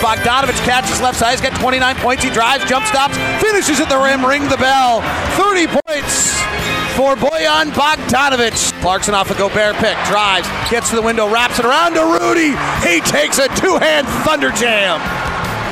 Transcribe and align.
Bogdanovich 0.00 0.58
catches 0.64 1.00
left 1.00 1.18
side. 1.18 1.32
He's 1.32 1.40
got 1.40 1.58
29 1.60 1.96
points. 1.96 2.22
He 2.22 2.30
drives, 2.30 2.64
jump 2.64 2.86
stops, 2.86 3.16
finishes 3.42 3.80
at 3.80 3.88
the 3.88 3.98
rim, 3.98 4.24
ring 4.24 4.48
the 4.48 4.56
bell. 4.56 5.02
30 5.36 5.66
points 5.66 6.38
for 6.94 7.14
Boyan 7.16 7.70
Bogdanovich. 7.72 8.72
Clarkson 8.80 9.14
off 9.14 9.30
a 9.30 9.34
Gobert 9.34 9.76
pick, 9.76 9.96
drives, 10.06 10.48
gets 10.70 10.90
to 10.90 10.96
the 10.96 11.02
window, 11.02 11.28
wraps 11.28 11.58
it 11.58 11.64
around 11.64 11.94
to 11.94 12.02
Rudy. 12.02 12.54
He 12.86 13.00
takes 13.00 13.38
a 13.38 13.48
two-hand 13.60 14.06
thunder 14.24 14.50
jam. 14.52 15.00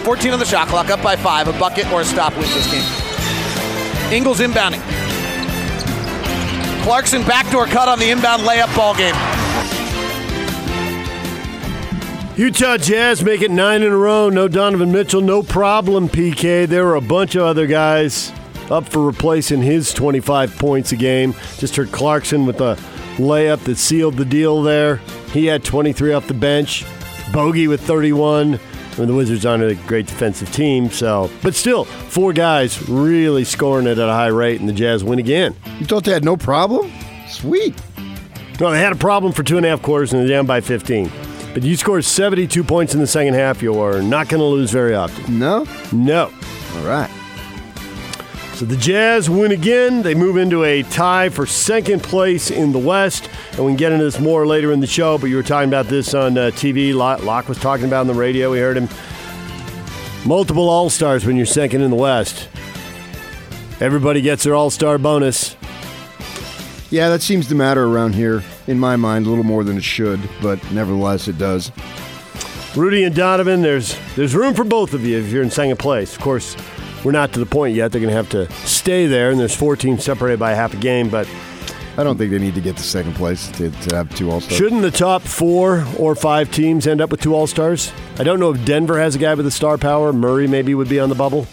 14 0.05 0.33
on 0.33 0.39
the 0.39 0.45
shot 0.45 0.69
clock, 0.69 0.89
up 0.91 1.03
by 1.03 1.17
five. 1.17 1.49
A 1.49 1.53
bucket 1.59 1.91
or 1.91 2.03
a 2.03 2.05
stop 2.05 2.37
wins 2.37 2.55
this 2.55 2.71
game. 2.71 4.13
Ingles 4.13 4.41
inbounding. 4.41 4.83
Clarkson 6.85 7.23
backdoor 7.23 7.67
cut 7.67 7.89
on 7.89 7.99
the 7.99 8.11
inbound 8.11 8.43
layup 8.43 8.75
ball 8.77 8.95
game. 8.95 9.15
Utah 12.37 12.77
Jazz 12.77 13.25
make 13.25 13.41
it 13.41 13.51
nine 13.51 13.83
in 13.83 13.91
a 13.91 13.97
row. 13.97 14.29
No 14.29 14.47
Donovan 14.47 14.93
Mitchell, 14.93 15.23
no 15.23 15.43
problem, 15.43 16.07
PK. 16.07 16.69
There 16.69 16.85
were 16.85 16.97
a 16.97 17.01
bunch 17.01 17.35
of 17.35 17.43
other 17.45 17.67
guys 17.67 18.31
up 18.71 18.87
for 18.87 19.07
replacing 19.07 19.63
his 19.63 19.95
25 19.95 20.59
points 20.59 20.93
a 20.93 20.97
game. 20.97 21.35
Just 21.57 21.77
heard 21.77 21.91
Clarkson 21.93 22.45
with 22.45 22.61
a 22.61 22.77
layup 23.17 23.61
that 23.61 23.77
sealed 23.77 24.19
the 24.19 24.27
deal 24.27 24.63
there. 24.63 24.97
He 25.33 25.47
had 25.47 25.65
23 25.65 26.13
off 26.13 26.29
the 26.29 26.35
bench. 26.35 26.85
Bogey 27.33 27.69
with 27.69 27.81
31. 27.81 28.57
I 28.57 28.99
mean, 28.99 29.09
the 29.09 29.15
Wizards 29.15 29.47
aren't 29.47 29.63
a 29.63 29.75
great 29.87 30.07
defensive 30.07 30.53
team, 30.53 30.91
so 30.91 31.31
but 31.43 31.55
still, 31.55 31.85
four 31.85 32.35
guys 32.35 32.87
really 32.87 33.45
scoring 33.45 33.87
it 33.87 33.99
at 33.99 34.09
a 34.09 34.13
high 34.13 34.27
rate, 34.27 34.61
and 34.61 34.69
the 34.69 34.75
Jazz 34.75 35.03
win 35.03 35.19
again. 35.19 35.57
You 35.79 35.87
thought 35.87 36.05
they 36.05 36.13
had 36.13 36.25
no 36.25 36.37
problem? 36.37 36.93
Sweet. 37.29 37.75
No, 38.61 38.71
they 38.71 38.81
had 38.81 38.93
a 38.93 38.97
problem 38.97 39.33
for 39.33 39.43
two 39.43 39.57
and 39.57 39.65
a 39.65 39.71
half 39.71 39.81
quarters, 39.81 40.13
and 40.13 40.21
they're 40.21 40.29
down 40.29 40.45
by 40.45 40.61
15. 40.61 41.11
But 41.57 41.63
you 41.63 41.75
score 41.75 42.03
72 42.03 42.63
points 42.65 42.93
in 42.93 43.01
the 43.01 43.07
second 43.07 43.33
half, 43.33 43.63
you're 43.63 44.03
not 44.03 44.29
going 44.29 44.41
to 44.41 44.45
lose 44.45 44.71
very 44.71 44.95
often. 44.95 45.39
No? 45.39 45.67
No. 45.91 46.25
All 46.75 46.87
right. 46.87 47.09
So 48.53 48.67
the 48.67 48.77
Jazz 48.77 49.31
win 49.31 49.53
again. 49.53 50.03
They 50.03 50.15
move 50.15 50.37
into 50.37 50.65
a 50.65 50.83
tie 50.83 51.31
for 51.31 51.47
second 51.47 52.03
place 52.03 52.51
in 52.51 52.73
the 52.73 52.79
West. 52.79 53.31
And 53.53 53.65
we 53.65 53.71
can 53.71 53.79
get 53.79 53.93
into 53.93 54.05
this 54.05 54.21
more 54.21 54.47
later 54.47 54.71
in 54.71 54.81
the 54.81 54.87
show, 54.87 55.17
but 55.17 55.31
you 55.31 55.37
were 55.37 55.43
talking 55.43 55.71
about 55.71 55.87
this 55.87 56.13
on 56.13 56.37
uh, 56.37 56.51
TV. 56.51 56.95
Locke 56.95 57.49
was 57.49 57.59
talking 57.59 57.87
about 57.87 58.01
on 58.01 58.07
the 58.07 58.13
radio. 58.13 58.51
We 58.53 58.59
heard 58.59 58.77
him. 58.77 58.91
Multiple 60.27 60.69
All 60.69 60.91
Stars 60.91 61.25
when 61.25 61.37
you're 61.37 61.47
second 61.47 61.81
in 61.81 61.89
the 61.89 61.97
West. 61.97 62.51
Everybody 63.81 64.21
gets 64.21 64.45
their 64.45 64.55
All 64.55 64.69
Star 64.69 64.99
bonus. 64.99 65.57
Yeah, 66.91 67.09
that 67.09 67.23
seems 67.23 67.49
to 67.49 67.55
matter 67.55 67.87
around 67.87 68.15
here, 68.15 68.45
in 68.67 68.79
my 68.79 68.97
mind, 68.97 69.27
a 69.27 69.29
little 69.29 69.45
more 69.45 69.65
than 69.65 69.77
it 69.77 69.85
should, 69.85 70.21
but 70.43 70.59
nevertheless, 70.73 71.29
it 71.29 71.39
does. 71.39 71.71
Rudy 72.77 73.05
and 73.05 73.15
Donovan, 73.15 73.63
there's 73.63 73.97
there's 74.17 74.35
room 74.35 74.55
for 74.55 74.65
both 74.65 74.93
of 74.93 75.05
you 75.05 75.19
if 75.19 75.33
you're 75.33 75.43
in 75.43 75.51
second 75.51 75.79
place. 75.79 76.15
Of 76.15 76.21
course, 76.21 76.57
we're 77.05 77.13
not 77.13 77.33
to 77.33 77.41
the 77.41 77.47
point 77.47 77.75
yet. 77.75 77.91
They're 77.91 78.01
going 78.03 78.11
to 78.11 78.17
have 78.17 78.29
to 78.31 78.53
stay 78.67 79.07
there, 79.07 79.31
and 79.31 79.41
there's 79.41 79.55
four 79.57 79.77
teams 79.77 80.05
separated 80.05 80.39
by 80.39 80.53
half 80.53 80.75
a 80.75 80.77
game. 80.77 81.09
But 81.09 81.27
I 81.97 82.05
don't 82.05 82.19
think 82.19 82.31
they 82.31 82.39
need 82.39 82.55
to 82.55 82.61
get 82.61 82.77
to 82.77 82.83
second 82.83 83.15
place 83.15 83.49
to, 83.53 83.71
to 83.71 83.97
have 83.97 84.15
two 84.15 84.31
All 84.31 84.41
Stars. 84.43 84.59
Shouldn't 84.59 84.83
the 84.83 84.91
top 84.91 85.23
four 85.23 85.87
or 85.99 86.15
five 86.15 86.51
teams 86.51 86.87
end 86.87 87.01
up 87.01 87.11
with 87.11 87.23
two 87.23 87.35
All 87.35 87.47
Stars? 87.47 87.93
I 88.19 88.25
don't 88.25 88.39
know 88.39 88.53
if 88.53 88.63
Denver 88.67 88.99
has 88.99 89.15
a 89.15 89.19
guy 89.19 89.33
with 89.33 89.47
the 89.47 89.51
star 89.51 89.79
power. 89.79 90.13
Murray 90.13 90.47
maybe 90.47 90.75
would 90.75 90.91
be 90.91 91.01
on 91.01 91.09
the 91.09 91.15
bubble, 91.15 91.47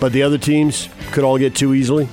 but 0.00 0.12
the 0.12 0.24
other 0.24 0.38
teams 0.38 0.88
could 1.12 1.22
all 1.22 1.38
get 1.38 1.54
two 1.54 1.74
easily. 1.74 2.08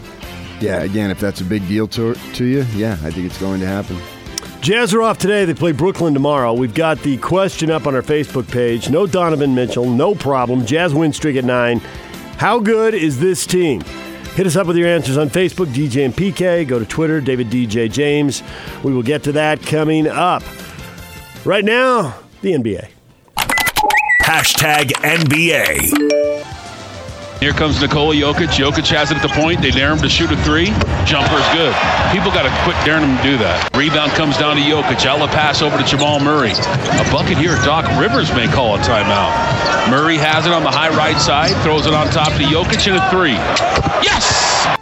Yeah, 0.61 0.81
again, 0.81 1.09
if 1.11 1.19
that's 1.19 1.41
a 1.41 1.45
big 1.45 1.67
deal 1.67 1.87
to, 1.89 2.13
to 2.15 2.45
you, 2.45 2.65
yeah, 2.75 2.93
I 3.03 3.11
think 3.11 3.25
it's 3.25 3.39
going 3.39 3.59
to 3.61 3.65
happen. 3.65 3.97
Jazz 4.61 4.93
are 4.93 5.01
off 5.01 5.17
today. 5.17 5.45
They 5.45 5.53
play 5.53 5.71
Brooklyn 5.71 6.13
tomorrow. 6.13 6.53
We've 6.53 6.73
got 6.73 6.99
the 6.99 7.17
question 7.17 7.71
up 7.71 7.87
on 7.87 7.95
our 7.95 8.01
Facebook 8.01 8.51
page. 8.51 8.89
No 8.89 9.07
Donovan 9.07 9.55
Mitchell, 9.55 9.89
no 9.89 10.13
problem. 10.13 10.65
Jazz 10.65 10.93
win 10.93 11.13
streak 11.13 11.37
at 11.37 11.45
nine. 11.45 11.79
How 12.37 12.59
good 12.59 12.93
is 12.93 13.19
this 13.19 13.45
team? 13.45 13.81
Hit 14.35 14.45
us 14.45 14.55
up 14.55 14.67
with 14.67 14.77
your 14.77 14.87
answers 14.87 15.17
on 15.17 15.29
Facebook, 15.29 15.67
DJ 15.67 16.05
and 16.05 16.13
PK. 16.13 16.67
Go 16.67 16.77
to 16.77 16.85
Twitter, 16.85 17.21
David 17.21 17.47
DJ 17.47 17.91
James. 17.91 18.43
We 18.83 18.93
will 18.93 19.03
get 19.03 19.23
to 19.23 19.31
that 19.33 19.61
coming 19.61 20.07
up. 20.07 20.43
Right 21.45 21.63
now, 21.63 22.19
the 22.41 22.53
NBA. 22.53 22.89
Hashtag 24.23 24.91
NBA. 25.01 26.58
Here 27.39 27.53
comes 27.53 27.79
Nikola 27.79 28.15
Jokic. 28.15 28.51
Jokic 28.59 28.89
has 28.89 29.11
it 29.11 29.17
at 29.17 29.23
the 29.23 29.29
point. 29.29 29.61
They 29.61 29.71
dare 29.71 29.93
him 29.93 29.99
to 29.99 30.09
shoot 30.09 30.29
a 30.29 30.35
three. 30.43 30.65
Jumper's 31.07 31.47
good. 31.55 31.71
People 32.11 32.35
got 32.35 32.43
to 32.43 32.51
quit 32.67 32.75
daring 32.83 33.07
him 33.07 33.15
to 33.15 33.23
do 33.23 33.37
that. 33.37 33.69
Rebound 33.77 34.11
comes 34.11 34.37
down 34.37 34.57
to 34.57 34.61
Jokic. 34.61 35.05
Outlet 35.05 35.29
pass 35.29 35.61
over 35.61 35.77
to 35.77 35.83
Jamal 35.85 36.19
Murray. 36.19 36.51
A 36.51 37.05
bucket 37.13 37.37
here. 37.37 37.55
Doc 37.63 37.87
Rivers 37.97 38.29
may 38.35 38.47
call 38.47 38.75
a 38.75 38.79
timeout. 38.79 39.31
Murray 39.89 40.17
has 40.17 40.45
it 40.47 40.51
on 40.51 40.63
the 40.63 40.69
high 40.69 40.89
right 40.89 41.17
side. 41.17 41.55
Throws 41.63 41.87
it 41.87 41.93
on 41.93 42.07
top 42.07 42.27
to 42.33 42.43
Jokic 42.43 42.85
in 42.85 42.95
a 42.99 43.09
three. 43.09 43.39
Yes! 44.03 44.75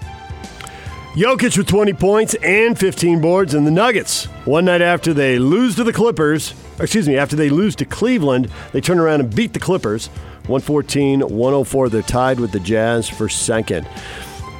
Jokic 1.14 1.58
with 1.60 1.68
20 1.68 1.94
points 1.94 2.34
and 2.42 2.78
15 2.78 3.22
boards, 3.22 3.54
and 3.54 3.68
the 3.68 3.72
Nuggets. 3.72 4.26
One 4.46 4.66
night 4.66 4.82
after 4.82 5.14
they 5.14 5.38
lose 5.38 5.76
to 5.76 5.84
the 5.84 5.94
Clippers, 5.94 6.56
excuse 6.80 7.08
me, 7.08 7.18
after 7.18 7.36
they 7.36 7.50
lose 7.50 7.76
to 7.78 7.86
Cleveland, 7.86 8.50
they 8.72 8.82
turn 8.82 9.00
around 9.00 9.22
and 9.22 9.36
beat 9.36 9.54
the 9.54 9.60
Clippers. 9.60 10.10
114, 10.48 11.22
104. 11.22 11.90
They're 11.90 12.02
tied 12.02 12.40
with 12.40 12.52
the 12.52 12.60
Jazz 12.60 13.10
for 13.10 13.28
second. 13.28 13.88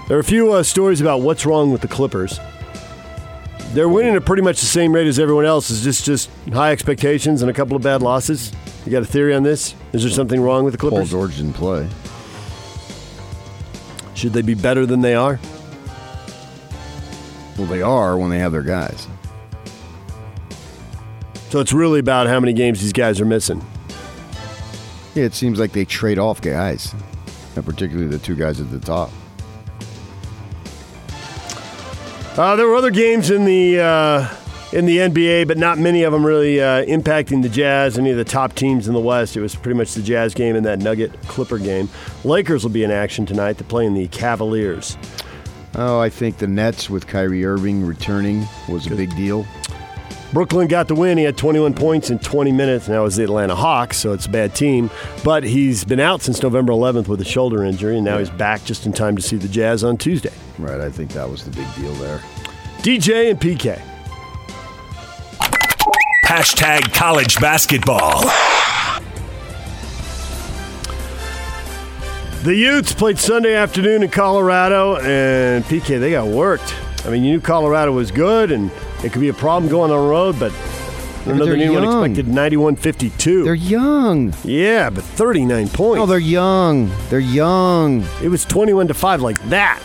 There 0.08 0.18
are 0.18 0.22
a 0.22 0.24
few 0.24 0.54
uh, 0.54 0.64
stories 0.64 1.02
about 1.02 1.22
what's 1.22 1.46
wrong 1.46 1.72
with 1.72 1.82
the 1.82 1.88
Clippers. 1.88 2.40
They're 3.74 3.90
winning 3.90 4.16
at 4.16 4.26
pretty 4.26 4.42
much 4.42 4.60
the 4.60 4.66
same 4.66 4.94
rate 4.94 5.08
as 5.08 5.20
everyone 5.20 5.46
else. 5.46 5.70
Is 5.70 5.84
just 5.84 6.06
just 6.06 6.30
high 6.54 6.72
expectations 6.72 7.42
and 7.42 7.52
a 7.52 7.54
couple 7.54 7.76
of 7.76 7.84
bad 7.84 8.02
losses. 8.02 8.52
You 8.86 8.92
got 8.92 9.02
a 9.02 9.06
theory 9.06 9.36
on 9.36 9.44
this? 9.44 9.76
Is 9.92 10.04
there 10.04 10.12
something 10.12 10.40
wrong 10.42 10.64
with 10.64 10.74
the 10.74 10.78
Clippers? 10.78 11.12
Paul 11.12 11.20
George 11.20 11.38
didn't 11.38 11.54
play. 11.54 11.88
Should 14.14 14.34
they 14.34 14.42
be 14.42 14.56
better 14.56 14.86
than 14.86 15.02
they 15.02 15.14
are? 15.14 15.40
Well, 17.58 17.68
they 17.68 17.82
are 17.82 18.18
when 18.18 18.30
they 18.30 18.40
have 18.40 18.52
their 18.52 18.64
guys. 18.64 19.08
So 21.50 21.60
it's 21.60 21.74
really 21.74 22.00
about 22.00 22.28
how 22.28 22.40
many 22.40 22.54
games 22.54 22.82
these 22.82 22.94
guys 22.94 23.22
are 23.22 23.26
missing. 23.26 23.66
Yeah, 25.18 25.24
it 25.24 25.34
seems 25.34 25.58
like 25.60 25.72
they 25.72 25.84
trade 25.84 26.20
off 26.20 26.42
guys, 26.42 26.94
and 27.56 27.66
particularly 27.66 28.08
the 28.08 28.20
two 28.20 28.36
guys 28.36 28.62
at 28.62 28.70
the 28.70 28.80
top. 28.80 29.10
Uh, 32.38 32.56
there 32.56 32.68
were 32.68 32.76
other 32.76 32.92
games 32.92 33.32
in 33.32 33.44
the 33.44 33.80
uh, 33.80 34.36
in 34.74 34.86
the 34.86 34.98
NBA, 34.98 35.48
but 35.48 35.58
not 35.58 35.80
many 35.80 36.04
of 36.04 36.14
them 36.14 36.24
really 36.24 36.62
uh, 36.62 36.86
impacting 36.86 37.42
the 37.42 37.50
Jazz. 37.50 37.98
Any 37.98 38.12
of 38.12 38.18
the 38.18 38.24
top 38.24 38.54
teams 38.54 38.88
in 38.88 38.94
the 38.94 39.00
West. 39.00 39.36
It 39.36 39.42
was 39.42 39.56
pretty 39.56 39.76
much 39.76 39.96
the 39.96 40.04
Jazz 40.04 40.36
game 40.36 40.56
and 40.56 40.64
that 40.68 40.78
Nugget 40.78 41.20
Clipper 41.24 41.58
game. 41.58 41.90
Lakers 42.24 42.64
will 42.64 42.70
be 42.70 42.84
in 42.84 42.92
action 42.92 43.26
tonight. 43.26 43.54
They're 43.54 43.68
playing 43.68 43.96
the 43.96 44.08
Cavaliers. 44.10 45.00
Oh, 45.74 46.00
I 46.00 46.10
think 46.10 46.38
the 46.38 46.48
Nets 46.48 46.92
with 46.92 47.08
Kyrie 47.08 47.44
Irving 47.44 47.84
returning 47.84 48.48
was 48.70 48.86
a 48.86 48.96
big 48.96 49.16
deal. 49.16 49.48
Brooklyn 50.34 50.68
got 50.68 50.88
the 50.88 50.96
win. 50.96 51.18
He 51.18 51.24
had 51.24 51.38
21 51.38 51.74
points 51.74 52.10
in 52.10 52.20
20 52.20 52.52
minutes. 52.52 52.88
Now 52.88 53.06
it's 53.06 53.16
the 53.16 53.24
Atlanta 53.24 53.56
Hawks, 53.56 53.98
so 53.98 54.12
it's 54.12 54.26
a 54.26 54.30
bad 54.30 54.54
team. 54.54 54.90
But 55.24 55.44
he's 55.44 55.86
been 55.86 56.00
out 56.00 56.22
since 56.22 56.42
November 56.44 56.74
11th 56.74 57.08
with 57.08 57.22
a 57.22 57.26
shoulder 57.26 57.64
injury, 57.64 57.96
and 57.96 58.06
now 58.06 58.14
yeah. 58.14 58.20
he's 58.20 58.30
back 58.30 58.64
just 58.66 58.86
in 58.86 58.94
time 58.94 59.16
to 59.16 59.22
see 59.22 59.38
the 59.38 59.48
Jazz 59.48 59.84
on 59.84 59.98
Tuesday. 59.98 60.34
Right, 60.60 60.82
I 60.82 60.90
think 60.90 61.12
that 61.12 61.30
was 61.30 61.46
the 61.46 61.52
big 61.52 61.74
deal 61.76 61.94
there. 61.94 62.20
DJ 62.80 63.32
and 63.32 63.40
PK. 63.40 63.82
Hashtag 66.26 66.94
college 66.94 67.40
basketball. 67.40 68.24
The 72.44 72.54
Utes 72.54 72.94
played 72.94 73.18
Sunday 73.18 73.56
afternoon 73.56 74.04
in 74.04 74.10
Colorado, 74.10 74.98
and 74.98 75.64
PK, 75.66 76.00
they 76.00 76.12
got 76.12 76.28
worked. 76.28 76.76
I 77.06 77.10
mean, 77.10 77.24
you 77.24 77.32
knew 77.32 77.42
Colorado 77.42 77.94
was 77.94 78.12
good, 78.12 78.52
and 78.52 78.70
it 79.04 79.12
could 79.12 79.22
be 79.22 79.30
a 79.30 79.34
problem 79.34 79.70
going 79.70 79.92
on 79.92 80.02
the 80.02 80.08
road, 80.10 80.40
but 80.40 80.52
another 81.26 81.54
anyone 81.54 81.84
expected 81.84 82.26
91-52. 82.34 83.44
They're 83.44 83.54
young. 83.54 84.34
Yeah, 84.44 84.90
but 84.90 85.04
39 85.04 85.70
points. 85.70 85.98
No, 86.00 86.06
they're 86.06 86.20
young. 86.20 86.90
They're 87.10 87.20
young. 87.20 88.04
It 88.22 88.30
was 88.30 88.46
21 88.46 88.88
to 88.88 88.94
5 88.94 89.22
like 89.22 89.42
that. 89.50 89.82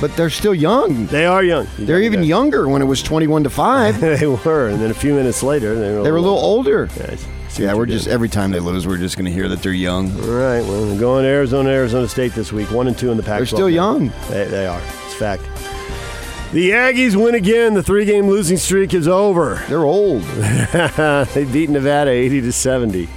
But 0.00 0.16
they're 0.16 0.30
still 0.30 0.54
young. 0.54 1.06
They 1.06 1.24
are 1.24 1.42
young. 1.42 1.66
You 1.78 1.86
they're 1.86 2.02
even 2.02 2.24
younger 2.24 2.68
when 2.68 2.82
it 2.82 2.86
was 2.86 3.02
21 3.02 3.44
to 3.44 3.50
5. 3.50 4.00
they 4.20 4.26
were, 4.26 4.68
and 4.68 4.80
then 4.80 4.90
a 4.90 4.94
few 4.94 5.14
minutes 5.14 5.42
later, 5.42 5.74
they 5.74 5.94
were, 5.96 6.02
they 6.02 6.10
were 6.10 6.18
a 6.18 6.20
little 6.20 6.38
older. 6.38 6.88
Yeah, 6.96 7.16
Yeah, 7.56 7.74
we're 7.74 7.86
just 7.86 8.04
did. 8.06 8.12
every 8.12 8.28
time 8.28 8.50
they 8.50 8.60
lose, 8.60 8.86
we're 8.86 8.98
just 8.98 9.16
going 9.16 9.26
to 9.26 9.32
hear 9.32 9.48
that 9.48 9.62
they're 9.62 9.72
young. 9.72 10.10
All 10.12 10.28
right, 10.28 10.60
well, 10.62 10.86
we're 10.86 10.98
going 10.98 11.22
to 11.22 11.28
Arizona, 11.28 11.70
Arizona 11.70 12.08
State 12.08 12.32
this 12.32 12.52
week. 12.52 12.70
One 12.70 12.88
and 12.88 12.98
two 12.98 13.10
in 13.12 13.16
the 13.16 13.22
Pac-12. 13.22 13.38
They're 13.38 13.46
still 13.46 13.68
now. 13.68 13.74
young. 13.74 14.08
They, 14.28 14.44
they 14.46 14.66
are. 14.66 14.80
It's 15.06 15.14
fact. 15.14 15.42
The 16.54 16.70
Aggies 16.70 17.16
win 17.16 17.34
again. 17.34 17.74
The 17.74 17.82
three-game 17.82 18.28
losing 18.28 18.58
streak 18.58 18.94
is 18.94 19.08
over. 19.08 19.60
They're 19.68 19.84
old. 19.84 20.22
they 20.22 21.48
beat 21.52 21.68
Nevada 21.68 22.12
80 22.12 22.42
to 22.42 22.52
70. 22.52 23.08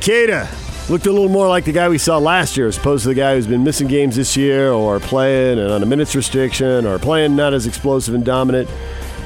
Queta 0.00 0.48
looked 0.88 1.04
a 1.04 1.12
little 1.12 1.28
more 1.28 1.46
like 1.46 1.66
the 1.66 1.72
guy 1.72 1.90
we 1.90 1.98
saw 1.98 2.16
last 2.16 2.56
year, 2.56 2.68
as 2.68 2.78
opposed 2.78 3.02
to 3.02 3.10
the 3.10 3.14
guy 3.14 3.34
who's 3.34 3.46
been 3.46 3.62
missing 3.62 3.86
games 3.86 4.16
this 4.16 4.34
year, 4.34 4.72
or 4.72 4.98
playing 4.98 5.58
and 5.58 5.70
on 5.70 5.82
a 5.82 5.86
minutes 5.86 6.16
restriction, 6.16 6.86
or 6.86 6.98
playing 6.98 7.36
not 7.36 7.52
as 7.52 7.66
explosive 7.66 8.14
and 8.14 8.24
dominant. 8.24 8.70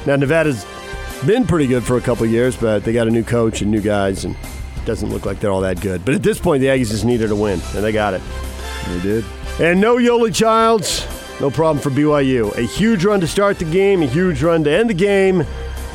Now 0.05 0.17
Nevada's 0.17 0.65
been 1.25 1.47
pretty 1.47 1.65
good 1.65 1.85
for 1.85 1.95
a 1.95 2.01
couple 2.01 2.25
years, 2.25 2.57
but 2.57 2.83
they 2.83 2.91
got 2.91 3.07
a 3.07 3.11
new 3.11 3.23
coach 3.23 3.61
and 3.61 3.71
new 3.71 3.79
guys, 3.79 4.25
and 4.25 4.35
it 4.35 4.83
doesn't 4.83 5.11
look 5.11 5.25
like 5.25 5.39
they're 5.39 5.49
all 5.49 5.61
that 5.61 5.79
good. 5.79 6.03
But 6.03 6.15
at 6.15 6.23
this 6.23 6.39
point, 6.39 6.59
the 6.59 6.67
Aggies 6.67 6.89
just 6.89 7.05
needed 7.05 7.31
a 7.31 7.35
win, 7.37 7.61
and 7.73 7.85
they 7.85 7.93
got 7.93 8.13
it. 8.13 8.21
They 8.85 8.99
did. 8.99 9.25
And 9.61 9.79
no 9.79 9.95
Yoeli 9.95 10.35
Childs, 10.35 11.07
no 11.39 11.51
problem 11.51 11.81
for 11.81 11.89
BYU. 11.89 12.55
A 12.57 12.61
huge 12.61 13.03
run 13.05 13.19
to 13.19 13.27
start 13.27 13.59
the 13.59 13.65
game, 13.65 14.01
a 14.01 14.05
huge 14.05 14.41
run 14.41 14.63
to 14.63 14.71
end 14.71 14.89
the 14.89 14.93
game, 14.93 15.41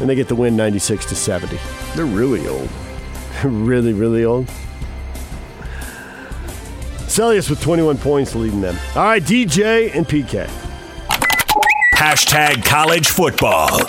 and 0.00 0.08
they 0.08 0.14
get 0.14 0.28
the 0.28 0.34
win 0.34 0.56
96 0.56 1.06
to 1.06 1.14
70. 1.14 1.58
They're 1.94 2.04
really 2.04 2.46
old. 2.46 2.68
really, 3.44 3.92
really 3.92 4.24
old. 4.24 4.46
Seljaas 7.06 7.50
with 7.50 7.60
21 7.60 7.98
points 7.98 8.34
leading 8.34 8.60
them. 8.60 8.76
All 8.94 9.02
right, 9.02 9.22
DJ 9.22 9.94
and 9.94 10.06
PK. 10.06 10.48
Hashtag 11.96 12.64
college 12.64 13.08
football. 13.08 13.80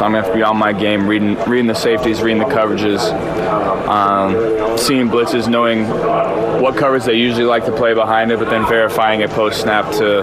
I'm 0.00 0.12
gonna 0.12 0.22
have 0.22 0.32
to 0.32 0.34
be 0.34 0.42
on 0.42 0.56
my 0.56 0.72
game, 0.72 1.06
reading 1.06 1.36
reading 1.48 1.68
the 1.68 1.74
safeties, 1.74 2.20
reading 2.20 2.40
the 2.40 2.52
coverages, 2.52 3.00
um, 3.88 4.76
seeing 4.76 5.08
blitzes, 5.08 5.48
knowing 5.48 5.88
what 6.60 6.76
coverage 6.76 7.04
they 7.04 7.14
usually 7.14 7.44
like 7.44 7.64
to 7.66 7.72
play 7.72 7.94
behind 7.94 8.32
it, 8.32 8.40
but 8.40 8.50
then 8.50 8.66
verifying 8.66 9.20
it 9.20 9.30
post 9.30 9.60
snap 9.60 9.90
to 9.92 10.22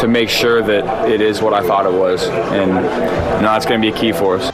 to 0.00 0.08
make 0.08 0.30
sure 0.30 0.62
that 0.62 1.08
it 1.08 1.20
is 1.20 1.42
what 1.42 1.52
I 1.52 1.62
thought 1.66 1.84
it 1.84 1.92
was, 1.92 2.26
and 2.28 2.68
you 2.68 2.72
know 2.74 3.42
that's 3.42 3.66
gonna 3.66 3.80
be 3.80 3.88
a 3.88 3.92
key 3.96 4.12
for 4.12 4.36
us. 4.38 4.50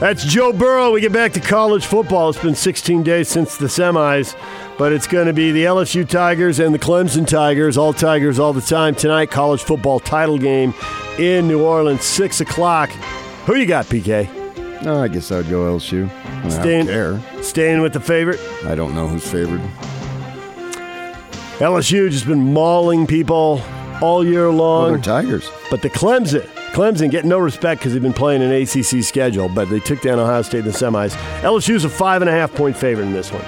That's 0.00 0.24
Joe 0.24 0.52
Burrow. 0.52 0.90
We 0.90 1.00
get 1.00 1.12
back 1.12 1.32
to 1.34 1.40
college 1.40 1.86
football. 1.86 2.28
It's 2.28 2.38
been 2.38 2.54
16 2.54 3.02
days 3.02 3.28
since 3.28 3.56
the 3.56 3.66
semis, 3.66 4.34
but 4.78 4.92
it's 4.92 5.06
going 5.06 5.26
to 5.26 5.32
be 5.32 5.52
the 5.52 5.64
LSU 5.64 6.06
Tigers 6.08 6.58
and 6.58 6.74
the 6.74 6.78
Clemson 6.78 7.26
Tigers, 7.26 7.76
all 7.76 7.92
Tigers 7.92 8.38
all 8.38 8.52
the 8.52 8.60
time. 8.60 8.94
Tonight, 8.94 9.30
college 9.30 9.62
football 9.62 10.00
title 10.00 10.38
game 10.38 10.74
in 11.18 11.48
New 11.48 11.62
Orleans, 11.64 12.02
6 12.04 12.40
o'clock. 12.42 12.90
Who 13.46 13.54
you 13.56 13.66
got, 13.66 13.86
PK? 13.86 14.28
No, 14.82 14.96
uh, 14.96 15.02
I 15.04 15.08
guess 15.08 15.32
I 15.32 15.36
would 15.38 15.48
go 15.48 15.60
LSU. 15.76 16.08
I, 16.10 16.36
mean, 16.42 16.44
I 16.44 16.48
Staying- 16.50 16.86
don't 16.86 17.22
care. 17.32 17.42
Staying 17.42 17.80
with 17.80 17.92
the 17.94 18.00
favorite? 18.00 18.40
I 18.66 18.74
don't 18.74 18.94
know 18.94 19.08
who's 19.08 19.26
favored. 19.26 19.60
LSU 21.58 22.10
just 22.10 22.26
been 22.26 22.52
mauling 22.52 23.06
people 23.06 23.62
all 24.02 24.24
year 24.24 24.48
Well, 24.48 24.56
long. 24.58 24.92
they're 24.92 25.00
Tigers. 25.00 25.48
But 25.70 25.80
the 25.80 25.88
Clemson, 25.88 26.42
Clemson 26.72 27.10
get 27.10 27.24
no 27.24 27.38
respect 27.38 27.80
because 27.80 27.94
they've 27.94 28.02
been 28.02 28.12
playing 28.12 28.42
an 28.42 28.52
ACC 28.52 29.02
schedule, 29.02 29.48
but 29.48 29.70
they 29.70 29.80
took 29.80 30.02
down 30.02 30.18
Ohio 30.18 30.42
State 30.42 30.58
in 30.60 30.64
the 30.66 30.70
semis. 30.72 31.12
LSU's 31.40 31.86
a 31.86 31.88
five 31.88 32.20
and 32.20 32.28
a 32.28 32.32
half 32.32 32.52
point 32.52 32.76
favorite 32.76 33.04
in 33.06 33.14
this 33.14 33.32
one. 33.32 33.42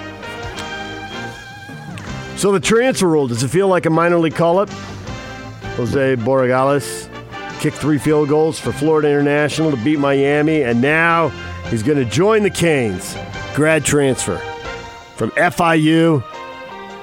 So 2.39 2.53
the 2.53 2.59
transfer 2.61 3.05
rule, 3.07 3.27
does 3.27 3.43
it 3.43 3.49
feel 3.49 3.67
like 3.67 3.85
a 3.85 3.89
minor 3.89 4.17
league 4.17 4.33
call 4.33 4.59
up? 4.59 4.69
Jose 5.75 6.15
Borregales 6.15 7.09
kicked 7.59 7.75
three 7.75 7.97
field 7.97 8.29
goals 8.29 8.57
for 8.57 8.71
Florida 8.71 9.09
International 9.09 9.71
to 9.71 9.77
beat 9.83 9.99
Miami, 9.99 10.61
and 10.63 10.81
now 10.81 11.27
he's 11.69 11.83
going 11.83 11.97
to 11.97 12.05
join 12.05 12.43
the 12.43 12.49
Canes. 12.49 13.17
Grad 13.55 13.83
transfer 13.83 14.37
from 15.17 15.31
FIU. 15.31 16.23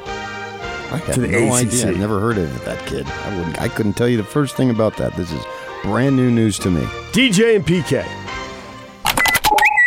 I 0.07 0.97
have 1.05 1.15
To 1.17 1.21
the 1.21 1.29
no 1.29 1.55
ACC. 1.55 1.67
idea. 1.67 1.89
I've 1.91 1.99
never 1.99 2.19
heard 2.19 2.39
of 2.39 2.65
that 2.65 2.87
kid. 2.87 3.07
I 3.07 3.37
wouldn't. 3.37 3.61
I 3.61 3.69
couldn't 3.69 3.93
tell 3.93 4.09
you 4.09 4.17
the 4.17 4.25
first 4.25 4.57
thing 4.57 4.71
about 4.71 4.97
that. 4.97 5.15
This 5.17 5.31
is 5.31 5.45
brand 5.83 6.17
new 6.17 6.31
news 6.31 6.59
to 6.61 6.71
me. 6.71 6.81
DJ 7.13 7.57
and 7.57 7.67
PK. 7.67 8.03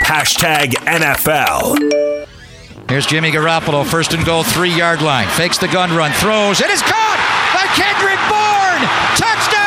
Hashtag 0.03 0.73
NFL. 0.85 2.08
Here's 2.89 3.05
Jimmy 3.05 3.29
Garoppolo, 3.29 3.85
first 3.85 4.17
and 4.17 4.25
goal, 4.25 4.41
three 4.41 4.73
yard 4.73 5.03
line. 5.03 5.27
Fakes 5.37 5.59
the 5.59 5.67
gun 5.67 5.93
run, 5.93 6.09
throws. 6.17 6.57
It 6.57 6.73
is 6.73 6.81
caught 6.81 7.21
by 7.53 7.69
Kendrick 7.77 8.17
Bourne. 8.25 8.81
Touchdown! 9.13 9.61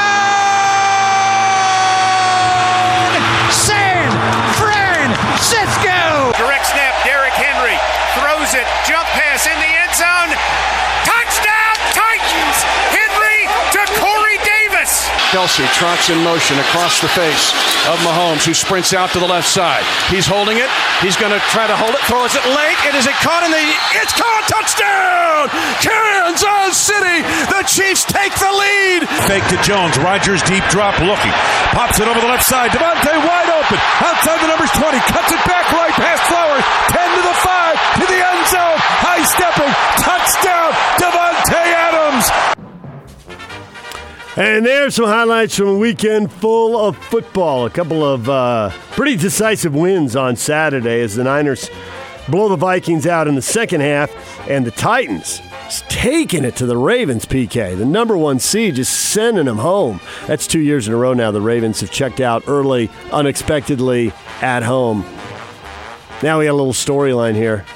San 3.54 4.10
Francisco! 4.58 6.34
Direct 6.34 6.66
snap, 6.66 6.98
Derrick 7.06 7.38
Henry 7.38 7.78
throws 8.19 8.58
it, 8.58 8.66
jump 8.90 9.06
pass 9.14 9.46
in 9.46 9.54
the 9.54 9.70
end 9.70 9.94
zone. 9.94 10.34
Touchdown, 11.06 11.78
Titans! 11.94 12.58
Henry 12.90 13.46
to 13.70 13.82
Corey 14.02 14.42
Davis. 14.42 15.06
Kelce 15.32 15.64
trots 15.73 16.12
in 16.12 16.20
motion 16.20 16.61
across 16.61 17.00
the 17.00 17.08
face 17.08 17.56
of 17.88 17.96
Mahomes, 18.05 18.44
who 18.44 18.52
sprints 18.52 18.93
out 18.93 19.17
to 19.17 19.19
the 19.19 19.25
left 19.25 19.49
side. 19.49 19.81
He's 20.12 20.29
holding 20.29 20.61
it. 20.61 20.69
He's 21.00 21.17
going 21.17 21.32
to 21.32 21.40
try 21.49 21.64
to 21.64 21.73
hold 21.73 21.96
it. 21.96 22.05
Throws 22.05 22.37
it 22.37 22.44
late. 22.52 22.76
It 22.84 22.93
is 23.00 23.08
it 23.08 23.17
caught 23.25 23.40
in 23.40 23.49
the. 23.49 23.64
It's 23.96 24.12
caught. 24.12 24.44
Touchdown! 24.44 25.49
Kansas 25.81 26.76
City. 26.76 27.25
The 27.49 27.64
Chiefs 27.64 28.05
take 28.05 28.37
the 28.37 28.52
lead. 28.52 29.08
Fake 29.25 29.49
to 29.49 29.58
Jones. 29.64 29.96
Rodgers 29.96 30.44
deep 30.44 30.69
drop 30.69 31.00
looking. 31.00 31.32
Pops 31.73 31.96
it 31.96 32.05
over 32.05 32.20
the 32.20 32.29
left 32.29 32.44
side. 32.44 32.69
Davante 32.69 33.17
wide 33.25 33.49
open. 33.56 33.81
Outside 34.05 34.37
the 34.37 34.52
numbers 34.52 34.69
20. 34.76 35.00
Cuts 35.17 35.32
it 35.32 35.40
back 35.49 35.64
right 35.73 35.96
past 35.96 36.29
Flowers. 36.29 36.67
10 36.93 37.08
to 37.08 37.23
the 37.25 37.37
5. 37.40 38.05
To 38.05 38.05
the 38.05 38.20
end 38.20 38.43
zone. 38.52 38.79
High 39.00 39.25
stepping. 39.25 39.73
Touchdown. 39.96 40.76
Davante 41.00 41.56
Adams. 41.56 42.62
And 44.34 44.64
there's 44.64 44.94
some 44.94 45.05
highlights 45.05 45.56
from 45.56 45.69
a 45.69 45.76
weekend 45.76 46.32
full 46.32 46.79
of 46.79 46.96
football. 46.96 47.67
A 47.67 47.70
couple 47.70 48.02
of 48.02 48.31
uh, 48.31 48.70
pretty 48.93 49.17
decisive 49.17 49.75
wins 49.75 50.17
on 50.17 50.37
Saturday 50.37 51.02
as 51.02 51.17
the 51.17 51.25
Niners 51.25 51.69
blow 52.29 52.49
the 52.49 52.56
Vikings 52.56 53.06
out 53.06 53.29
in 53.29 53.34
the 53.34 53.43
second 53.43 53.82
half, 53.82 54.11
and 54.49 54.64
the 54.64 54.70
Titans 54.70 55.43
taking 55.88 56.44
it 56.44 56.56
to 56.56 56.67
the 56.67 56.76
Ravens, 56.76 57.26
PK. 57.26 57.76
The 57.76 57.84
number 57.84 58.17
one 58.17 58.38
seed 58.38 58.76
just 58.76 59.11
sending 59.11 59.44
them 59.44 59.58
home. 59.58 60.00
That's 60.26 60.46
two 60.46 60.61
years 60.61 60.88
in 60.88 60.94
a 60.94 60.96
row 60.96 61.12
now. 61.12 61.31
The 61.31 61.40
Ravens 61.40 61.81
have 61.81 61.90
checked 61.90 62.20
out 62.20 62.44
early, 62.46 62.90
unexpectedly 63.11 64.12
at 64.40 64.62
home. 64.62 65.02
Now 66.23 66.38
we 66.38 66.46
got 66.46 66.52
a 66.52 66.55
little 66.55 66.73
storyline 66.73 67.34
here. 67.34 67.67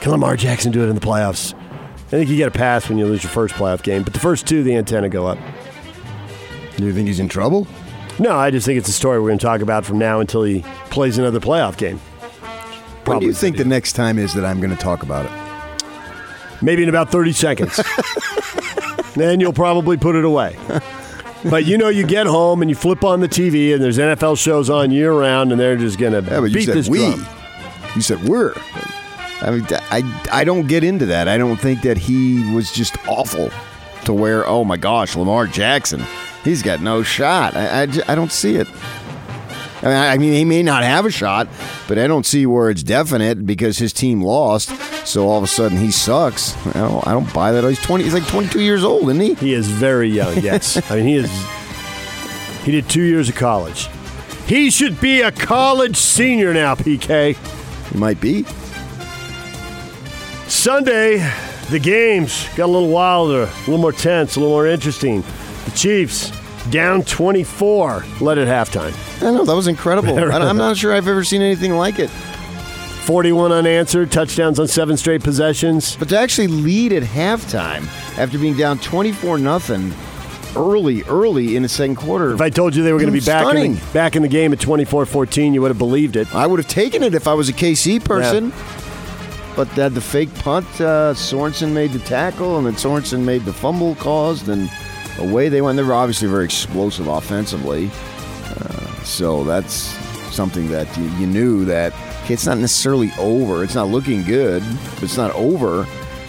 Can 0.00 0.10
Lamar 0.10 0.36
Jackson 0.36 0.72
do 0.72 0.82
it 0.82 0.88
in 0.88 0.94
the 0.94 1.00
playoffs? 1.00 1.54
I 1.54 2.10
think 2.10 2.30
you 2.30 2.36
get 2.36 2.48
a 2.48 2.50
pass 2.50 2.88
when 2.88 2.98
you 2.98 3.06
lose 3.06 3.22
your 3.22 3.30
first 3.30 3.54
playoff 3.54 3.82
game, 3.82 4.02
but 4.02 4.12
the 4.12 4.18
first 4.18 4.48
two, 4.48 4.64
the 4.64 4.74
antenna 4.74 5.08
go 5.08 5.26
up. 5.26 5.38
Do 6.80 6.86
you 6.86 6.92
think 6.94 7.08
he's 7.08 7.20
in 7.20 7.28
trouble? 7.28 7.66
No, 8.18 8.36
I 8.36 8.50
just 8.50 8.66
think 8.66 8.78
it's 8.78 8.88
a 8.88 8.92
story 8.92 9.20
we're 9.20 9.28
going 9.28 9.38
to 9.38 9.44
talk 9.46 9.60
about 9.60 9.84
from 9.84 9.98
now 9.98 10.20
until 10.20 10.42
he 10.42 10.62
plays 10.90 11.16
another 11.18 11.40
playoff 11.40 11.76
game. 11.76 11.98
When 11.98 13.18
do 13.18 13.26
you 13.26 13.32
Probably 13.32 13.32
think 13.32 13.56
the 13.56 13.64
next 13.64 13.94
time 13.94 14.18
is 14.18 14.34
that 14.34 14.44
I'm 14.44 14.60
going 14.60 14.70
to 14.70 14.76
talk 14.76 15.02
about 15.02 15.26
it? 15.26 16.62
Maybe 16.62 16.82
in 16.82 16.88
about 16.90 17.10
30 17.10 17.32
seconds. 17.32 17.80
then 19.14 19.40
you'll 19.40 19.52
probably 19.52 19.96
put 19.96 20.16
it 20.16 20.24
away. 20.24 20.56
But 21.48 21.64
you 21.64 21.78
know, 21.78 21.88
you 21.88 22.06
get 22.06 22.26
home 22.26 22.60
and 22.60 22.70
you 22.70 22.74
flip 22.76 23.02
on 23.02 23.20
the 23.20 23.28
TV, 23.28 23.72
and 23.74 23.82
there's 23.82 23.96
NFL 23.98 24.38
shows 24.38 24.68
on 24.68 24.90
year 24.90 25.12
round, 25.12 25.52
and 25.52 25.60
they're 25.60 25.76
just 25.78 25.98
going 25.98 26.12
to 26.12 26.30
Yeah, 26.30 26.40
beat 26.52 26.66
said 26.66 26.74
this 26.76 26.88
we. 26.88 26.98
drum. 26.98 27.26
You 27.96 28.02
said 28.02 28.22
we're. 28.24 28.52
I 29.40 29.50
mean, 29.50 29.66
I, 29.70 30.20
I 30.30 30.44
don't 30.44 30.66
get 30.68 30.84
into 30.84 31.06
that. 31.06 31.26
I 31.28 31.38
don't 31.38 31.56
think 31.56 31.80
that 31.82 31.96
he 31.96 32.52
was 32.54 32.70
just 32.70 32.96
awful 33.08 33.50
to 34.04 34.12
where, 34.12 34.46
oh 34.46 34.64
my 34.64 34.76
gosh, 34.76 35.16
Lamar 35.16 35.46
Jackson, 35.46 36.02
he's 36.44 36.62
got 36.62 36.80
no 36.80 37.02
shot. 37.02 37.56
I, 37.56 37.82
I, 37.82 37.88
I 38.08 38.14
don't 38.14 38.32
see 38.32 38.56
it. 38.56 38.68
I 39.82 39.86
mean, 39.86 39.96
I 39.96 40.18
mean, 40.18 40.32
he 40.34 40.44
may 40.44 40.62
not 40.62 40.82
have 40.82 41.06
a 41.06 41.10
shot, 41.10 41.48
but 41.88 41.98
I 41.98 42.06
don't 42.06 42.26
see 42.26 42.44
where 42.44 42.68
it's 42.68 42.82
definite 42.82 43.46
because 43.46 43.78
his 43.78 43.94
team 43.94 44.20
lost. 44.20 44.68
So 45.06 45.26
all 45.26 45.38
of 45.38 45.44
a 45.44 45.46
sudden 45.46 45.78
he 45.78 45.90
sucks. 45.90 46.54
I 46.66 46.72
don't, 46.72 47.06
I 47.06 47.12
don't 47.12 47.32
buy 47.32 47.52
that. 47.52 47.64
Oh, 47.64 47.68
he's 47.68 47.80
twenty. 47.80 48.04
He's 48.04 48.12
like 48.12 48.26
twenty-two 48.26 48.60
years 48.60 48.84
old, 48.84 49.04
isn't 49.04 49.20
he? 49.20 49.34
He 49.34 49.54
is 49.54 49.68
very 49.68 50.10
young, 50.10 50.36
yes. 50.38 50.76
I 50.90 50.96
mean, 50.96 51.06
he 51.06 51.14
is. 51.14 51.30
He 52.64 52.72
did 52.72 52.90
two 52.90 53.02
years 53.02 53.30
of 53.30 53.36
college. 53.36 53.88
He 54.46 54.70
should 54.70 55.00
be 55.00 55.22
a 55.22 55.32
college 55.32 55.96
senior 55.96 56.52
now, 56.52 56.74
PK. 56.74 57.36
He 57.90 57.98
might 57.98 58.20
be. 58.20 58.44
Sunday, 60.46 61.18
the 61.70 61.78
games 61.78 62.46
got 62.56 62.66
a 62.66 62.72
little 62.72 62.90
wilder, 62.90 63.44
a 63.44 63.60
little 63.60 63.78
more 63.78 63.92
tense, 63.92 64.36
a 64.36 64.40
little 64.40 64.54
more 64.54 64.66
interesting. 64.66 65.22
The 65.64 65.70
Chiefs 65.72 66.32
down 66.70 67.02
24, 67.02 68.04
led 68.20 68.38
at 68.38 68.48
halftime. 68.48 68.94
I 69.22 69.30
know 69.32 69.44
that 69.44 69.54
was 69.54 69.66
incredible. 69.66 70.16
I'm 70.32 70.56
not 70.56 70.76
sure 70.76 70.92
I've 70.92 71.08
ever 71.08 71.24
seen 71.24 71.42
anything 71.42 71.72
like 71.72 71.98
it. 71.98 72.10
41 72.10 73.50
unanswered, 73.50 74.12
touchdowns 74.12 74.60
on 74.60 74.68
seven 74.68 74.96
straight 74.96 75.22
possessions. 75.22 75.96
But 75.96 76.10
to 76.10 76.18
actually 76.18 76.48
lead 76.48 76.92
at 76.92 77.02
halftime 77.02 77.86
after 78.18 78.38
being 78.38 78.56
down 78.56 78.78
24 78.78 79.38
nothing 79.38 79.92
early, 80.54 81.02
early 81.04 81.56
in 81.56 81.62
the 81.62 81.68
second 81.68 81.96
quarter. 81.96 82.32
If 82.32 82.40
I 82.40 82.50
told 82.50 82.76
you 82.76 82.82
they 82.82 82.92
were 82.92 82.98
going 82.98 83.12
to 83.12 83.18
be 83.18 83.24
back 83.24 83.54
in, 83.54 83.74
the, 83.74 83.82
back 83.92 84.16
in 84.16 84.22
the 84.22 84.28
game 84.28 84.52
at 84.52 84.58
24-14, 84.58 85.54
you 85.54 85.62
would 85.62 85.68
have 85.70 85.78
believed 85.78 86.16
it. 86.16 86.32
I 86.34 86.46
would 86.46 86.58
have 86.58 86.68
taken 86.68 87.02
it 87.02 87.14
if 87.14 87.26
I 87.26 87.34
was 87.34 87.48
a 87.48 87.52
KC 87.52 88.04
person. 88.04 88.52
But 89.56 89.68
they 89.74 89.82
had 89.82 89.94
the 89.94 90.00
fake 90.00 90.32
punt. 90.36 90.66
Uh, 90.80 91.12
Sorensen 91.14 91.72
made 91.72 91.92
the 91.92 91.98
tackle, 92.00 92.58
and 92.58 92.66
then 92.66 92.74
Sorensen 92.74 93.24
made 93.24 93.44
the 93.44 93.52
fumble 93.52 93.96
caused, 93.96 94.48
and 94.48 94.70
away 95.18 95.48
they 95.48 95.62
went. 95.62 95.76
They 95.76 95.82
were 95.82 95.94
obviously 95.94 96.28
very 96.28 96.44
explosive 96.44 97.06
offensively. 97.06 97.90
Uh, 98.46 99.02
so 99.02 99.44
that's 99.44 99.74
something 100.34 100.68
that 100.70 100.96
you, 100.96 101.04
you 101.16 101.26
knew 101.26 101.64
that 101.64 101.92
okay, 102.24 102.34
it's 102.34 102.46
not 102.46 102.58
necessarily 102.58 103.10
over. 103.18 103.64
It's 103.64 103.74
not 103.74 103.88
looking 103.88 104.22
good, 104.22 104.62
but 104.94 105.02
it's 105.02 105.16
not 105.16 105.34
over 105.34 105.86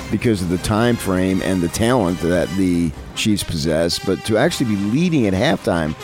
because 0.10 0.42
of 0.42 0.50
the 0.50 0.58
time 0.60 0.96
frame 0.96 1.42
and 1.44 1.62
the 1.62 1.70
talent 1.70 2.20
that 2.20 2.50
the 2.58 2.92
Chiefs 3.16 3.44
possess. 3.44 4.00
But 4.00 4.24
to 4.26 4.38
actually 4.38 4.76
be 4.76 4.82
leading 4.82 5.28
at 5.28 5.34
halftime 5.34 5.96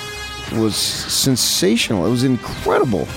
was 0.57 0.75
sensational. 0.75 2.05
It 2.05 2.10
was 2.10 2.24
incredible. 2.24 3.07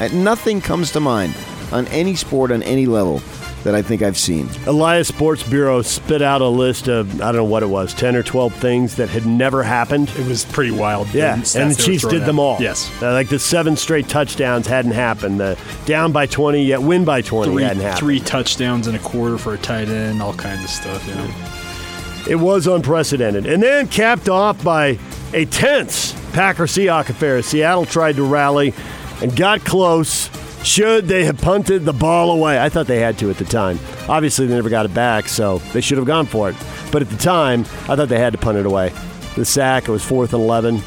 And 0.00 0.24
nothing 0.24 0.60
comes 0.60 0.90
to 0.92 1.00
mind 1.00 1.36
on 1.72 1.86
any 1.88 2.16
sport 2.16 2.50
on 2.50 2.62
any 2.62 2.86
level 2.86 3.20
that 3.64 3.74
I 3.74 3.82
think 3.82 4.00
I've 4.02 4.16
seen. 4.16 4.48
Elias 4.66 5.08
Sports 5.08 5.42
Bureau 5.42 5.82
spit 5.82 6.22
out 6.22 6.40
a 6.40 6.48
list 6.48 6.88
of 6.88 7.20
I 7.20 7.26
don't 7.26 7.36
know 7.36 7.44
what 7.44 7.62
it 7.62 7.68
was, 7.68 7.92
ten 7.92 8.16
or 8.16 8.22
twelve 8.22 8.54
things 8.54 8.96
that 8.96 9.08
had 9.10 9.26
never 9.26 9.62
happened. 9.62 10.08
It 10.18 10.26
was 10.26 10.44
pretty 10.46 10.70
wild. 10.70 11.12
Yeah, 11.12 11.36
stats 11.38 11.60
and 11.60 11.70
the 11.70 11.82
Chiefs 11.82 12.06
did 12.06 12.22
out. 12.22 12.26
them 12.26 12.38
all. 12.38 12.56
Yes. 12.60 12.90
Uh, 13.02 13.12
like 13.12 13.28
the 13.28 13.38
seven 13.38 13.76
straight 13.76 14.08
touchdowns 14.08 14.66
hadn't 14.66 14.92
happened. 14.92 15.40
The 15.40 15.58
down 15.84 16.12
by 16.12 16.26
twenty 16.26 16.64
yet 16.64 16.80
win 16.80 17.04
by 17.04 17.20
twenty 17.22 17.52
Three, 17.52 17.62
hadn't 17.64 17.82
happened. 17.82 17.98
three 18.00 18.20
touchdowns 18.20 18.86
in 18.86 18.94
a 18.94 18.98
quarter 19.00 19.36
for 19.38 19.54
a 19.54 19.58
tight 19.58 19.88
end, 19.88 20.22
all 20.22 20.34
kinds 20.34 20.64
of 20.64 20.70
stuff. 20.70 21.06
Yeah. 21.06 22.26
It 22.28 22.36
was 22.36 22.66
unprecedented. 22.66 23.46
And 23.46 23.62
then 23.62 23.88
capped 23.88 24.28
off 24.28 24.62
by 24.62 24.98
a 25.32 25.44
tense 25.46 26.12
Packer 26.32 26.64
Seahawk 26.64 27.08
affair. 27.08 27.42
Seattle 27.42 27.86
tried 27.86 28.16
to 28.16 28.22
rally 28.24 28.74
and 29.22 29.34
got 29.34 29.64
close. 29.64 30.28
Should 30.62 31.08
they 31.08 31.24
have 31.24 31.40
punted 31.40 31.84
the 31.84 31.92
ball 31.92 32.30
away? 32.30 32.60
I 32.60 32.68
thought 32.68 32.86
they 32.86 33.00
had 33.00 33.18
to 33.18 33.30
at 33.30 33.38
the 33.38 33.44
time. 33.44 33.78
Obviously, 34.08 34.46
they 34.46 34.54
never 34.54 34.68
got 34.68 34.84
it 34.84 34.92
back, 34.92 35.28
so 35.28 35.58
they 35.72 35.80
should 35.80 35.96
have 35.96 36.06
gone 36.06 36.26
for 36.26 36.50
it. 36.50 36.56
But 36.92 37.02
at 37.02 37.08
the 37.08 37.16
time, 37.16 37.62
I 37.88 37.96
thought 37.96 38.08
they 38.08 38.18
had 38.18 38.32
to 38.32 38.38
punt 38.38 38.58
it 38.58 38.66
away. 38.66 38.92
The 39.36 39.44
sack, 39.44 39.88
it 39.88 39.92
was 39.92 40.04
fourth 40.04 40.34
and 40.34 40.42
11. 40.42 40.82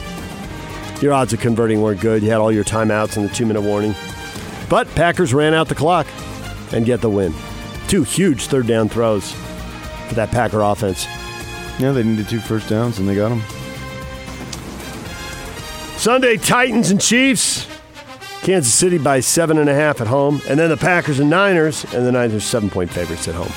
Your 1.01 1.13
odds 1.13 1.34
of 1.34 1.39
converting 1.39 1.82
weren't 1.82 2.01
good. 2.01 2.22
You 2.22 2.30
had 2.30 2.39
all 2.39 2.51
your 2.51 2.63
timeouts 2.63 3.18
and 3.18 3.27
the 3.27 3.34
two 3.34 3.46
minute 3.46 3.62
warning. 3.62 3.96
But 4.70 4.88
Packers 4.96 5.34
ran 5.34 5.53
out 5.53 5.68
the 5.68 5.75
clock 5.75 6.08
and 6.72 6.86
get 6.86 7.01
the 7.01 7.10
win. 7.10 7.34
Two 7.88 8.03
huge 8.03 8.48
third 8.48 8.68
down 8.68 8.89
throws 8.89 9.32
for 10.08 10.15
that 10.15 10.32
Packer 10.32 10.62
offense. 10.62 11.06
Yeah, 11.80 11.92
they 11.92 12.03
needed 12.03 12.30
two 12.30 12.39
first 12.39 12.70
downs, 12.70 13.00
and 13.00 13.10
they 13.10 13.15
got 13.15 13.30
them. 13.30 13.42
Sunday, 15.98 16.38
Titans 16.38 16.92
and 16.92 17.01
Chiefs. 17.01 17.68
Kansas 18.44 18.74
City 18.74 18.98
by 18.98 19.22
seven 19.22 19.58
and 19.58 19.70
a 19.70 19.74
half 19.74 20.02
at 20.02 20.08
home. 20.08 20.42
And 20.48 20.60
then 20.60 20.70
the 20.70 20.78
Packers 20.78 21.20
and 21.20 21.30
Niners, 21.30 21.86
and 21.94 22.06
the 22.06 22.12
Niners 22.12 22.44
seven 22.44 22.70
point 22.70 22.92
favorites 22.92 23.28
at 23.28 23.36
home. 23.36 23.52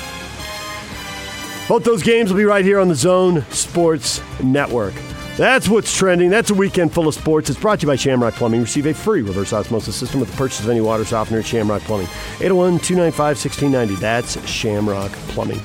Both 1.67 1.83
those 1.83 2.01
games 2.01 2.31
will 2.31 2.37
be 2.37 2.45
right 2.45 2.63
here 2.63 2.79
on 2.79 2.87
the 2.87 2.95
Zone 2.95 3.45
Sports 3.51 4.21
Network. 4.41 4.93
That's 5.35 5.67
what's 5.67 5.95
trending. 5.95 6.29
That's 6.29 6.49
a 6.49 6.55
weekend 6.55 6.93
full 6.93 7.07
of 7.07 7.13
sports. 7.13 7.49
It's 7.49 7.59
brought 7.59 7.81
to 7.81 7.85
you 7.85 7.91
by 7.91 7.97
Shamrock 7.97 8.33
Plumbing. 8.35 8.61
Receive 8.61 8.87
a 8.87 8.93
free 8.93 9.21
reverse 9.21 9.53
osmosis 9.53 9.95
system 9.95 10.19
with 10.21 10.31
the 10.31 10.37
purchase 10.37 10.61
of 10.61 10.69
any 10.69 10.81
water 10.81 11.05
softener 11.05 11.39
at 11.39 11.45
Shamrock 11.45 11.81
Plumbing. 11.83 12.07
801 12.39 12.79
295 12.79 13.37
1690. 13.37 13.95
That's 14.01 14.49
Shamrock 14.49 15.11
Plumbing. 15.29 15.61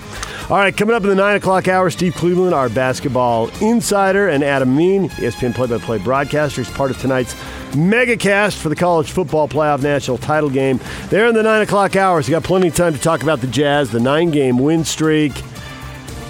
All 0.53 0.59
right, 0.59 0.77
coming 0.77 0.95
up 0.95 1.03
in 1.03 1.09
the 1.09 1.15
9 1.15 1.37
o'clock 1.37 1.67
hour, 1.67 1.89
Steve 1.89 2.15
Cleveland, 2.15 2.53
our 2.53 2.69
basketball 2.69 3.49
insider, 3.63 4.29
and 4.29 4.45
Adam 4.45 4.75
Amin, 4.75 5.09
ESPN 5.09 5.55
play 5.55 5.67
by 5.67 5.79
play 5.79 5.97
broadcaster, 5.97 6.61
is 6.61 6.69
part 6.69 6.91
of 6.91 6.99
tonight's 6.99 7.33
megacast 7.71 8.61
for 8.61 8.69
the 8.69 8.77
college 8.77 9.13
football 9.13 9.49
playoff 9.49 9.83
national 9.83 10.19
title 10.19 10.51
game. 10.51 10.79
They're 11.09 11.27
in 11.27 11.35
the 11.35 11.43
9 11.43 11.63
o'clock 11.63 11.97
hours. 11.97 12.29
You 12.29 12.33
got 12.33 12.45
plenty 12.45 12.69
of 12.69 12.75
time 12.75 12.93
to 12.93 12.99
talk 12.99 13.23
about 13.23 13.41
the 13.41 13.47
Jazz, 13.47 13.93
the 13.93 13.99
nine 13.99 14.31
game 14.31 14.59
win 14.59 14.85
streak, 14.85 15.33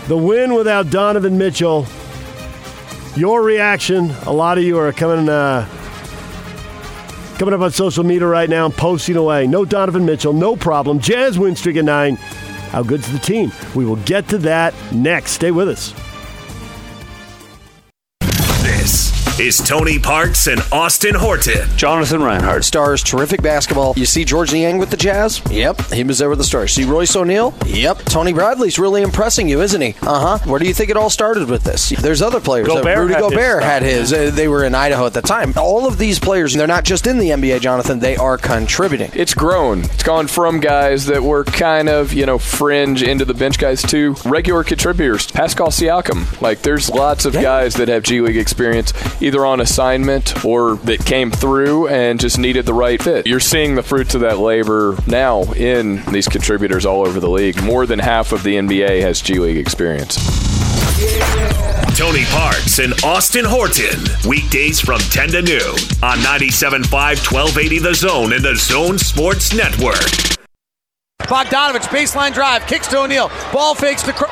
the 0.06 0.16
win 0.16 0.54
without 0.54 0.88
Donovan 0.88 1.36
Mitchell. 1.36 1.84
Your 3.16 3.42
reaction. 3.42 4.10
A 4.26 4.32
lot 4.32 4.56
of 4.56 4.62
you 4.62 4.78
are 4.78 4.92
coming 4.92 5.28
uh, 5.28 5.66
coming 7.40 7.54
up 7.54 7.60
on 7.60 7.72
social 7.72 8.04
media 8.04 8.28
right 8.28 8.48
now 8.48 8.68
posting 8.68 9.16
away. 9.16 9.48
No 9.48 9.64
Donovan 9.64 10.06
Mitchell, 10.06 10.32
no 10.32 10.54
problem. 10.54 11.00
Jazz 11.00 11.40
win 11.40 11.56
streak 11.56 11.74
at 11.74 11.84
nine. 11.84 12.20
How 12.72 12.82
good's 12.82 13.12
the 13.12 13.18
team? 13.18 13.52
We 13.74 13.84
will 13.84 13.96
get 13.96 14.28
to 14.28 14.38
that 14.38 14.74
next. 14.92 15.32
Stay 15.32 15.50
with 15.50 15.68
us. 15.68 15.92
Is 19.40 19.56
Tony 19.56 19.98
Parks 19.98 20.46
and 20.46 20.60
Austin 20.70 21.14
Horton. 21.14 21.66
Jonathan 21.76 22.22
Reinhardt. 22.22 22.64
Stars 22.64 23.02
terrific 23.02 23.40
basketball. 23.42 23.94
You 23.96 24.04
see 24.04 24.24
Georges 24.26 24.52
Niang 24.52 24.76
with 24.78 24.90
the 24.90 24.96
Jazz? 24.96 25.40
Yep, 25.50 25.80
he 25.92 26.04
was 26.04 26.18
there 26.18 26.28
with 26.28 26.36
the 26.38 26.44
Stars. 26.44 26.72
See 26.74 26.84
Royce 26.84 27.16
O'Neal? 27.16 27.54
Yep. 27.66 28.00
Tony 28.04 28.34
Bradley's 28.34 28.78
really 28.78 29.00
impressing 29.00 29.48
you, 29.48 29.62
isn't 29.62 29.80
he? 29.80 29.94
Uh 30.02 30.36
huh. 30.36 30.50
Where 30.50 30.60
do 30.60 30.66
you 30.66 30.74
think 30.74 30.90
it 30.90 30.98
all 30.98 31.08
started 31.08 31.48
with 31.48 31.64
this? 31.64 31.88
There's 31.90 32.20
other 32.20 32.40
players. 32.40 32.68
Uh, 32.68 32.74
Gobert 32.76 32.98
Rudy 32.98 33.14
had 33.14 33.20
Gobert 33.20 33.62
stuff. 33.62 33.62
had 33.64 33.82
his. 33.82 34.12
Uh, 34.12 34.30
they 34.32 34.48
were 34.48 34.64
in 34.64 34.74
Idaho 34.74 35.06
at 35.06 35.14
the 35.14 35.22
time. 35.22 35.54
All 35.56 35.86
of 35.88 35.96
these 35.96 36.18
players, 36.18 36.52
they're 36.52 36.66
not 36.66 36.84
just 36.84 37.06
in 37.06 37.18
the 37.18 37.30
NBA, 37.30 37.60
Jonathan. 37.62 38.00
They 38.00 38.16
are 38.16 38.36
contributing. 38.36 39.10
It's 39.14 39.32
grown. 39.34 39.84
It's 39.84 40.02
gone 40.02 40.26
from 40.26 40.60
guys 40.60 41.06
that 41.06 41.22
were 41.22 41.44
kind 41.44 41.88
of, 41.88 42.12
you 42.12 42.26
know, 42.26 42.38
fringe 42.38 43.02
into 43.02 43.24
the 43.24 43.34
bench 43.34 43.58
guys 43.58 43.80
to 43.84 44.14
regular 44.26 44.62
contributors. 44.62 45.26
Pascal 45.30 45.68
Siakam. 45.68 46.40
Like, 46.42 46.60
there's 46.62 46.90
lots 46.90 47.24
of 47.24 47.32
guys 47.32 47.74
that 47.74 47.88
have 47.88 48.02
G 48.02 48.20
League 48.20 48.36
experience, 48.36 48.92
either 49.22 49.46
on 49.46 49.60
assignment 49.60 50.44
or 50.44 50.76
that 50.78 51.04
came 51.04 51.30
through 51.30 51.88
and 51.88 52.20
just 52.20 52.38
needed 52.38 52.66
the 52.66 52.74
right 52.74 53.00
fit. 53.02 53.26
You're 53.26 53.40
seeing 53.40 53.74
the 53.74 53.82
fruits 53.82 54.14
of 54.14 54.20
that 54.22 54.38
labor 54.38 54.96
now 55.06 55.42
in 55.52 56.02
these 56.12 56.28
contributors 56.28 56.84
all 56.84 57.06
over 57.06 57.20
the 57.20 57.30
league. 57.30 57.62
More 57.62 57.86
than 57.86 57.98
half 57.98 58.32
of 58.32 58.42
the 58.42 58.56
NBA 58.56 59.00
has 59.02 59.20
G 59.22 59.38
League 59.38 59.56
experience. 59.56 60.16
Tony 61.96 62.24
Parks 62.26 62.78
and 62.78 62.92
Austin 63.04 63.44
Horton. 63.44 64.00
Weekdays 64.28 64.80
from 64.80 64.98
10 64.98 65.28
to 65.30 65.42
noon 65.42 65.74
on 66.02 66.18
97.5 66.18 66.90
1280 66.90 67.78
The 67.78 67.94
Zone 67.94 68.32
and 68.32 68.44
The 68.44 68.56
Zone 68.56 68.98
Sports 68.98 69.54
Network. 69.54 69.96
Bogdanovich, 71.22 71.86
baseline 71.88 72.34
drive, 72.34 72.66
kicks 72.66 72.88
to 72.88 72.98
O'Neal. 72.98 73.30
Ball 73.52 73.74
fakes 73.74 74.02
to 74.02 74.12
Cro- 74.12 74.28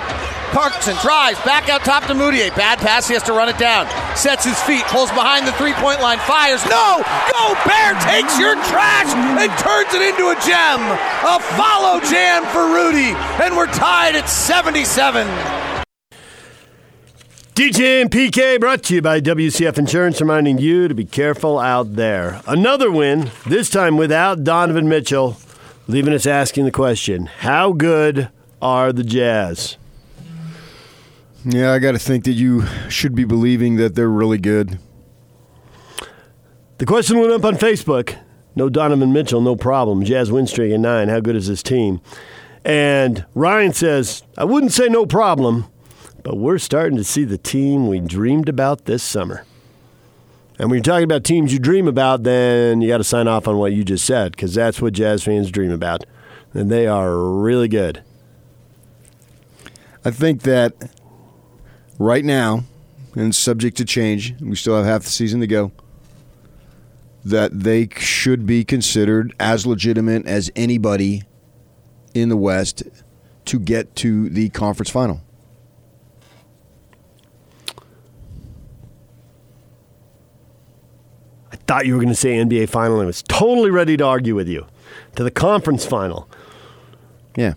Parkinson, 0.50 0.96
drives, 1.02 1.38
back 1.40 1.68
out 1.68 1.82
top 1.84 2.04
to 2.06 2.14
Mudiay. 2.14 2.54
Bad 2.54 2.78
pass, 2.78 3.08
he 3.08 3.14
has 3.14 3.22
to 3.24 3.32
run 3.32 3.48
it 3.48 3.58
down. 3.58 3.86
Sets 4.16 4.44
his 4.44 4.60
feet, 4.62 4.82
pulls 4.84 5.10
behind 5.10 5.46
the 5.46 5.52
three 5.52 5.72
point 5.74 6.00
line, 6.00 6.18
fires. 6.20 6.64
No! 6.66 7.02
Go 7.32 7.54
Bear 7.66 7.94
takes 8.00 8.38
your 8.38 8.54
trash 8.66 9.12
and 9.14 9.50
turns 9.58 9.94
it 9.94 10.02
into 10.02 10.28
a 10.28 10.36
gem. 10.46 10.80
A 11.26 11.38
follow 11.56 12.00
jam 12.00 12.44
for 12.46 12.66
Rudy, 12.72 13.14
and 13.42 13.56
we're 13.56 13.66
tied 13.66 14.16
at 14.16 14.28
77. 14.28 15.26
DJ 17.54 18.00
and 18.00 18.10
PK 18.10 18.58
brought 18.58 18.82
to 18.84 18.94
you 18.94 19.02
by 19.02 19.20
WCF 19.20 19.78
Insurance, 19.78 20.20
reminding 20.20 20.58
you 20.58 20.88
to 20.88 20.94
be 20.94 21.04
careful 21.04 21.58
out 21.58 21.94
there. 21.94 22.40
Another 22.46 22.90
win, 22.90 23.30
this 23.46 23.68
time 23.68 23.96
without 23.96 24.44
Donovan 24.44 24.88
Mitchell, 24.88 25.36
leaving 25.86 26.14
us 26.14 26.26
asking 26.26 26.64
the 26.64 26.70
question 26.70 27.26
how 27.26 27.72
good 27.72 28.30
are 28.62 28.92
the 28.92 29.04
Jazz? 29.04 29.76
Yeah, 31.44 31.72
I 31.72 31.78
got 31.78 31.92
to 31.92 31.98
think 31.98 32.24
that 32.24 32.32
you 32.32 32.66
should 32.90 33.14
be 33.14 33.24
believing 33.24 33.76
that 33.76 33.94
they're 33.94 34.10
really 34.10 34.36
good. 34.36 34.78
The 36.76 36.84
question 36.86 37.18
went 37.18 37.32
up 37.32 37.44
on 37.44 37.54
Facebook. 37.54 38.18
No 38.54 38.68
Donovan 38.68 39.12
Mitchell, 39.12 39.40
no 39.40 39.56
problem. 39.56 40.04
Jazz 40.04 40.30
win 40.30 40.46
streak 40.46 40.72
at 40.72 40.80
nine. 40.80 41.08
How 41.08 41.20
good 41.20 41.36
is 41.36 41.48
this 41.48 41.62
team? 41.62 42.00
And 42.62 43.24
Ryan 43.34 43.72
says, 43.72 44.22
I 44.36 44.44
wouldn't 44.44 44.72
say 44.72 44.88
no 44.88 45.06
problem, 45.06 45.66
but 46.22 46.36
we're 46.36 46.58
starting 46.58 46.98
to 46.98 47.04
see 47.04 47.24
the 47.24 47.38
team 47.38 47.88
we 47.88 48.00
dreamed 48.00 48.50
about 48.50 48.84
this 48.84 49.02
summer. 49.02 49.46
And 50.58 50.68
when 50.68 50.76
you're 50.76 50.84
talking 50.84 51.04
about 51.04 51.24
teams 51.24 51.54
you 51.54 51.58
dream 51.58 51.88
about, 51.88 52.22
then 52.22 52.82
you 52.82 52.88
got 52.88 52.98
to 52.98 53.04
sign 53.04 53.28
off 53.28 53.48
on 53.48 53.56
what 53.56 53.72
you 53.72 53.82
just 53.82 54.04
said, 54.04 54.32
because 54.32 54.54
that's 54.54 54.82
what 54.82 54.92
Jazz 54.92 55.22
fans 55.22 55.50
dream 55.50 55.70
about. 55.70 56.04
And 56.52 56.70
they 56.70 56.86
are 56.86 57.18
really 57.18 57.68
good. 57.68 58.02
I 60.04 60.10
think 60.10 60.42
that 60.42 60.74
right 62.00 62.24
now, 62.24 62.64
and 63.14 63.34
subject 63.34 63.76
to 63.76 63.84
change, 63.84 64.34
we 64.40 64.56
still 64.56 64.76
have 64.76 64.86
half 64.86 65.02
the 65.04 65.10
season 65.10 65.38
to 65.40 65.46
go, 65.46 65.70
that 67.24 67.60
they 67.60 67.88
should 67.96 68.46
be 68.46 68.64
considered 68.64 69.34
as 69.38 69.66
legitimate 69.66 70.26
as 70.26 70.50
anybody 70.56 71.22
in 72.14 72.30
the 72.30 72.36
West 72.36 72.82
to 73.44 73.58
get 73.58 73.94
to 73.96 74.30
the 74.30 74.48
conference 74.48 74.88
final. 74.88 75.20
I 81.52 81.56
thought 81.66 81.84
you 81.84 81.92
were 81.92 82.00
going 82.00 82.08
to 82.08 82.14
say 82.14 82.36
NBA 82.36 82.70
final. 82.70 83.00
I 83.00 83.04
was 83.04 83.22
totally 83.22 83.70
ready 83.70 83.96
to 83.98 84.04
argue 84.04 84.34
with 84.34 84.48
you. 84.48 84.66
To 85.16 85.24
the 85.24 85.30
conference 85.30 85.84
final. 85.84 86.28
Yeah. 87.36 87.54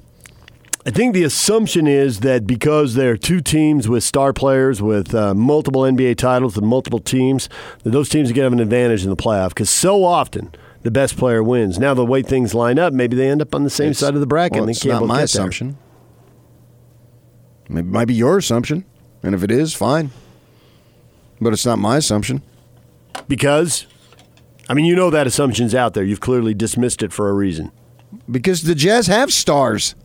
I 0.86 0.92
think 0.92 1.14
the 1.14 1.24
assumption 1.24 1.88
is 1.88 2.20
that 2.22 2.46
because 2.46 2.96
there 2.96 3.12
are 3.12 3.18
two 3.18 3.40
teams 3.40 3.88
with 3.88 4.04
star 4.04 4.34
players 4.34 4.82
with 4.82 5.16
uh, 5.16 5.34
multiple 5.34 5.84
NBA 5.84 6.18
titles 6.18 6.58
and 6.58 6.68
multiple 6.68 7.00
teams, 7.00 7.48
that 7.84 7.92
those 7.92 8.10
teams 8.10 8.30
are 8.30 8.34
going 8.34 8.42
to 8.42 8.46
have 8.48 8.54
an 8.54 8.60
advantage 8.60 9.04
in 9.06 9.10
the 9.10 9.16
playoff 9.16 9.50
because 9.50 9.70
so 9.70 10.04
often 10.04 10.54
the 10.82 10.92
best 10.92 11.16
player 11.16 11.42
wins. 11.42 11.80
Now, 11.80 11.94
the 11.94 12.04
way 12.04 12.22
things 12.22 12.54
line 12.54 12.78
up, 12.80 12.92
maybe 12.92 13.16
they 13.16 13.30
end 13.30 13.42
up 13.42 13.56
on 13.56 13.64
the 13.64 13.70
same 13.70 13.92
It's- 13.92 14.00
side 14.00 14.14
of 14.14 14.20
the 14.20 14.28
bracket 14.28 14.60
well, 14.60 14.70
it's 14.70 14.84
not 14.84 15.04
my 15.06 15.14
get 15.14 15.16
there. 15.18 15.24
assumption. 15.24 15.78
It 17.70 17.86
might 17.86 18.06
be 18.06 18.14
your 18.14 18.38
assumption, 18.38 18.84
and 19.24 19.34
if 19.34 19.42
it 19.42 19.52
is, 19.52 19.74
fine. 19.74 20.12
But 21.40 21.54
it's 21.54 21.66
not 21.66 21.80
my 21.80 21.96
assumption. 21.98 22.42
Because, 23.30 23.86
I 24.70 24.74
mean, 24.74 24.84
you 24.84 24.96
know 24.98 25.10
that 25.10 25.28
assumption's 25.28 25.74
out 25.74 25.94
there. 25.94 26.04
You've 26.04 26.20
clearly 26.20 26.54
dismissed 26.54 27.02
it 27.02 27.14
for 27.14 27.30
a 27.30 27.34
reason. 27.34 27.72
Because 28.30 28.64
the 28.64 28.76
Jazz 28.76 29.08
have 29.08 29.32
stars. 29.32 29.96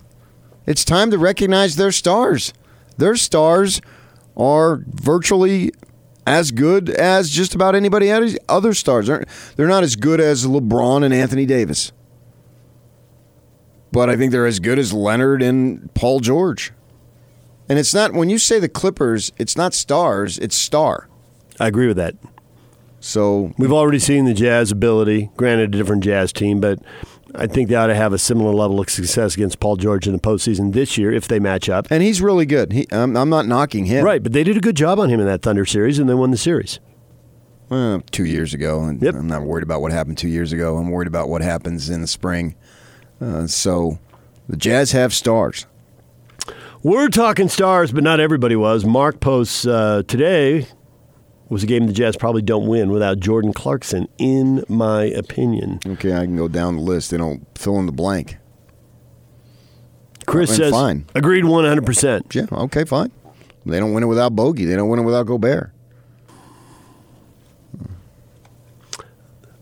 It's 0.68 0.84
time 0.84 1.10
to 1.12 1.18
recognize 1.18 1.76
their 1.76 1.90
stars. 1.90 2.52
Their 2.98 3.16
stars 3.16 3.80
are 4.36 4.84
virtually 4.86 5.72
as 6.26 6.50
good 6.50 6.90
as 6.90 7.30
just 7.30 7.54
about 7.54 7.74
anybody 7.74 8.10
else- 8.10 8.36
other 8.50 8.74
stars. 8.74 9.06
They're, 9.06 9.24
they're 9.56 9.66
not 9.66 9.82
as 9.82 9.96
good 9.96 10.20
as 10.20 10.44
LeBron 10.44 11.06
and 11.06 11.14
Anthony 11.14 11.46
Davis. 11.46 11.90
But 13.92 14.10
I 14.10 14.16
think 14.16 14.30
they're 14.30 14.46
as 14.46 14.60
good 14.60 14.78
as 14.78 14.92
Leonard 14.92 15.40
and 15.40 15.92
Paul 15.94 16.20
George. 16.20 16.70
And 17.66 17.78
it's 17.78 17.94
not, 17.94 18.12
when 18.12 18.28
you 18.28 18.36
say 18.36 18.58
the 18.58 18.68
Clippers, 18.68 19.32
it's 19.38 19.56
not 19.56 19.72
stars, 19.72 20.38
it's 20.38 20.54
star. 20.54 21.08
I 21.58 21.66
agree 21.68 21.86
with 21.86 21.96
that. 21.96 22.14
So 23.00 23.54
We've 23.56 23.72
already 23.72 24.00
seen 24.00 24.26
the 24.26 24.34
Jazz 24.34 24.70
ability, 24.70 25.30
granted 25.38 25.74
a 25.74 25.78
different 25.78 26.04
Jazz 26.04 26.30
team, 26.30 26.60
but 26.60 26.78
I 27.34 27.46
think 27.46 27.68
they 27.68 27.74
ought 27.74 27.88
to 27.88 27.94
have 27.94 28.12
a 28.12 28.18
similar 28.18 28.52
level 28.52 28.80
of 28.80 28.88
success 28.88 29.34
against 29.34 29.60
Paul 29.60 29.76
George 29.76 30.06
in 30.06 30.12
the 30.12 30.18
postseason 30.18 30.72
this 30.72 30.96
year 30.96 31.12
if 31.12 31.28
they 31.28 31.38
match 31.38 31.68
up. 31.68 31.86
And 31.90 32.02
he's 32.02 32.22
really 32.22 32.46
good. 32.46 32.72
He, 32.72 32.86
I'm, 32.90 33.16
I'm 33.16 33.28
not 33.28 33.46
knocking 33.46 33.84
him. 33.84 34.04
Right, 34.04 34.22
but 34.22 34.32
they 34.32 34.44
did 34.44 34.56
a 34.56 34.60
good 34.60 34.76
job 34.76 34.98
on 34.98 35.10
him 35.10 35.20
in 35.20 35.26
that 35.26 35.42
Thunder 35.42 35.66
series 35.66 35.98
and 35.98 36.08
they 36.08 36.14
won 36.14 36.30
the 36.30 36.36
series. 36.36 36.80
Uh, 37.70 38.00
two 38.10 38.24
years 38.24 38.54
ago, 38.54 38.82
and 38.84 39.02
I'm 39.02 39.26
not 39.26 39.42
worried 39.42 39.62
about 39.62 39.82
what 39.82 39.92
happened 39.92 40.16
two 40.16 40.28
years 40.28 40.54
ago. 40.54 40.78
I'm 40.78 40.90
worried 40.90 41.08
about 41.08 41.28
what 41.28 41.42
happens 41.42 41.90
in 41.90 42.00
the 42.00 42.06
spring. 42.06 42.54
Uh, 43.20 43.46
so, 43.46 43.98
the 44.48 44.56
Jazz 44.56 44.92
have 44.92 45.12
stars. 45.12 45.66
We're 46.82 47.08
talking 47.08 47.48
stars, 47.48 47.92
but 47.92 48.02
not 48.02 48.20
everybody 48.20 48.56
was. 48.56 48.86
Mark 48.86 49.20
posts 49.20 49.66
uh, 49.66 50.02
today 50.08 50.66
was 51.48 51.62
a 51.62 51.66
game 51.66 51.86
the 51.86 51.92
Jazz 51.92 52.16
probably 52.16 52.42
don't 52.42 52.66
win 52.66 52.90
without 52.90 53.18
Jordan 53.20 53.52
Clarkson, 53.52 54.08
in 54.18 54.64
my 54.68 55.04
opinion. 55.04 55.80
Okay, 55.86 56.14
I 56.14 56.24
can 56.24 56.36
go 56.36 56.48
down 56.48 56.76
the 56.76 56.82
list. 56.82 57.10
They 57.10 57.16
don't 57.16 57.46
fill 57.56 57.78
in 57.78 57.86
the 57.86 57.92
blank. 57.92 58.36
Chris 60.26 60.54
says, 60.54 60.72
fine. 60.72 61.06
agreed 61.14 61.44
100%. 61.44 62.34
Yeah, 62.34 62.46
okay, 62.64 62.84
fine. 62.84 63.10
They 63.64 63.80
don't 63.80 63.94
win 63.94 64.02
it 64.02 64.06
without 64.06 64.36
Bogey. 64.36 64.66
They 64.66 64.76
don't 64.76 64.88
win 64.88 65.00
it 65.00 65.04
without 65.04 65.24
Gobert. 65.26 65.72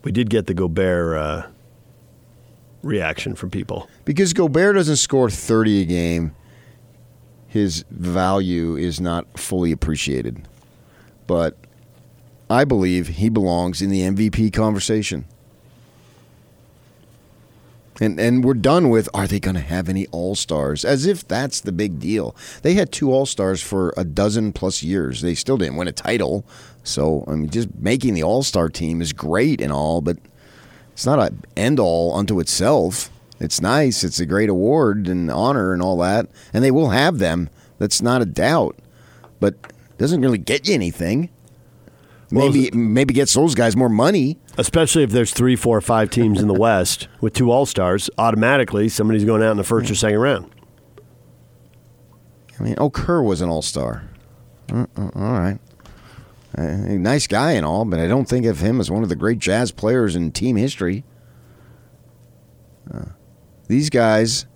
We 0.02 0.12
did 0.12 0.30
get 0.30 0.46
the 0.46 0.54
Gobert 0.54 1.18
uh, 1.18 1.46
reaction 2.82 3.34
from 3.34 3.50
people. 3.50 3.88
Because 4.04 4.32
Gobert 4.32 4.76
doesn't 4.76 4.96
score 4.96 5.30
30 5.30 5.82
a 5.82 5.84
game, 5.84 6.34
his 7.48 7.84
value 7.90 8.76
is 8.76 9.00
not 9.00 9.38
fully 9.38 9.72
appreciated. 9.72 10.46
But 11.26 11.56
I 12.48 12.64
believe 12.64 13.08
he 13.08 13.28
belongs 13.28 13.82
in 13.82 13.90
the 13.90 14.02
MVP 14.02 14.52
conversation. 14.52 15.24
And 18.00 18.20
and 18.20 18.44
we're 18.44 18.54
done 18.54 18.90
with 18.90 19.08
are 19.14 19.26
they 19.26 19.40
going 19.40 19.54
to 19.54 19.60
have 19.60 19.88
any 19.88 20.06
all-stars 20.08 20.84
as 20.84 21.06
if 21.06 21.26
that's 21.26 21.60
the 21.60 21.72
big 21.72 21.98
deal. 21.98 22.36
They 22.62 22.74
had 22.74 22.92
two 22.92 23.10
all-stars 23.10 23.62
for 23.62 23.94
a 23.96 24.04
dozen 24.04 24.52
plus 24.52 24.82
years. 24.82 25.22
They 25.22 25.34
still 25.34 25.56
didn't 25.56 25.76
win 25.76 25.88
a 25.88 25.92
title. 25.92 26.44
So, 26.84 27.24
I 27.26 27.32
mean 27.32 27.48
just 27.48 27.74
making 27.74 28.14
the 28.14 28.22
all-star 28.22 28.68
team 28.68 29.00
is 29.00 29.12
great 29.12 29.60
and 29.60 29.72
all, 29.72 30.02
but 30.02 30.18
it's 30.92 31.06
not 31.06 31.18
an 31.18 31.42
end 31.56 31.80
all 31.80 32.14
unto 32.14 32.38
itself. 32.38 33.10
It's 33.40 33.60
nice. 33.60 34.04
It's 34.04 34.20
a 34.20 34.26
great 34.26 34.48
award 34.48 35.08
and 35.08 35.30
honor 35.30 35.72
and 35.72 35.82
all 35.82 35.98
that. 35.98 36.26
And 36.52 36.64
they 36.64 36.70
will 36.70 36.90
have 36.90 37.18
them. 37.18 37.50
That's 37.78 38.00
not 38.00 38.22
a 38.22 38.26
doubt. 38.26 38.76
But 39.40 39.54
it 39.54 39.98
doesn't 39.98 40.22
really 40.22 40.38
get 40.38 40.68
you 40.68 40.74
anything. 40.74 41.28
Maybe 42.30 42.70
maybe 42.72 43.14
gets 43.14 43.34
those 43.34 43.54
guys 43.54 43.76
more 43.76 43.88
money. 43.88 44.38
Especially 44.58 45.02
if 45.02 45.10
there's 45.10 45.32
three, 45.32 45.54
four, 45.54 45.80
five 45.80 46.10
teams 46.10 46.40
in 46.40 46.48
the 46.48 46.54
West 46.54 47.08
with 47.20 47.34
two 47.34 47.50
All 47.50 47.66
Stars, 47.66 48.10
automatically 48.18 48.88
somebody's 48.88 49.24
going 49.24 49.42
out 49.42 49.52
in 49.52 49.56
the 49.56 49.64
first 49.64 49.90
or 49.90 49.94
second 49.94 50.18
round. 50.18 50.52
I 52.58 52.62
mean, 52.62 52.74
oh, 52.78 52.90
Kerr 52.90 53.22
was 53.22 53.40
an 53.42 53.48
all 53.48 53.62
star. 53.62 54.08
Uh, 54.72 54.86
uh, 54.96 55.10
all 55.14 55.32
right. 55.32 55.58
Uh, 56.56 56.64
nice 56.64 57.26
guy 57.26 57.52
and 57.52 57.66
all, 57.66 57.84
but 57.84 58.00
I 58.00 58.08
don't 58.08 58.26
think 58.26 58.46
of 58.46 58.60
him 58.60 58.80
as 58.80 58.90
one 58.90 59.02
of 59.02 59.10
the 59.10 59.16
great 59.16 59.38
jazz 59.38 59.70
players 59.70 60.16
in 60.16 60.32
team 60.32 60.56
history. 60.56 61.04
These 63.68 63.90
guys 63.90 64.46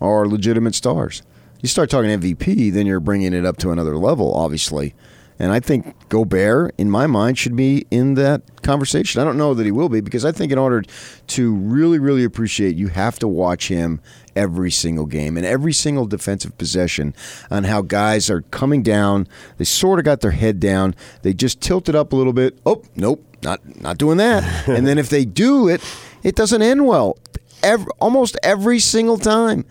are 0.00 0.26
legitimate 0.26 0.74
stars. 0.74 1.22
You 1.62 1.68
start 1.68 1.90
talking 1.90 2.10
MVP, 2.10 2.72
then 2.72 2.86
you're 2.86 3.00
bringing 3.00 3.32
it 3.32 3.44
up 3.44 3.56
to 3.58 3.70
another 3.70 3.96
level, 3.96 4.34
obviously. 4.34 4.94
And 5.38 5.52
I 5.52 5.60
think 5.60 5.94
Gobert, 6.08 6.74
in 6.78 6.90
my 6.90 7.06
mind, 7.06 7.38
should 7.38 7.54
be 7.54 7.86
in 7.90 8.14
that 8.14 8.62
conversation. 8.62 9.20
I 9.20 9.24
don't 9.24 9.38
know 9.38 9.54
that 9.54 9.64
he 9.64 9.70
will 9.70 9.88
be 9.88 10.00
because 10.00 10.24
I 10.24 10.32
think 10.32 10.50
in 10.50 10.58
order 10.58 10.82
to 11.28 11.54
really, 11.54 11.98
really 11.98 12.24
appreciate, 12.24 12.74
you 12.74 12.88
have 12.88 13.18
to 13.20 13.28
watch 13.28 13.68
him 13.68 14.00
every 14.34 14.70
single 14.70 15.06
game 15.06 15.36
and 15.36 15.46
every 15.46 15.72
single 15.72 16.06
defensive 16.06 16.56
possession 16.58 17.14
on 17.50 17.64
how 17.64 17.82
guys 17.82 18.28
are 18.30 18.42
coming 18.42 18.82
down. 18.82 19.28
They 19.58 19.64
sort 19.64 19.98
of 19.98 20.04
got 20.04 20.20
their 20.20 20.32
head 20.32 20.58
down. 20.58 20.96
They 21.22 21.34
just 21.34 21.60
tilt 21.60 21.88
it 21.88 21.94
up 21.94 22.12
a 22.12 22.16
little 22.16 22.32
bit. 22.32 22.58
Oh, 22.66 22.82
nope, 22.96 23.24
not 23.42 23.80
not 23.80 23.98
doing 23.98 24.18
that. 24.18 24.68
and 24.68 24.86
then 24.86 24.98
if 24.98 25.08
they 25.08 25.24
do 25.24 25.68
it, 25.68 25.82
it 26.22 26.34
doesn't 26.34 26.62
end 26.62 26.86
well. 26.86 27.16
Every, 27.62 27.90
almost 28.00 28.36
every 28.42 28.78
single 28.80 29.18
time. 29.18 29.64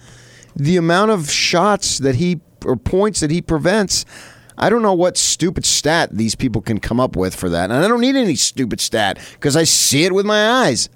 The 0.56 0.78
amount 0.78 1.12
of 1.12 1.30
shots 1.30 1.98
that 2.00 2.16
he 2.16 2.40
or 2.66 2.76
points 2.76 3.20
that 3.20 3.32
he 3.32 3.42
prevents. 3.42 4.06
I 4.58 4.70
don't 4.70 4.82
know 4.82 4.94
what 4.94 5.18
stupid 5.18 5.66
stat 5.66 6.10
these 6.12 6.36
people 6.36 6.62
can 6.62 6.80
come 6.80 7.00
up 7.00 7.16
with 7.16 7.36
for 7.36 7.50
that. 7.50 7.66
And 7.66 7.74
I 7.74 7.88
don't 7.88 8.02
need 8.02 8.16
any 8.16 8.36
stupid 8.36 8.82
stat 8.82 9.20
because 9.34 9.56
I 9.56 9.64
see 9.64 10.04
it 10.04 10.14
with 10.14 10.26
my 10.26 10.66
eyes. 10.66 10.90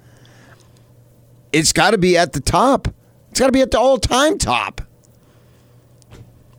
It's 1.54 1.72
got 1.72 1.92
to 1.92 1.98
be 1.98 2.18
at 2.18 2.34
the 2.34 2.40
top. 2.40 2.88
It's 3.30 3.40
got 3.40 3.48
to 3.48 3.52
be 3.52 3.62
at 3.62 3.72
the 3.72 3.80
all 3.80 3.98
time 3.98 4.38
top. 4.38 4.82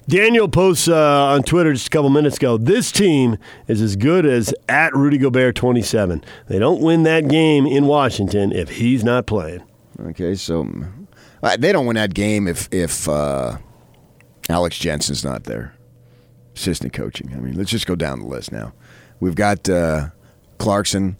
Daniel 0.09 0.49
posts 0.49 0.89
uh, 0.89 1.27
on 1.27 1.43
Twitter 1.43 1.73
just 1.73 1.87
a 1.87 1.91
couple 1.91 2.11
minutes 2.11 2.37
ago. 2.37 2.59
This 2.59 2.91
team 2.93 3.39
is 3.69 3.81
as 3.81 3.97
good 3.97 4.27
as 4.27 4.53
at 4.69 4.95
Rudy 4.95 5.17
Gobert 5.17 5.55
27. 5.55 6.25
They 6.49 6.59
don't 6.59 6.83
win 6.83 7.05
that 7.05 7.29
game 7.29 7.67
in 7.67 7.87
Washington 7.87 8.53
if 8.53 8.69
he's 8.69 9.05
not 9.05 9.27
playing. 9.27 9.63
Okay, 10.01 10.35
so 10.35 10.69
uh, 11.43 11.57
they 11.57 11.73
don't 11.73 11.87
win 11.87 11.97
that 11.97 12.15
game 12.15 12.49
if 12.49 12.69
if 12.73 13.09
uh, 13.09 13.59
Alex 14.49 14.79
Jensen's 14.79 15.25
not 15.25 15.45
there. 15.45 15.75
Assistant 16.55 16.93
coaching. 16.93 17.33
I 17.35 17.37
mean, 17.37 17.55
let's 17.55 17.71
just 17.71 17.87
go 17.87 17.95
down 17.95 18.21
the 18.21 18.27
list 18.27 18.53
now. 18.53 18.73
We've 19.21 19.35
got 19.35 19.69
uh, 19.69 20.09
Clarkson. 20.59 21.17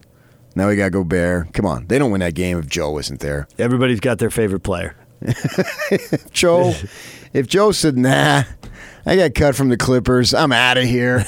Now 0.55 0.69
we 0.69 0.77
got 0.77 0.93
Gobert. 0.93 1.53
Come 1.55 1.65
on, 1.65 1.87
they 1.87 1.99
don't 1.99 2.11
win 2.11 2.21
that 2.21 2.35
game 2.35 2.59
if 2.59 2.67
Joe 2.67 2.99
isn't 2.99 3.21
there. 3.21 3.49
Everybody's 3.59 4.01
got 4.01 4.19
their 4.19 4.31
favorite 4.31 4.61
player. 4.61 4.95
Joe, 6.33 6.75
if 7.33 7.47
Joe 7.47 7.73
said, 7.73 7.97
"Nah, 7.97 8.43
I 9.07 9.17
got 9.17 9.35
cut 9.35 9.55
from 9.55 9.69
the 9.69 9.77
Clippers. 9.77 10.35
I'm 10.35 10.53
out 10.53 10.77
of 10.77 10.85
here. 10.85 11.25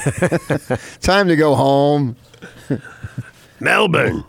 Time 1.00 1.28
to 1.28 1.36
go 1.36 1.54
home." 1.54 2.16
Melbourne. 3.60 4.24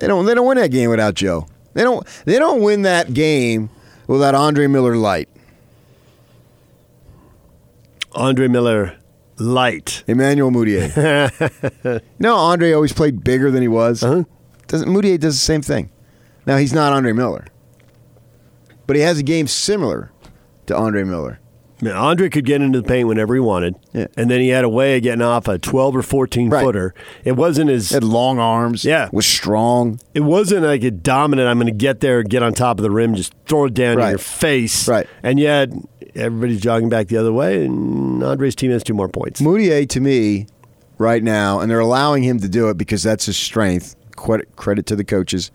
They 0.00 0.06
don't. 0.08 0.24
They 0.24 0.34
don't 0.34 0.46
win 0.46 0.56
that 0.58 0.70
game 0.70 0.90
without 0.90 1.14
Joe. 1.14 1.46
They 1.74 1.82
don't. 1.82 2.06
They 2.24 2.38
don't 2.38 2.62
win 2.62 2.82
that 2.82 3.14
game 3.14 3.70
without 4.06 4.34
Andre 4.34 4.66
Miller 4.66 4.96
Light. 4.96 5.28
Andre 8.12 8.48
Miller 8.48 8.96
Light. 9.38 10.04
Emmanuel 10.06 10.50
Mudiay. 10.50 10.90
you 11.84 12.00
know, 12.18 12.36
Andre 12.36 12.72
always 12.72 12.92
played 12.92 13.24
bigger 13.24 13.50
than 13.50 13.62
he 13.62 13.68
was. 13.68 14.02
Uh-huh. 14.02 14.24
Doesn't 14.68 14.88
Mudiay 14.88 15.18
does 15.18 15.34
the 15.34 15.44
same 15.44 15.62
thing? 15.62 15.90
Now 16.46 16.56
he's 16.56 16.72
not 16.72 16.92
Andre 16.92 17.12
Miller, 17.12 17.46
but 18.86 18.96
he 18.96 19.02
has 19.02 19.18
a 19.18 19.22
game 19.22 19.46
similar 19.46 20.10
to 20.66 20.76
Andre 20.76 21.04
Miller. 21.04 21.38
Andre 21.84 22.28
could 22.28 22.44
get 22.44 22.62
into 22.62 22.80
the 22.80 22.86
paint 22.86 23.08
whenever 23.08 23.34
he 23.34 23.40
wanted, 23.40 23.74
Yeah. 23.92 24.06
and 24.16 24.30
then 24.30 24.40
he 24.40 24.50
had 24.50 24.62
a 24.62 24.68
way 24.68 24.96
of 24.96 25.02
getting 25.02 25.20
off 25.22 25.48
a 25.48 25.58
12 25.58 25.96
or 25.96 26.02
14 26.02 26.48
Right. 26.48 26.62
footer. 26.64 26.94
It 27.24 27.32
wasn't 27.32 27.70
as 27.70 27.90
Had 27.90 28.04
long 28.04 28.38
arms. 28.38 28.84
Yeah. 28.84 29.08
was 29.12 29.26
strong. 29.26 29.98
It 30.14 30.20
wasn't 30.20 30.62
like 30.64 30.84
a 30.84 30.92
dominant. 30.92 31.48
I'm 31.48 31.56
going 31.58 31.66
to 31.66 31.72
get 31.76 31.98
there, 31.98 32.22
get 32.22 32.40
on 32.40 32.52
top 32.54 32.78
of 32.78 32.84
the 32.84 32.90
rim, 32.92 33.16
just 33.16 33.34
throw 33.48 33.64
it 33.64 33.74
down 33.74 34.00
in 34.00 34.08
your 34.10 34.18
face. 34.18 34.86
Right. 34.86 35.08
And 35.24 35.40
yet 35.40 35.70
everybody's 36.14 36.60
jogging 36.60 36.88
back 36.88 37.08
the 37.08 37.16
other 37.16 37.32
way, 37.32 37.64
and 37.64 38.22
Andre's 38.22 38.54
team 38.54 38.70
has 38.70 38.82
two 38.82 38.94
more 38.94 39.08
points. 39.08 39.40
Mudiay 39.40 39.88
to 39.90 40.00
me 40.00 40.46
right 40.98 41.22
now, 41.22 41.60
and 41.60 41.70
they're 41.70 41.80
allowing 41.80 42.22
him 42.22 42.38
to 42.40 42.48
do 42.48 42.68
it 42.68 42.76
because 42.76 43.02
that's 43.02 43.26
his 43.26 43.36
strength. 43.36 43.96
Credit, 44.16 44.54
credit 44.56 44.86
to 44.86 44.96
the 44.96 45.04
coaches 45.04 45.50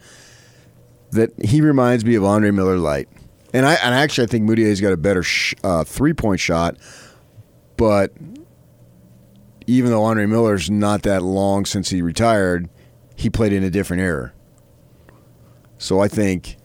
that 1.11 1.31
he 1.43 1.61
reminds 1.61 2.03
me 2.03 2.15
of 2.15 2.23
Andre 2.23 2.51
Miller 2.51 2.77
Light. 2.77 3.07
And 3.53 3.65
I 3.65 3.75
and 3.75 3.95
actually 3.95 4.25
I 4.25 4.27
think 4.27 4.49
Mudiay's 4.49 4.81
got 4.81 4.91
a 4.91 4.97
better 4.97 5.23
sh- 5.23 5.53
uh, 5.63 5.83
three 5.83 6.13
point 6.13 6.39
shot, 6.39 6.75
but 7.77 8.11
even 9.67 9.91
though 9.91 10.03
Andre 10.03 10.25
Miller's 10.25 10.69
not 10.69 11.03
that 11.03 11.23
long 11.23 11.65
since 11.65 11.89
he 11.89 12.01
retired, 12.01 12.69
he 13.15 13.29
played 13.29 13.53
in 13.53 13.63
a 13.63 13.69
different 13.69 14.01
era. 14.01 14.33
So 15.77 15.99
I 15.99 16.07
think 16.07 16.56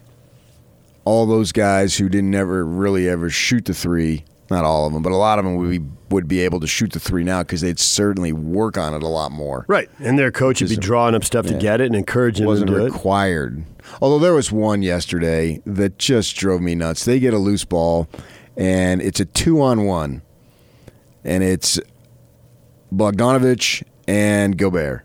all 1.04 1.26
those 1.26 1.52
guys 1.52 1.96
who 1.96 2.08
didn't 2.08 2.34
ever 2.34 2.64
really 2.64 3.08
ever 3.08 3.28
shoot 3.30 3.64
the 3.64 3.74
three, 3.74 4.24
not 4.50 4.64
all 4.64 4.86
of 4.86 4.92
them, 4.92 5.02
but 5.02 5.12
a 5.12 5.16
lot 5.16 5.38
of 5.38 5.44
them 5.44 5.56
would 5.56 5.70
be, 5.70 5.80
would 6.10 6.28
be 6.28 6.40
able 6.40 6.60
to 6.60 6.66
shoot 6.66 6.92
the 6.92 7.00
three 7.00 7.24
now 7.24 7.42
because 7.42 7.60
they'd 7.60 7.78
certainly 7.80 8.32
work 8.32 8.76
on 8.78 8.94
it 8.94 9.02
a 9.02 9.08
lot 9.08 9.32
more. 9.32 9.64
Right. 9.68 9.88
And 9.98 10.18
their 10.18 10.30
coach 10.30 10.60
would 10.60 10.70
be 10.70 10.76
drawing 10.76 11.14
up 11.14 11.24
stuff 11.24 11.46
to 11.46 11.54
get 11.54 11.80
it 11.80 11.86
and 11.86 11.96
encouraging 11.96 12.44
It 12.46 12.50
them 12.50 12.66
to 12.66 12.72
wasn't 12.72 12.80
do 12.80 12.86
it. 12.86 12.92
required. 12.92 13.64
Although 14.00 14.20
there 14.20 14.34
was 14.34 14.52
one 14.52 14.82
yesterday 14.82 15.60
that 15.66 15.98
just 15.98 16.36
drove 16.36 16.60
me 16.60 16.74
nuts. 16.74 17.04
They 17.04 17.18
get 17.18 17.34
a 17.34 17.38
loose 17.38 17.64
ball, 17.64 18.08
and 18.56 19.02
it's 19.02 19.18
a 19.20 19.24
two 19.24 19.60
on 19.60 19.84
one, 19.86 20.22
and 21.24 21.42
it's 21.42 21.80
Bogdanovich 22.94 23.82
and 24.06 24.56
Gobert. 24.56 25.04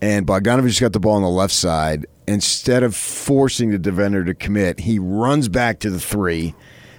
And 0.00 0.26
Bogdanovich 0.26 0.80
got 0.80 0.92
the 0.92 1.00
ball 1.00 1.14
on 1.14 1.22
the 1.22 1.28
left 1.28 1.54
side. 1.54 2.06
Instead 2.28 2.82
of 2.82 2.94
forcing 2.96 3.70
the 3.70 3.78
defender 3.78 4.24
to 4.24 4.34
commit, 4.34 4.80
he 4.80 4.98
runs 4.98 5.48
back 5.48 5.78
to 5.80 5.90
the 5.90 6.00
three 6.00 6.54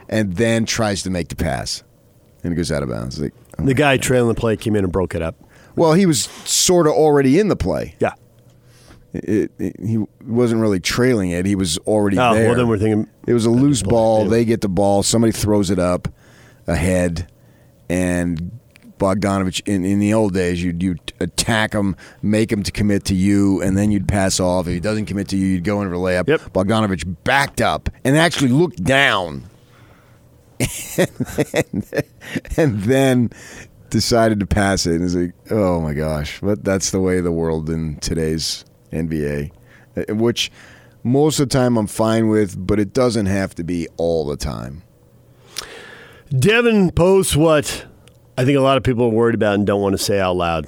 and 0.07 0.35
then 0.37 0.65
tries 0.65 1.03
to 1.03 1.09
make 1.09 1.27
the 1.27 1.35
pass. 1.35 1.83
And 2.43 2.53
it 2.53 2.55
goes 2.55 2.71
out 2.71 2.81
of 2.83 2.89
bounds. 2.89 3.19
Like, 3.19 3.33
The 3.57 3.73
guy 3.73 3.97
trailing 3.97 4.29
the 4.33 4.39
play 4.39 4.55
came 4.55 4.75
in 4.75 4.83
and 4.85 4.93
broke 4.93 5.15
it 5.15 5.21
up. 5.21 5.35
well, 5.75 5.93
he 5.93 6.05
was 6.05 6.21
sort 6.45 6.87
of 6.87 6.93
already 6.93 7.39
in 7.39 7.49
the 7.49 7.55
play. 7.57 7.95
Yeah. 7.99 8.13
It, 9.13 9.51
it, 9.57 9.75
he 9.79 9.97
wasn't 10.25 10.61
really 10.61 10.79
trailing 10.79 11.31
it. 11.31 11.45
He 11.45 11.55
was 11.55 11.77
already 11.79 12.17
Oh, 12.19 12.33
there. 12.35 12.47
well, 12.47 12.55
then 12.55 12.67
we're 12.67 12.77
thinking 12.77 13.09
it 13.25 13.33
was 13.33 13.45
a 13.45 13.49
loose 13.49 13.81
ball. 13.81 14.25
They 14.25 14.45
get 14.45 14.61
the 14.61 14.69
ball. 14.69 15.01
Somebody 15.03 15.31
throws 15.33 15.69
it 15.71 15.79
up 15.79 16.07
ahead, 16.67 17.27
and 17.89 18.59
Bogdanovich. 18.97 19.61
In, 19.67 19.85
in 19.85 19.99
the 19.99 20.13
old 20.13 20.33
days, 20.33 20.63
you'd 20.63 20.81
you 20.81 20.95
attack 21.19 21.73
him, 21.73 21.95
make 22.21 22.51
him 22.51 22.63
to 22.63 22.71
commit 22.71 23.05
to 23.05 23.15
you, 23.15 23.61
and 23.61 23.77
then 23.77 23.91
you'd 23.91 24.07
pass 24.07 24.39
off. 24.39 24.67
If 24.67 24.73
he 24.73 24.79
doesn't 24.79 25.05
commit 25.05 25.27
to 25.29 25.37
you, 25.37 25.47
you'd 25.47 25.63
go 25.63 25.81
in 25.81 25.87
for 25.89 25.95
a 25.95 25.97
layup. 25.97 26.27
Yep. 26.27 26.41
Bogdanovich 26.53 27.15
backed 27.23 27.61
up 27.61 27.89
and 28.03 28.17
actually 28.17 28.49
looked 28.49 28.83
down, 28.83 29.45
and, 30.59 31.91
and 32.57 32.81
then 32.83 33.29
decided 33.89 34.39
to 34.39 34.45
pass 34.45 34.85
it. 34.85 34.95
And 34.95 35.03
it's 35.03 35.15
like, 35.15 35.33
oh 35.51 35.81
my 35.81 35.93
gosh, 35.93 36.39
but 36.41 36.63
that's 36.63 36.91
the 36.91 36.99
way 36.99 37.17
of 37.17 37.23
the 37.23 37.31
world 37.31 37.69
in 37.69 37.97
today's 37.97 38.65
NBA, 38.91 39.51
uh, 39.95 40.15
which 40.15 40.51
most 41.03 41.39
of 41.39 41.49
the 41.49 41.57
time 41.57 41.77
I'm 41.77 41.87
fine 41.87 42.27
with, 42.27 42.55
but 42.65 42.79
it 42.79 42.93
doesn't 42.93 43.27
have 43.27 43.55
to 43.55 43.63
be 43.63 43.87
all 43.97 44.25
the 44.25 44.37
time. 44.37 44.83
Devin 46.29 46.91
posts 46.91 47.35
what 47.35 47.85
I 48.37 48.45
think 48.45 48.57
a 48.57 48.61
lot 48.61 48.77
of 48.77 48.83
people 48.83 49.05
are 49.05 49.09
worried 49.09 49.35
about 49.35 49.55
and 49.55 49.65
don't 49.65 49.81
want 49.81 49.93
to 49.93 49.97
say 49.97 50.19
out 50.19 50.35
loud. 50.35 50.67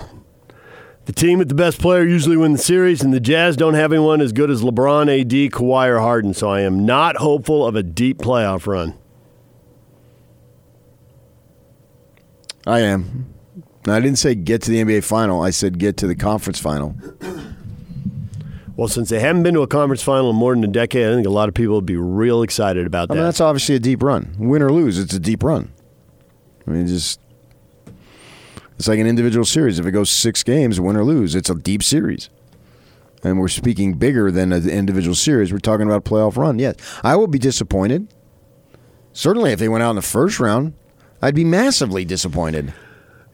The 1.06 1.14
team 1.14 1.40
with 1.40 1.50
the 1.50 1.56
best 1.56 1.80
player 1.80 2.04
usually 2.04 2.38
win 2.38 2.52
the 2.54 2.58
series, 2.60 3.02
and 3.02 3.14
the 3.14 3.20
Jazz 3.20 3.56
don't 3.56 3.74
have 3.74 3.92
anyone 3.92 4.22
as 4.22 4.32
good 4.32 4.50
as 4.52 4.62
LeBron, 4.62 5.04
AD, 5.22 5.52
Kawhi, 5.52 5.88
or 5.88 6.00
Harden, 6.00 6.34
so 6.34 6.50
I 6.50 6.62
am 6.62 6.86
not 6.86 7.18
hopeful 7.18 7.66
of 7.66 7.76
a 7.76 7.82
deep 7.84 8.20
playoff 8.20 8.68
run. 8.68 8.96
I 12.68 12.82
am. 12.82 13.34
Now, 13.88 13.96
I 13.96 14.00
didn't 14.02 14.20
say 14.20 14.36
get 14.36 14.62
to 14.64 14.72
the 14.72 14.84
NBA 14.84 15.04
final. 15.04 15.42
I 15.42 15.50
said 15.50 15.80
get 15.80 15.98
to 15.98 16.08
the 16.08 16.16
conference 16.16 16.60
final. 16.60 16.96
Well, 18.76 18.88
since 18.88 19.10
they 19.10 19.20
haven't 19.20 19.44
been 19.44 19.56
to 19.56 19.62
a 19.62 19.68
conference 19.68 20.04
final 20.04 20.30
in 20.30 20.36
more 20.36 20.54
than 20.54 20.64
a 20.64 20.68
decade, 20.68 21.08
I 21.10 21.14
think 21.16 21.26
a 21.26 21.32
lot 21.32 21.50
of 21.50 21.56
people 21.56 21.76
would 21.76 21.86
be 21.86 21.98
real 21.98 22.44
excited 22.44 22.86
about 22.86 23.04
I 23.10 23.14
that. 23.14 23.16
mean, 23.16 23.24
that's 23.24 23.42
obviously 23.42 23.76
a 23.76 23.80
deep 23.80 24.04
run. 24.04 24.36
Win 24.38 24.62
or 24.62 24.72
lose, 24.72 24.98
it's 25.00 25.14
a 25.14 25.20
deep 25.20 25.44
run. 25.44 25.72
I 26.68 26.72
mean, 26.72 26.88
just 26.88 27.20
it's 28.80 28.88
like 28.88 29.00
an 29.00 29.08
individual 29.08 29.44
series. 29.46 29.78
If 29.78 29.86
it 29.86 29.92
goes 29.92 30.10
six 30.10 30.42
games, 30.42 30.80
win 30.80 30.96
or 30.96 31.04
lose, 31.04 31.36
it's 31.36 31.50
a 31.50 31.56
deep 31.56 31.84
series. 31.84 32.30
And 33.22 33.38
we're 33.38 33.50
speaking 33.50 33.96
bigger 33.96 34.32
than 34.32 34.54
an 34.54 34.70
individual 34.70 35.16
series. 35.16 35.52
We're 35.52 35.60
talking 35.60 35.86
about 35.86 36.08
a 36.08 36.10
playoff 36.10 36.38
run. 36.38 36.60
Yes, 36.60 36.76
I 37.04 37.18
would 37.18 37.30
be 37.30 37.40
disappointed. 37.40 38.08
Certainly, 39.12 39.52
if 39.52 39.60
they 39.60 39.68
went 39.68 39.84
out 39.84 39.90
in 39.90 39.96
the 39.98 40.02
first 40.02 40.40
round, 40.40 40.76
I'd 41.22 41.36
be 41.36 41.44
massively 41.44 42.06
disappointed. 42.06 42.74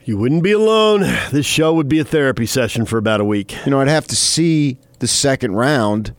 You 0.04 0.18
wouldn't 0.18 0.42
be 0.42 0.52
alone. 0.52 1.02
This 1.32 1.46
show 1.46 1.76
would 1.76 1.88
be 1.88 2.00
a 2.00 2.04
therapy 2.04 2.48
session 2.48 2.86
for 2.86 2.98
about 2.98 3.22
a 3.22 3.26
week. 3.26 3.56
You 3.66 3.72
know, 3.72 3.82
I'd 3.82 3.88
have 3.88 4.08
to 4.08 4.16
see 4.16 4.80
the 4.98 5.08
second 5.08 5.54
round 5.54 6.16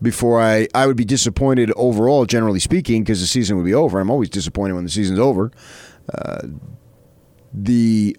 before 0.00 0.40
I 0.40 0.68
I 0.72 0.86
would 0.86 0.96
be 0.96 1.04
disappointed 1.04 1.72
overall, 1.74 2.26
generally 2.26 2.60
speaking, 2.60 3.02
because 3.02 3.20
the 3.20 3.26
season 3.26 3.56
would 3.56 3.66
be 3.66 3.74
over. 3.74 3.98
I'm 3.98 4.10
always 4.10 4.30
disappointed 4.30 4.74
when 4.74 4.84
the 4.84 4.90
season's 4.90 5.18
over. 5.18 5.50
Uh, 6.14 6.42
the 7.52 8.16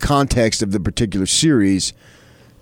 context 0.00 0.62
of 0.62 0.72
the 0.72 0.80
particular 0.80 1.26
series 1.26 1.92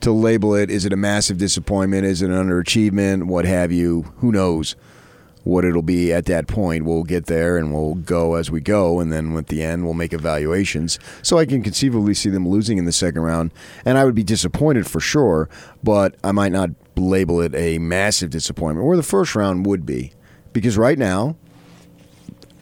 to 0.01 0.13
label 0.13 0.55
it 0.55 0.71
is 0.71 0.85
it 0.85 0.93
a 0.93 0.97
massive 0.97 1.39
disappointment? 1.39 2.05
Is 2.05 2.23
it 2.23 2.31
an 2.31 2.37
underachievement? 2.37 3.25
What 3.25 3.45
have 3.45 3.73
you? 3.73 4.13
Who 4.19 4.31
knows 4.33 4.77
what 5.45 5.65
it'll 5.65 5.83
be 5.83 6.13
at 6.13 6.27
that 6.27 6.47
point? 6.47 6.85
We'll 6.85 7.05
get 7.05 7.27
there 7.27 7.57
and 7.57 7.73
we'll 7.73 7.95
go 7.95 8.35
as 8.35 8.51
we 8.51 8.61
go, 8.61 9.01
and 9.01 9.13
then 9.13 9.37
at 9.37 9.47
the 9.49 9.63
end 9.63 9.85
we'll 9.85 9.95
make 9.95 10.13
evaluations. 10.13 10.99
So 11.23 11.39
I 11.39 11.47
can 11.47 11.63
conceivably 11.63 12.15
see 12.15 12.31
them 12.31 12.47
losing 12.47 12.79
in 12.79 12.85
the 12.85 12.93
second 12.93 13.23
round, 13.23 13.53
and 13.85 13.99
I 13.99 14.05
would 14.05 14.15
be 14.15 14.25
disappointed 14.25 14.87
for 14.87 15.01
sure, 15.01 15.49
but 15.83 16.17
I 16.23 16.33
might 16.33 16.53
not 16.53 16.71
label 16.97 17.41
it 17.41 17.55
a 17.55 17.79
massive 17.79 18.31
disappointment. 18.31 18.87
Where 18.87 18.97
the 18.97 19.03
first 19.03 19.35
round 19.35 19.67
would 19.67 19.87
be, 19.87 20.13
because 20.53 20.77
right 20.77 20.99
now 20.99 21.37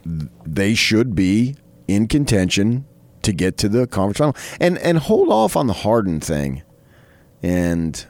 they 0.04 0.74
should 0.74 1.14
be 1.14 1.56
in 1.88 2.06
contention 2.06 2.84
to 3.26 3.32
get 3.32 3.56
to 3.58 3.68
the 3.68 3.86
conference 3.86 4.18
final 4.18 4.36
and 4.60 4.78
and 4.78 4.98
hold 4.98 5.28
off 5.28 5.56
on 5.56 5.66
the 5.66 5.72
Harden 5.72 6.20
thing 6.20 6.62
and 7.42 8.06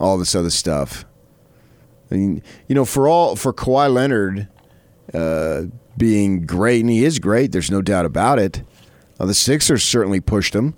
all 0.00 0.18
this 0.18 0.34
other 0.34 0.50
stuff. 0.50 1.04
I 2.10 2.16
mean, 2.16 2.42
you 2.68 2.74
know, 2.74 2.84
for 2.84 3.08
all 3.08 3.36
for 3.36 3.52
Kawhi 3.52 3.92
Leonard 3.92 4.48
uh, 5.12 5.62
being 5.96 6.46
great, 6.46 6.80
and 6.80 6.90
he 6.90 7.04
is 7.04 7.18
great. 7.18 7.52
There's 7.52 7.70
no 7.70 7.82
doubt 7.82 8.04
about 8.04 8.38
it. 8.38 8.62
Uh, 9.18 9.26
the 9.26 9.34
Sixers 9.34 9.82
certainly 9.82 10.20
pushed 10.20 10.54
him. 10.54 10.74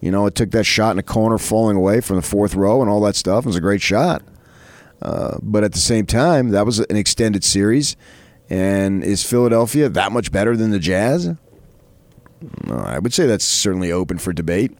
You 0.00 0.10
know, 0.10 0.26
it 0.26 0.34
took 0.34 0.50
that 0.50 0.64
shot 0.64 0.90
in 0.90 0.96
the 0.98 1.02
corner, 1.02 1.38
falling 1.38 1.76
away 1.76 2.00
from 2.00 2.16
the 2.16 2.22
fourth 2.22 2.54
row, 2.54 2.80
and 2.80 2.90
all 2.90 3.00
that 3.02 3.16
stuff. 3.16 3.44
It 3.44 3.48
was 3.48 3.56
a 3.56 3.60
great 3.60 3.80
shot. 3.80 4.22
Uh, 5.00 5.38
but 5.42 5.64
at 5.64 5.72
the 5.72 5.78
same 5.78 6.06
time, 6.06 6.50
that 6.50 6.66
was 6.66 6.80
an 6.80 6.96
extended 6.96 7.44
series. 7.44 7.96
And 8.48 9.02
is 9.02 9.24
Philadelphia 9.24 9.88
that 9.88 10.12
much 10.12 10.30
better 10.30 10.56
than 10.56 10.70
the 10.70 10.78
Jazz? 10.78 11.34
No, 12.64 12.76
I 12.76 12.98
would 12.98 13.14
say 13.14 13.26
that's 13.26 13.44
certainly 13.44 13.90
open 13.90 14.18
for 14.18 14.32
debate. 14.32 14.72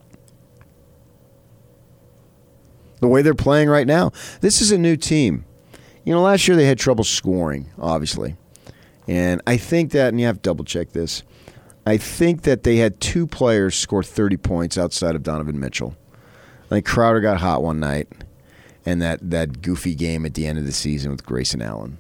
The 3.01 3.09
way 3.09 3.23
they're 3.23 3.35
playing 3.35 3.69
right 3.69 3.87
now, 3.87 4.13
this 4.41 4.61
is 4.61 4.73
a 4.73 4.79
new 4.79 4.97
team. 4.97 5.45
You 6.05 6.15
know, 6.15 6.23
last 6.23 6.47
year 6.49 6.57
they 6.57 6.67
had 6.67 6.79
trouble 6.79 7.05
scoring, 7.05 7.71
obviously. 7.79 8.37
And 9.09 9.41
I 9.47 9.57
think 9.57 9.93
that, 9.93 10.09
and 10.09 10.21
you 10.21 10.27
have 10.27 10.37
to 10.37 10.43
double 10.43 10.65
check 10.65 10.93
this, 10.93 11.23
I 11.87 11.97
think 11.97 12.43
that 12.43 12.65
they 12.65 12.77
had 12.77 13.01
two 13.01 13.27
players 13.27 13.77
score 13.77 14.03
30 14.03 14.37
points 14.39 14.77
outside 14.77 15.15
of 15.15 15.23
Donovan 15.23 15.61
Mitchell. 15.61 15.97
I 16.65 16.69
think 16.69 16.87
Crowder 16.87 17.21
got 17.21 17.39
hot 17.39 17.63
one 17.63 17.79
night, 17.79 18.09
and 18.85 19.01
that, 19.03 19.31
that 19.31 19.63
goofy 19.63 19.95
game 19.95 20.27
at 20.27 20.35
the 20.35 20.47
end 20.47 20.59
of 20.59 20.65
the 20.67 20.73
season 20.73 21.13
with 21.13 21.25
Grayson 21.25 21.63
Allen. 21.63 21.99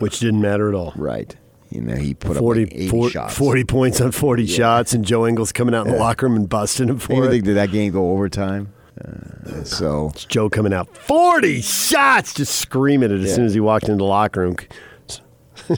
Which 0.00 0.18
didn't 0.18 0.40
matter 0.40 0.68
at 0.68 0.74
all. 0.74 0.92
Right. 0.96 1.36
You 1.70 1.80
know, 1.82 1.94
he 1.94 2.14
put 2.14 2.36
40, 2.36 2.62
up 2.64 2.68
like 2.70 2.76
80 2.80 2.88
40 2.88 3.12
shots. 3.12 3.34
40 3.38 3.64
points 3.64 4.00
on 4.00 4.10
40 4.12 4.42
Yeah. 4.44 4.56
shots, 4.56 4.92
and 4.92 5.04
Joe 5.04 5.26
Ingles 5.26 5.52
coming 5.52 5.74
out 5.74 5.86
in 5.86 5.92
the 5.92 5.98
locker 5.98 6.26
room 6.26 6.36
and 6.36 6.48
busting 6.48 6.88
him 6.88 6.98
for 6.98 7.12
even 7.12 7.24
it. 7.24 7.30
think 7.30 7.44
did 7.44 7.56
that 7.56 7.70
game 7.70 7.92
go 7.92 8.10
overtime? 8.10 8.72
Uh, 9.02 9.62
so 9.64 10.10
It's 10.12 10.24
Joe 10.24 10.50
coming 10.50 10.72
out 10.74 10.94
40 10.96 11.60
shots, 11.62 12.34
just 12.34 12.56
screaming 12.56 13.10
it 13.12 13.20
as 13.20 13.28
Yeah. 13.30 13.34
soon 13.36 13.44
as 13.46 13.54
he 13.54 13.60
walked 13.60 13.84
into 13.84 13.98
the 13.98 14.04
locker 14.04 14.40
room. 14.40 14.56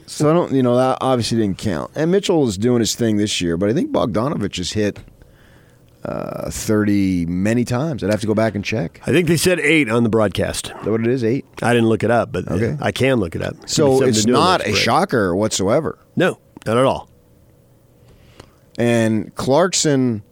so 0.07 0.31
I 0.31 0.33
don't, 0.33 0.53
you 0.53 0.63
know, 0.63 0.77
that 0.77 0.99
obviously 1.01 1.39
didn't 1.39 1.59
count. 1.59 1.91
And 1.95 2.11
Mitchell 2.11 2.49
is 2.49 2.57
doing 2.57 2.81
his 2.81 2.95
thing 2.95 3.19
this 3.19 3.41
year, 3.41 3.57
but 3.57 3.69
I 3.69 3.75
think 3.75 3.93
Bogdanovich 3.93 4.57
has 4.57 4.73
hit 4.73 4.99
uh, 6.05 6.51
30 6.51 7.27
many 7.27 7.65
times. 7.65 8.03
I'd 8.03 8.11
have 8.11 8.21
to 8.23 8.27
go 8.27 8.35
back 8.35 8.55
and 8.55 8.65
check. 8.65 9.01
I 9.07 9.13
think 9.13 9.29
they 9.29 9.37
said 9.37 9.61
eight 9.61 9.89
on 9.89 10.03
the 10.03 10.09
broadcast. 10.09 10.67
Is 10.69 10.85
that 10.85 10.91
what 10.91 11.01
it 11.01 11.07
is? 11.07 11.23
Eight? 11.23 11.45
I 11.63 11.73
didn't 11.73 11.89
look 11.89 12.03
it 12.03 12.11
up, 12.11 12.33
but 12.33 12.49
Okay. 12.51 12.77
I 12.81 12.91
can 12.93 13.19
look 13.21 13.37
it 13.37 13.43
up. 13.43 13.55
So 13.69 14.03
it's 14.03 14.21
to 14.23 14.27
do 14.27 14.33
with 14.33 14.41
not 14.41 14.67
a 14.67 14.75
shocker 14.75 15.35
whatsoever. 15.37 15.99
No, 16.17 16.39
not 16.67 16.77
at 16.77 16.85
all. 16.85 17.09
And 18.79 19.35
Clarkson, 19.35 20.23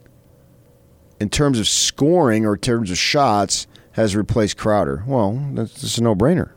in 1.21 1.29
terms 1.29 1.59
of 1.61 1.69
scoring 1.69 2.47
or 2.47 2.55
in 2.55 2.61
terms 2.61 2.91
of 2.91 2.99
shots, 2.99 3.67
has 3.93 4.17
replaced 4.17 4.57
Crowder. 4.57 5.05
Well, 5.07 5.51
that's 5.53 5.81
just 5.81 5.99
a 5.99 6.03
no 6.03 6.15
brainer. 6.15 6.51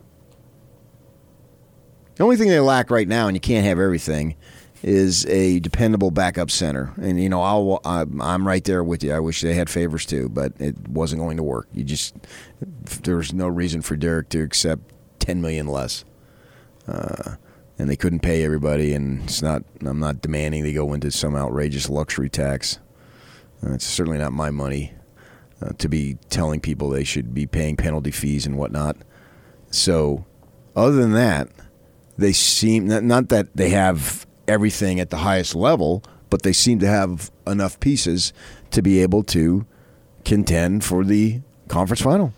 The 2.15 2.23
only 2.23 2.37
thing 2.37 2.47
they 2.47 2.59
lack 2.59 2.89
right 2.91 3.07
now, 3.07 3.27
and 3.27 3.35
you 3.35 3.41
can't 3.41 3.65
have 3.65 3.79
everything, 3.79 4.35
is 4.83 5.25
a 5.27 5.59
dependable 5.61 6.11
backup 6.11 6.51
center. 6.51 6.93
And 7.01 7.21
you 7.21 7.29
know, 7.29 7.41
I'll, 7.41 7.81
I'm 7.85 8.47
right 8.47 8.63
there 8.63 8.83
with 8.83 9.03
you. 9.03 9.13
I 9.13 9.19
wish 9.19 9.41
they 9.41 9.53
had 9.55 9.69
favors 9.69 10.05
too, 10.05 10.29
but 10.29 10.53
it 10.59 10.87
wasn't 10.89 11.21
going 11.21 11.37
to 11.37 11.43
work. 11.43 11.67
You 11.73 11.83
just 11.83 12.15
there 13.03 13.17
was 13.17 13.33
no 13.33 13.47
reason 13.47 13.81
for 13.81 13.95
Derrick 13.95 14.29
to 14.29 14.41
accept 14.43 14.81
ten 15.19 15.41
million 15.41 15.67
less. 15.67 16.03
uh, 16.87 17.35
and 17.79 17.89
they 17.89 17.95
couldn't 17.95 18.19
pay 18.19 18.43
everybody. 18.43 18.93
And 18.93 19.23
it's 19.23 19.41
not. 19.41 19.63
I'm 19.85 19.99
not 19.99 20.21
demanding 20.21 20.63
they 20.63 20.73
go 20.73 20.93
into 20.93 21.11
some 21.11 21.35
outrageous 21.35 21.89
luxury 21.89 22.29
tax. 22.29 22.79
Uh, 23.65 23.73
it's 23.73 23.85
certainly 23.85 24.19
not 24.19 24.33
my 24.33 24.51
money 24.51 24.93
uh, 25.61 25.69
to 25.77 25.87
be 25.89 26.17
telling 26.29 26.59
people 26.59 26.89
they 26.89 27.03
should 27.03 27.33
be 27.33 27.47
paying 27.47 27.77
penalty 27.77 28.11
fees 28.11 28.45
and 28.45 28.57
whatnot. 28.57 28.97
So, 29.71 30.25
other 30.75 30.95
than 30.97 31.13
that, 31.13 31.49
they 32.17 32.33
seem 32.33 32.87
not, 32.87 33.03
not 33.03 33.29
that 33.29 33.55
they 33.55 33.69
have 33.69 34.27
everything 34.47 34.99
at 34.99 35.09
the 35.09 35.17
highest 35.17 35.55
level, 35.55 36.03
but 36.29 36.43
they 36.43 36.53
seem 36.53 36.79
to 36.79 36.87
have 36.87 37.31
enough 37.45 37.79
pieces 37.79 38.33
to 38.71 38.81
be 38.81 39.01
able 39.01 39.23
to 39.23 39.65
contend 40.25 40.83
for 40.83 41.03
the 41.03 41.41
conference 41.67 42.01
final. 42.01 42.33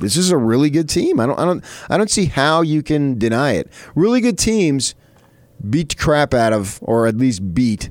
This 0.00 0.16
is 0.16 0.30
a 0.30 0.36
really 0.36 0.70
good 0.70 0.88
team. 0.88 1.20
I 1.20 1.26
don't 1.26 1.38
I 1.38 1.44
don't 1.44 1.64
I 1.88 1.98
don't 1.98 2.10
see 2.10 2.26
how 2.26 2.62
you 2.62 2.82
can 2.82 3.18
deny 3.18 3.52
it. 3.52 3.70
Really 3.94 4.20
good 4.20 4.38
teams 4.38 4.94
beat 5.68 5.96
crap 5.96 6.34
out 6.34 6.52
of 6.52 6.78
or 6.82 7.06
at 7.06 7.16
least 7.16 7.54
beat 7.54 7.90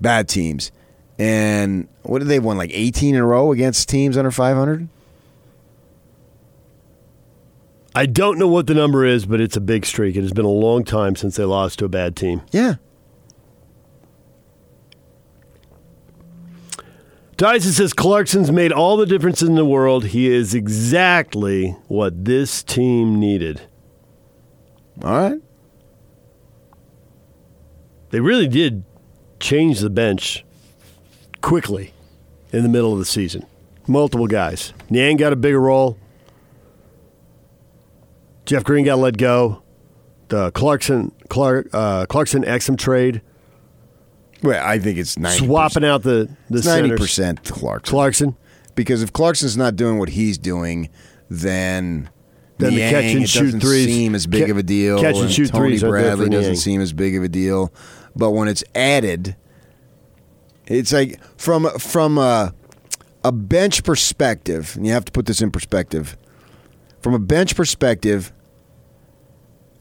bad 0.00 0.28
teams. 0.28 0.72
And 1.18 1.88
what 2.02 2.20
did 2.20 2.28
they 2.28 2.40
won 2.40 2.56
like 2.56 2.70
18 2.72 3.14
in 3.14 3.20
a 3.20 3.26
row 3.26 3.52
against 3.52 3.88
teams 3.88 4.16
under 4.16 4.30
500? 4.30 4.88
I 7.94 8.06
don't 8.06 8.38
know 8.38 8.48
what 8.48 8.66
the 8.66 8.74
number 8.74 9.04
is, 9.04 9.24
but 9.24 9.40
it's 9.40 9.56
a 9.56 9.60
big 9.60 9.86
streak. 9.86 10.16
It 10.16 10.22
has 10.22 10.32
been 10.32 10.44
a 10.44 10.48
long 10.48 10.84
time 10.84 11.14
since 11.14 11.36
they 11.36 11.44
lost 11.44 11.78
to 11.78 11.84
a 11.84 11.88
bad 11.88 12.16
team. 12.16 12.42
Yeah. 12.50 12.74
Dyson 17.36 17.72
says 17.72 17.92
Clarkson's 17.92 18.50
made 18.50 18.72
all 18.72 18.96
the 18.96 19.06
difference 19.06 19.42
in 19.42 19.54
the 19.54 19.64
world. 19.64 20.06
He 20.06 20.28
is 20.28 20.54
exactly 20.54 21.76
what 21.88 22.24
this 22.24 22.62
team 22.62 23.18
needed. 23.18 23.62
All 25.02 25.12
right. 25.12 25.40
They 28.10 28.20
really 28.20 28.46
did 28.46 28.84
change 29.40 29.80
the 29.80 29.90
bench 29.90 30.44
quickly 31.42 31.92
in 32.52 32.62
the 32.62 32.68
middle 32.68 32.92
of 32.92 33.00
the 33.00 33.04
season. 33.04 33.44
Multiple 33.88 34.28
guys. 34.28 34.72
Niang 34.88 35.16
got 35.16 35.32
a 35.32 35.36
bigger 35.36 35.60
role. 35.60 35.98
Jeff 38.46 38.64
Green 38.64 38.84
got 38.84 38.98
let 38.98 39.16
go. 39.16 39.62
The 40.28 40.50
Clarkson 40.52 41.12
Clark, 41.28 41.68
uh, 41.72 42.06
Clarkson 42.06 42.44
Exum 42.44 42.78
trade. 42.78 43.22
Well, 44.42 44.62
I 44.64 44.78
think 44.78 44.98
it's 44.98 45.18
90 45.18 45.46
swapping 45.46 45.84
out 45.84 46.02
the 46.02 46.28
the 46.50 46.62
ninety 46.62 46.96
percent 46.96 47.44
Clarkson. 47.44 47.90
Clarkson. 47.92 48.36
Because 48.74 49.02
if 49.02 49.12
Clarkson's 49.12 49.56
not 49.56 49.76
doing 49.76 49.98
what 49.98 50.08
he's 50.10 50.36
doing, 50.36 50.90
then 51.30 52.10
Then 52.58 52.70
the 52.74 52.76
Niang, 52.80 52.90
catch 52.92 53.14
and 53.14 53.30
shoot 53.30 53.44
doesn't 53.44 53.60
threes- 53.60 53.86
seem 53.86 54.14
as 54.14 54.26
big 54.26 54.50
of 54.50 54.56
a 54.58 54.62
deal. 54.62 55.00
catch 55.00 55.16
and 55.16 55.30
shoot 55.30 55.50
Tony 55.50 55.68
threes 55.70 55.82
Bradley 55.82 56.28
doesn't 56.28 56.52
Niang. 56.52 56.56
seem 56.60 56.80
as 56.80 56.92
big 56.92 57.16
of 57.16 57.22
a 57.22 57.28
deal. 57.28 57.72
But 58.16 58.30
when 58.32 58.48
it's 58.48 58.64
added, 58.74 59.36
it's 60.66 60.92
like 60.92 61.20
from 61.36 61.68
from 61.78 62.18
a, 62.18 62.52
a 63.22 63.32
bench 63.32 63.84
perspective, 63.84 64.72
and 64.76 64.86
you 64.86 64.92
have 64.92 65.04
to 65.04 65.12
put 65.12 65.26
this 65.26 65.40
in 65.40 65.50
perspective. 65.50 66.16
From 67.04 67.12
a 67.12 67.18
bench 67.18 67.54
perspective, 67.54 68.32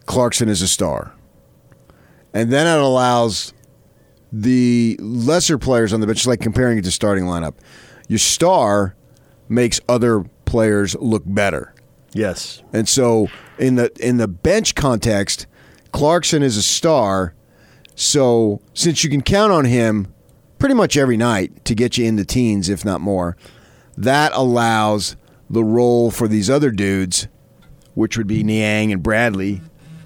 Clarkson 0.08 0.50
is 0.50 0.62
a 0.62 0.68
star, 0.68 1.16
and 2.34 2.52
then 2.52 2.68
it 2.68 2.84
allows 2.84 3.54
the 4.34 4.98
lesser 5.00 5.58
players 5.58 5.94
on 5.94 6.02
the 6.02 6.06
bench, 6.06 6.28
like 6.28 6.42
comparing 6.42 6.80
it 6.80 6.84
to 6.84 6.92
starting 6.92 7.24
lineup. 7.24 7.54
Your 8.10 8.20
star 8.20 8.98
makes 9.48 9.80
other 9.88 10.26
players 10.44 10.96
look 10.96 11.24
better. 11.26 11.74
Yes. 12.12 12.62
And 12.74 12.90
so 12.90 13.30
in 13.58 13.76
the 13.76 13.90
in 14.06 14.18
the 14.18 14.28
bench 14.28 14.76
context, 14.76 15.48
Clarkson 15.94 16.44
is 16.44 16.58
a 16.58 16.62
star. 16.62 17.36
So 17.96 18.60
since 18.74 19.02
you 19.02 19.10
can 19.10 19.22
count 19.22 19.54
on 19.54 19.64
him 19.64 20.14
pretty 20.60 20.76
much 20.76 20.98
every 20.98 21.16
night 21.16 21.64
to 21.64 21.74
get 21.74 21.98
you 21.98 22.04
in 22.04 22.18
the 22.18 22.26
teens, 22.26 22.68
if 22.68 22.84
not 22.84 23.00
more, 23.00 23.38
that 23.96 24.34
allows 24.34 25.16
the 25.54 25.63
role 25.63 26.12
for 26.12 26.28
these 26.28 26.50
other 26.50 26.72
dudes, 26.72 27.28
which 27.94 28.18
would 28.18 28.28
be 28.28 28.44
Niang 28.44 28.92
and 28.92 29.04
Bradley 29.04 29.62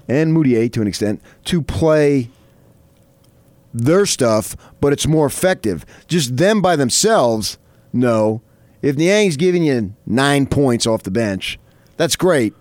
and 0.07 0.35
Mudiay 0.35 0.71
to 0.73 0.81
an 0.81 0.87
extent, 0.87 1.21
to 1.45 1.61
play 1.61 2.29
their 3.73 4.05
stuff, 4.05 4.55
but 4.79 4.93
it's 4.93 5.07
more 5.07 5.25
effective. 5.25 5.85
Just 6.07 6.37
them 6.37 6.61
by 6.61 6.75
themselves, 6.75 7.57
no. 7.93 8.41
If 8.81 8.95
Niang's 8.95 9.37
giving 9.37 9.63
you 9.63 9.95
nine 10.05 10.45
points 10.45 10.85
off 10.85 11.03
the 11.03 11.11
bench, 11.11 11.59
that's 11.97 12.15
great. 12.15 12.53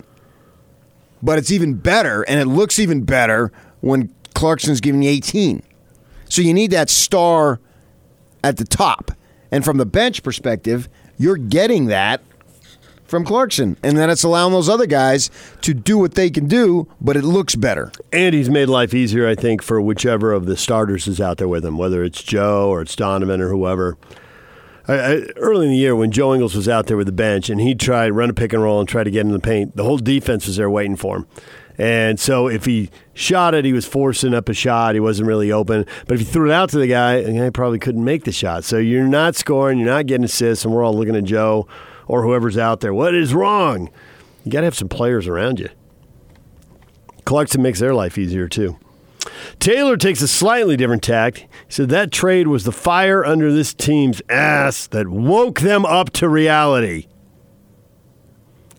But 1.21 1.37
it's 1.37 1.51
even 1.51 1.75
better, 1.75 2.23
and 2.23 2.39
it 2.39 2.45
looks 2.45 2.79
even 2.79 3.03
better 3.03 3.51
when 3.81 4.13
Clarkson's 4.33 4.81
giving 4.81 5.01
you 5.01 5.09
18. 5.09 5.63
So 6.29 6.41
you 6.41 6.53
need 6.53 6.71
that 6.71 6.89
star 6.89 7.59
at 8.43 8.57
the 8.57 8.65
top. 8.65 9.11
And 9.51 9.63
from 9.63 9.77
the 9.77 9.85
bench 9.85 10.23
perspective, 10.23 10.89
you're 11.17 11.37
getting 11.37 11.85
that 11.87 12.21
from 13.07 13.25
Clarkson. 13.25 13.77
And 13.83 13.97
then 13.97 14.09
it's 14.09 14.23
allowing 14.23 14.53
those 14.53 14.69
other 14.69 14.85
guys 14.85 15.31
to 15.61 15.73
do 15.73 15.97
what 15.97 16.15
they 16.15 16.29
can 16.29 16.47
do, 16.47 16.87
but 17.01 17.17
it 17.17 17.23
looks 17.23 17.55
better. 17.55 17.91
And 18.11 18.35
he's 18.35 18.49
made 18.49 18.67
life 18.67 18.93
easier, 18.93 19.27
I 19.27 19.35
think, 19.35 19.61
for 19.61 19.81
whichever 19.81 20.33
of 20.33 20.45
the 20.45 20.57
starters 20.57 21.07
is 21.07 21.19
out 21.19 21.37
there 21.37 21.47
with 21.47 21.65
him, 21.65 21.77
whether 21.77 22.03
it's 22.03 22.21
Joe 22.21 22.69
or 22.69 22.81
it's 22.81 22.95
Donovan 22.95 23.41
or 23.41 23.49
whoever. 23.49 23.97
I, 24.87 24.93
I, 24.93 25.13
early 25.37 25.65
in 25.65 25.71
the 25.71 25.77
year, 25.77 25.95
when 25.95 26.11
Joe 26.11 26.33
Ingles 26.33 26.55
was 26.55 26.69
out 26.69 26.87
there 26.87 26.97
with 26.97 27.07
the 27.07 27.13
bench 27.13 27.49
and 27.49 27.59
he 27.59 27.75
tried 27.75 28.09
run 28.09 28.29
a 28.29 28.33
pick 28.33 28.53
and 28.53 28.61
roll 28.61 28.79
and 28.79 28.87
try 28.87 29.03
to 29.03 29.11
get 29.11 29.21
in 29.25 29.31
the 29.31 29.39
paint, 29.39 29.75
the 29.75 29.83
whole 29.83 29.97
defense 29.97 30.47
was 30.47 30.57
there 30.57 30.69
waiting 30.69 30.95
for 30.95 31.17
him. 31.17 31.27
And 31.79 32.19
so 32.19 32.47
if 32.47 32.65
he 32.65 32.89
shot 33.13 33.53
it, 33.53 33.63
he 33.63 33.71
was 33.71 33.85
forcing 33.85 34.33
up 34.33 34.49
a 34.49 34.53
shot. 34.53 34.95
He 34.95 34.99
wasn't 34.99 35.27
really 35.27 35.51
open. 35.51 35.85
But 36.07 36.15
if 36.15 36.21
you 36.21 36.25
threw 36.25 36.49
it 36.49 36.53
out 36.53 36.69
to 36.71 36.79
the 36.79 36.87
guy, 36.87 37.21
the 37.21 37.33
guy 37.33 37.49
probably 37.51 37.77
couldn't 37.77 38.03
make 38.03 38.23
the 38.23 38.31
shot. 38.31 38.63
So 38.63 38.77
you're 38.77 39.07
not 39.07 39.35
scoring, 39.35 39.77
you're 39.77 39.87
not 39.87 40.07
getting 40.07 40.23
assists, 40.23 40.65
and 40.65 40.73
we're 40.73 40.83
all 40.83 40.95
looking 40.95 41.15
at 41.15 41.25
Joe 41.25 41.67
or 42.07 42.23
whoever's 42.23 42.57
out 42.57 42.79
there. 42.79 42.93
What 42.93 43.15
is 43.15 43.33
wrong? 43.33 43.89
You 44.43 44.51
got 44.51 44.61
to 44.61 44.65
have 44.65 44.75
some 44.75 44.89
players 44.89 45.27
around 45.27 45.59
you. 45.59 45.69
Clarkson 47.25 47.61
makes 47.61 47.79
their 47.79 47.93
life 47.93 48.17
easier 48.17 48.47
too. 48.47 48.77
Taylor 49.59 49.97
takes 49.97 50.21
a 50.21 50.27
slightly 50.27 50.77
different 50.77 51.03
tact. 51.03 51.39
He 51.39 51.47
said 51.69 51.89
that 51.89 52.11
trade 52.11 52.47
was 52.47 52.63
the 52.63 52.71
fire 52.71 53.25
under 53.25 53.51
this 53.51 53.73
team's 53.73 54.21
ass 54.29 54.87
that 54.87 55.09
woke 55.09 55.59
them 55.59 55.85
up 55.85 56.11
to 56.11 56.29
reality. 56.29 57.07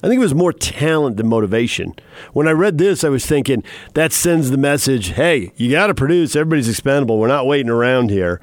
I 0.02 0.06
think 0.06 0.18
it 0.18 0.22
was 0.22 0.34
more 0.34 0.52
talent 0.52 1.16
than 1.16 1.26
motivation. 1.26 1.94
When 2.32 2.46
I 2.46 2.52
read 2.52 2.78
this, 2.78 3.02
I 3.02 3.08
was 3.08 3.26
thinking 3.26 3.64
that 3.94 4.12
sends 4.12 4.50
the 4.50 4.56
message 4.56 5.08
hey, 5.10 5.52
you 5.56 5.70
got 5.70 5.88
to 5.88 5.94
produce. 5.94 6.36
Everybody's 6.36 6.68
expendable. 6.68 7.18
We're 7.18 7.26
not 7.26 7.46
waiting 7.46 7.70
around 7.70 8.10
here. 8.10 8.40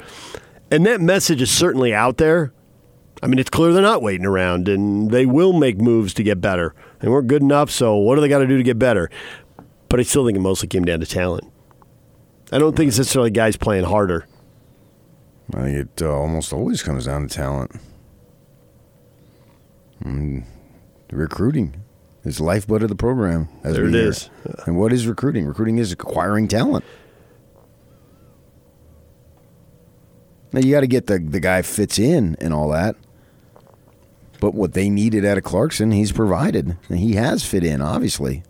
And 0.69 0.85
that 0.85 0.99
message 0.99 1.41
is 1.41 1.49
certainly 1.49 1.93
out 1.93 2.17
there. 2.17 2.51
I 3.25 3.27
mean, 3.27 3.39
it's 3.39 3.49
clear 3.49 3.73
they're 3.73 3.81
not 3.81 4.03
waiting 4.03 4.23
around, 4.23 4.67
and 4.67 5.09
they 5.09 5.25
will 5.25 5.51
make 5.51 5.81
moves 5.81 6.13
to 6.13 6.21
get 6.21 6.39
better. 6.39 6.75
They 6.99 7.07
weren't 7.07 7.25
good 7.25 7.41
enough, 7.41 7.71
so 7.71 7.95
what 7.95 8.13
do 8.13 8.21
they 8.21 8.27
got 8.27 8.37
to 8.37 8.45
do 8.45 8.55
to 8.55 8.63
get 8.63 8.77
better? 8.77 9.09
But 9.89 9.99
I 9.99 10.03
still 10.03 10.27
think 10.27 10.37
it 10.37 10.41
mostly 10.41 10.67
came 10.67 10.85
down 10.85 10.99
to 10.99 11.07
talent. 11.07 11.51
I 12.51 12.59
don't 12.59 12.75
think 12.75 12.89
it's 12.89 12.99
necessarily 12.99 13.31
guys 13.31 13.57
playing 13.57 13.85
harder. 13.85 14.27
I 15.55 15.61
think 15.63 15.77
it 15.77 16.01
uh, 16.03 16.11
almost 16.11 16.53
always 16.53 16.83
comes 16.83 17.05
down 17.05 17.27
to 17.27 17.33
talent. 17.33 17.71
Mm, 20.03 20.43
recruiting 21.09 21.81
is 22.25 22.37
the 22.37 22.43
lifeblood 22.43 22.83
of 22.83 22.89
the 22.89 22.95
program. 22.95 23.49
As 23.63 23.73
There 23.73 23.85
it 23.85 23.91
hear 23.91 24.09
is. 24.09 24.29
And 24.67 24.77
what 24.77 24.93
is 24.93 25.07
recruiting? 25.07 25.47
Recruiting 25.47 25.79
is 25.79 25.91
acquiring 25.91 26.47
talent. 26.47 26.85
Now 30.53 30.59
you 30.59 30.71
got 30.71 30.81
to 30.81 30.87
get 30.87 31.07
the 31.07 31.17
the 31.17 31.39
guy 31.39 31.63
fits 31.63 31.97
in 31.97 32.37
and 32.39 32.53
all 32.53 32.69
that. 32.69 32.95
But 34.45 34.53
what 34.53 34.73
they 34.73 34.91
needed 34.91 35.25
out 35.25 35.39
of 35.39 35.43
Clarkson, 35.43 35.89
he's 35.89 36.11
provided, 36.11 36.77
and 36.87 36.99
he 36.99 37.13
has 37.13 37.43
fit 37.43 37.63
in, 37.63 37.81
obviously. 37.81 38.43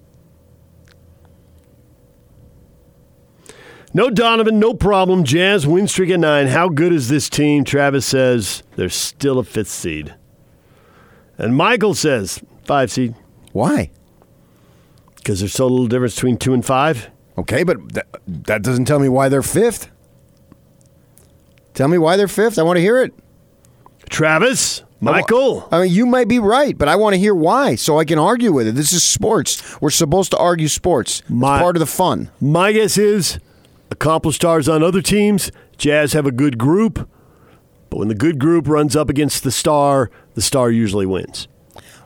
No 3.94 4.10
Donovan, 4.10 4.60
no 4.60 4.74
problem. 4.74 5.24
Jazz 5.24 5.66
win 5.66 5.88
streak 5.88 6.10
at 6.10 6.20
nine. 6.20 6.48
How 6.48 6.68
good 6.68 6.92
is 6.92 7.08
this 7.08 7.30
team? 7.30 7.64
Travis 7.64 8.06
says 8.06 8.62
they're 8.76 8.90
still 8.90 9.40
a 9.40 9.46
fifth 9.46 9.70
seed. 9.70 10.14
And 11.38 11.56
Michael 11.56 11.94
says 11.94 12.44
five 12.66 12.92
seed. 12.92 13.16
Why? 13.54 13.90
Because 15.16 15.40
there's 15.40 15.54
so 15.54 15.66
little 15.66 15.88
difference 15.88 16.16
between 16.16 16.36
two 16.36 16.54
and 16.54 16.66
five. 16.66 17.10
Okay, 17.38 17.64
but 17.64 17.94
that, 17.94 18.08
that 18.28 18.64
doesn't 18.64 18.84
tell 18.84 19.00
me 19.00 19.08
why 19.08 19.30
they're 19.30 19.42
fifth. 19.42 19.90
Tell 21.74 21.88
me 21.88 21.98
why 21.98 22.18
they're 22.18 22.28
fifth. 22.28 22.60
I 22.60 22.64
want 22.64 22.76
to 22.76 22.82
hear 22.82 23.02
it. 23.02 23.14
Travis, 24.10 24.84
Michael. 25.02 25.68
I 25.72 25.82
mean, 25.84 25.92
you 25.92 26.06
might 26.06 26.28
be 26.28 26.40
right, 26.40 26.78
but 26.78 26.88
I 26.88 26.96
want 26.96 27.14
to 27.14 27.20
hear 27.20 27.36
why 27.36 27.76
so 27.76 28.00
I 28.00 28.06
can 28.06 28.18
argue 28.18 28.52
with 28.52 28.68
it. 28.68 28.76
This 28.76 28.94
is 28.94 29.04
sports. 29.04 29.80
We're 29.82 29.90
supposed 29.90 30.32
to 30.32 30.38
argue 30.38 30.68
sports. 30.68 31.22
It's 31.30 31.40
part 31.40 31.76
of 31.76 31.80
the 31.80 31.86
fun. 31.86 32.32
My 32.40 32.72
guess 32.72 32.98
is 32.98 33.40
accomplished 33.92 34.38
stars 34.38 34.68
on 34.70 34.84
other 34.84 35.02
teams. 35.02 35.52
Jazz 35.78 36.14
have 36.14 36.26
a 36.26 36.32
good 36.32 36.58
group, 36.58 37.10
but 37.90 37.98
when 37.98 38.08
the 38.08 38.16
good 38.16 38.40
group 38.40 38.68
runs 38.68 38.96
up 38.96 39.10
against 39.10 39.44
the 39.44 39.52
star, 39.52 40.10
the 40.34 40.42
star 40.42 40.72
usually 40.72 41.06
wins. 41.06 41.48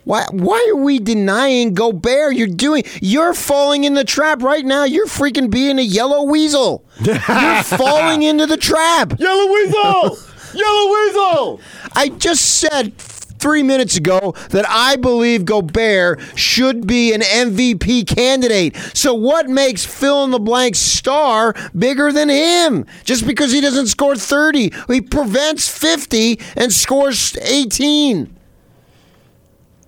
Why, 0.05 0.25
why 0.31 0.65
are 0.71 0.75
we 0.81 0.97
denying 0.99 1.75
Gobert? 1.75 2.35
You're 2.35 2.47
doing, 2.47 2.83
you're 2.99 3.35
falling 3.35 3.83
in 3.83 3.93
the 3.93 4.03
trap 4.03 4.41
right 4.41 4.65
now. 4.65 4.83
You're 4.83 5.05
freaking 5.05 5.51
being 5.51 5.77
a 5.77 5.83
yellow 5.83 6.23
weasel. 6.23 6.83
You're 7.03 7.15
falling 7.63 8.23
into 8.23 8.47
the 8.47 8.57
trap. 8.57 9.19
Yellow 9.19 9.53
weasel! 9.53 10.17
yellow 10.53 10.93
weasel! 10.93 11.61
I 11.93 12.09
just 12.09 12.59
said 12.59 12.97
three 13.39 13.63
minutes 13.63 13.95
ago 13.95 14.33
that 14.49 14.65
I 14.67 14.97
believe 14.97 15.45
Gobert 15.45 16.19
should 16.35 16.85
be 16.85 17.13
an 17.13 17.21
MVP 17.21 18.05
candidate. 18.07 18.75
So 18.93 19.13
what 19.13 19.49
makes 19.49 19.85
fill 19.85 20.25
in 20.25 20.31
the 20.31 20.39
blank 20.39 20.75
star 20.75 21.55
bigger 21.77 22.11
than 22.11 22.29
him? 22.29 22.85
Just 23.03 23.25
because 23.25 23.51
he 23.51 23.61
doesn't 23.61 23.87
score 23.87 24.15
30, 24.15 24.73
he 24.87 25.01
prevents 25.01 25.67
50 25.67 26.39
and 26.55 26.71
scores 26.71 27.35
18. 27.37 28.35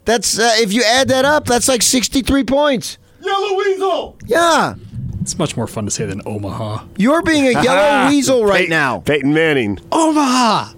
That's 0.06 0.40
uh, 0.40 0.54
if 0.56 0.74
you 0.74 0.84
add 0.84 1.10
that 1.10 1.26
up, 1.26 1.46
that's 1.46 1.68
like 1.68 1.82
63 1.82 2.44
points. 2.46 2.98
Yellow 3.22 3.56
weasel! 3.56 4.18
Yeah. 4.26 4.76
It's 5.22 5.38
much 5.38 5.56
more 5.56 5.68
fun 5.68 5.86
to 5.86 5.92
say 5.92 6.06
than 6.06 6.22
Omaha. 6.26 6.86
You're 6.98 7.22
being 7.22 7.46
a 7.56 7.62
yellow 7.64 8.10
weasel 8.10 8.44
right 8.44 8.66
Pey- 8.66 8.70
now. 8.70 9.00
Peyton 9.02 9.34
Manning. 9.34 9.80
Omaha. 9.92 10.74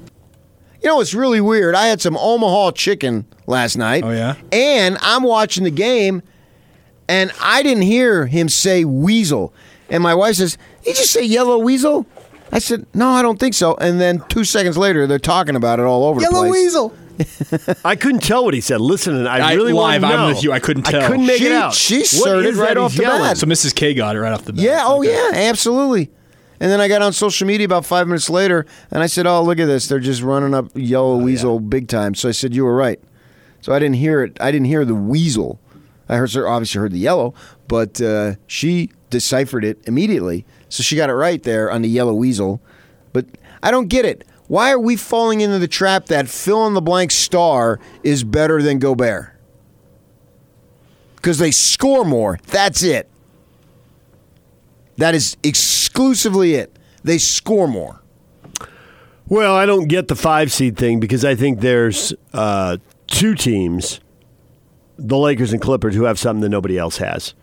You 0.82 0.90
know, 0.90 1.00
it's 1.00 1.14
really 1.14 1.40
weird. 1.40 1.76
I 1.76 1.88
had 1.88 2.02
some 2.02 2.18
Omaha 2.18 2.72
chicken 2.72 3.26
last 3.48 3.78
night. 3.78 4.04
Oh, 4.04 4.12
yeah? 4.12 4.36
And 4.52 4.98
I'm 5.02 5.24
watching 5.24 5.64
the 5.64 5.72
game, 5.72 6.22
and 7.08 7.32
I 7.42 7.64
didn't 7.64 7.84
hear 7.84 8.26
him 8.28 8.50
say 8.50 8.84
weasel. 8.84 9.54
And 9.90 10.04
my 10.04 10.14
wife 10.14 10.36
says, 10.36 10.58
Did 10.84 10.90
you 10.90 10.94
just 10.96 11.12
say 11.12 11.24
yellow 11.24 11.58
weasel? 11.58 12.06
I 12.52 12.60
said, 12.60 12.86
No, 12.94 13.10
I 13.10 13.22
don't 13.22 13.40
think 13.40 13.54
so. 13.54 13.76
And 13.76 14.02
then 14.02 14.24
two 14.28 14.44
seconds 14.44 14.78
later, 14.78 15.08
they're 15.08 15.20
talking 15.20 15.56
about 15.56 15.80
it 15.80 15.84
all 15.84 16.04
over 16.04 16.20
the 16.20 16.26
place. 16.28 16.34
Yellow 16.34 16.50
weasel. 16.52 16.98
I 17.86 17.96
couldn't 17.96 18.22
tell 18.24 18.46
what 18.46 18.54
he 18.54 18.62
said. 18.62 18.82
Listen, 18.82 19.28
I 19.28 19.38
I- 19.50 19.54
really 19.54 19.74
live, 19.74 20.02
want 20.02 20.14
to 20.14 20.18
know. 20.18 20.24
I'm 20.26 20.34
with 20.34 20.44
you. 20.44 20.52
I 20.52 20.60
couldn't 20.60 20.88
I 20.88 20.92
tell. 20.92 21.08
couldn't 21.10 21.26
make 21.26 21.38
She- 21.40 21.46
it 21.48 21.52
out. 21.52 21.74
she 21.74 22.04
started 22.06 22.46
is 22.46 22.58
right 22.58 22.78
off 22.78 22.94
the 22.96 23.04
bat. 23.04 23.38
So 23.38 23.46
Mrs. 23.48 23.76
K 23.76 23.94
got 23.94 24.16
it 24.16 24.20
right 24.20 24.34
off 24.34 24.46
the 24.46 24.54
bat. 24.54 24.64
Yeah, 24.64 24.82
oh 24.86 25.00
Okay. 25.00 25.12
yeah, 25.12 25.50
absolutely. 25.50 26.10
And 26.60 26.72
then 26.72 26.80
I 26.80 26.88
got 26.88 27.02
on 27.02 27.12
social 27.14 27.46
media 27.46 27.66
about 27.66 27.86
five 27.86 28.08
minutes 28.08 28.30
later, 28.30 28.66
and 28.90 29.04
I 29.04 29.08
said, 29.08 29.28
"Oh, 29.28 29.44
look 29.44 29.60
at 29.60 29.66
this! 29.66 29.88
They're 29.88 30.00
just 30.00 30.22
running 30.22 30.54
up 30.54 30.68
yellow 30.76 31.18
weasel 31.18 31.60
big 31.60 31.88
time." 31.90 32.16
So 32.16 32.30
I 32.30 32.32
said, 32.32 32.56
"You 32.56 32.64
were 32.64 32.76
right." 32.76 33.00
So 33.62 33.74
I 33.74 33.80
didn't 33.80 33.96
hear 33.96 34.24
it. 34.24 34.38
I 34.40 34.52
didn't 34.52 34.68
hear 34.68 34.86
the 34.86 34.96
weasel. 34.96 35.60
I 36.08 36.16
heard 36.18 36.34
obviously 36.38 36.80
heard 36.80 36.92
the 36.92 37.00
yellow, 37.00 37.34
but 37.68 38.00
uh, 38.02 38.36
she 38.48 38.92
deciphered 39.10 39.66
it 39.66 39.80
immediately. 39.88 40.46
So 40.70 40.84
she 40.84 40.96
got 40.96 41.10
it 41.10 41.14
right 41.14 41.42
there 41.44 41.70
on 41.72 41.82
the 41.82 41.90
yellow 41.90 42.14
weasel. 42.14 42.62
But 43.14 43.26
I 43.62 43.72
don't 43.72 43.88
get 43.88 44.06
it. 44.06 44.26
Why 44.54 44.72
are 44.72 44.78
we 44.78 44.98
falling 44.98 45.42
into 45.42 45.58
the 45.58 45.68
trap 45.68 46.06
that 46.06 46.30
fill 46.30 46.68
in 46.68 46.76
the 46.76 46.82
blank 46.82 47.10
star 47.10 47.80
is 48.04 48.24
better 48.24 48.62
than 48.62 48.78
Gobert? 48.78 49.34
Because 51.16 51.40
they 51.40 51.50
score 51.50 52.06
more. 52.06 52.38
That's 52.46 52.84
it. 52.84 53.10
That 54.98 55.16
is 55.16 55.38
exclusively 55.42 56.54
it. 56.54 56.78
They 57.04 57.18
score 57.18 57.68
more. 57.68 58.04
Well, 59.28 59.56
I 59.56 59.66
don't 59.66 59.88
get 59.88 60.08
the 60.08 60.16
five 60.16 60.52
seed 60.52 60.78
thing 60.78 61.00
because 61.00 61.26
I 61.26 61.34
think 61.34 61.62
there's 61.62 62.14
uh, 62.32 62.78
two 63.08 63.34
teams, 63.34 64.02
the 64.98 65.18
Lakers 65.18 65.52
and 65.52 65.64
Clippers, 65.64 65.96
who 65.96 66.04
have 66.04 66.20
something 66.20 66.42
that 66.42 66.50
nobody 66.50 66.78
else 66.78 66.98
has. 66.98 67.34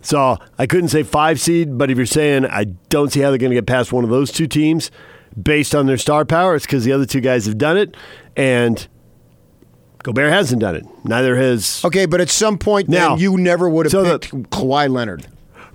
So 0.00 0.38
I 0.58 0.66
couldn't 0.66 0.88
say 0.88 1.02
five 1.02 1.38
seed, 1.38 1.76
but 1.76 1.90
if 1.90 1.98
you're 1.98 2.06
saying 2.06 2.46
I 2.46 2.64
don't 2.88 3.12
see 3.12 3.20
how 3.20 3.28
they're 3.28 3.36
going 3.36 3.50
to 3.50 3.56
get 3.56 3.66
past 3.66 3.92
one 3.92 4.04
of 4.04 4.10
those 4.10 4.32
two 4.32 4.46
teams 4.46 4.90
based 5.40 5.74
on 5.74 5.86
their 5.86 5.98
star 5.98 6.24
power, 6.24 6.54
it's 6.54 6.66
because 6.66 6.84
the 6.84 6.92
other 6.92 7.06
two 7.06 7.20
guys 7.20 7.46
have 7.46 7.58
done 7.58 7.76
it, 7.76 7.96
and 8.36 8.86
Gobert 10.02 10.30
hasn't 10.32 10.60
done 10.60 10.76
it. 10.76 10.84
Neither 11.04 11.36
has. 11.36 11.82
Okay, 11.84 12.06
but 12.06 12.20
at 12.20 12.30
some 12.30 12.58
point, 12.58 12.88
Now, 12.88 13.10
then 13.10 13.18
you 13.18 13.36
never 13.38 13.68
would 13.68 13.86
have 13.86 13.90
so 13.92 14.02
the- 14.02 14.18
picked 14.18 14.50
Kawhi 14.50 14.88
Leonard. 14.90 15.26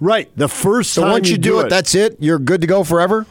Right, 0.01 0.29
the 0.35 0.49
first 0.49 0.91
So 0.93 1.03
time 1.03 1.11
once 1.11 1.29
you, 1.29 1.37
do 1.37 1.61
it, 1.61 1.69
that's 1.69 1.95
it. 1.95 2.17
You're 2.19 2.39
good 2.39 2.59
to 2.61 2.67
go 2.67 2.83
forever. 2.83 3.25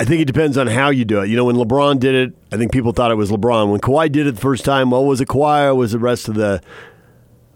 I 0.00 0.04
think 0.04 0.22
it 0.22 0.26
depends 0.26 0.56
on 0.56 0.68
how 0.68 0.90
you 0.90 1.04
do 1.04 1.20
it. 1.22 1.28
You 1.28 1.36
know, 1.36 1.44
when 1.44 1.56
LeBron 1.56 1.98
did 1.98 2.14
it, 2.14 2.34
I 2.52 2.56
think 2.56 2.70
people 2.72 2.92
thought 2.92 3.10
it 3.10 3.16
was 3.16 3.30
LeBron. 3.30 3.70
When 3.70 3.80
Kawhi 3.80 4.10
did 4.12 4.26
it 4.28 4.36
the 4.36 4.40
first 4.40 4.64
time, 4.64 4.90
well, 4.92 5.04
was 5.04 5.20
it 5.20 5.26
Kawhi 5.28 5.64
or 5.66 5.74
was 5.74 5.90
the 5.92 5.98
rest 5.98 6.28
of 6.28 6.34
the 6.36 6.62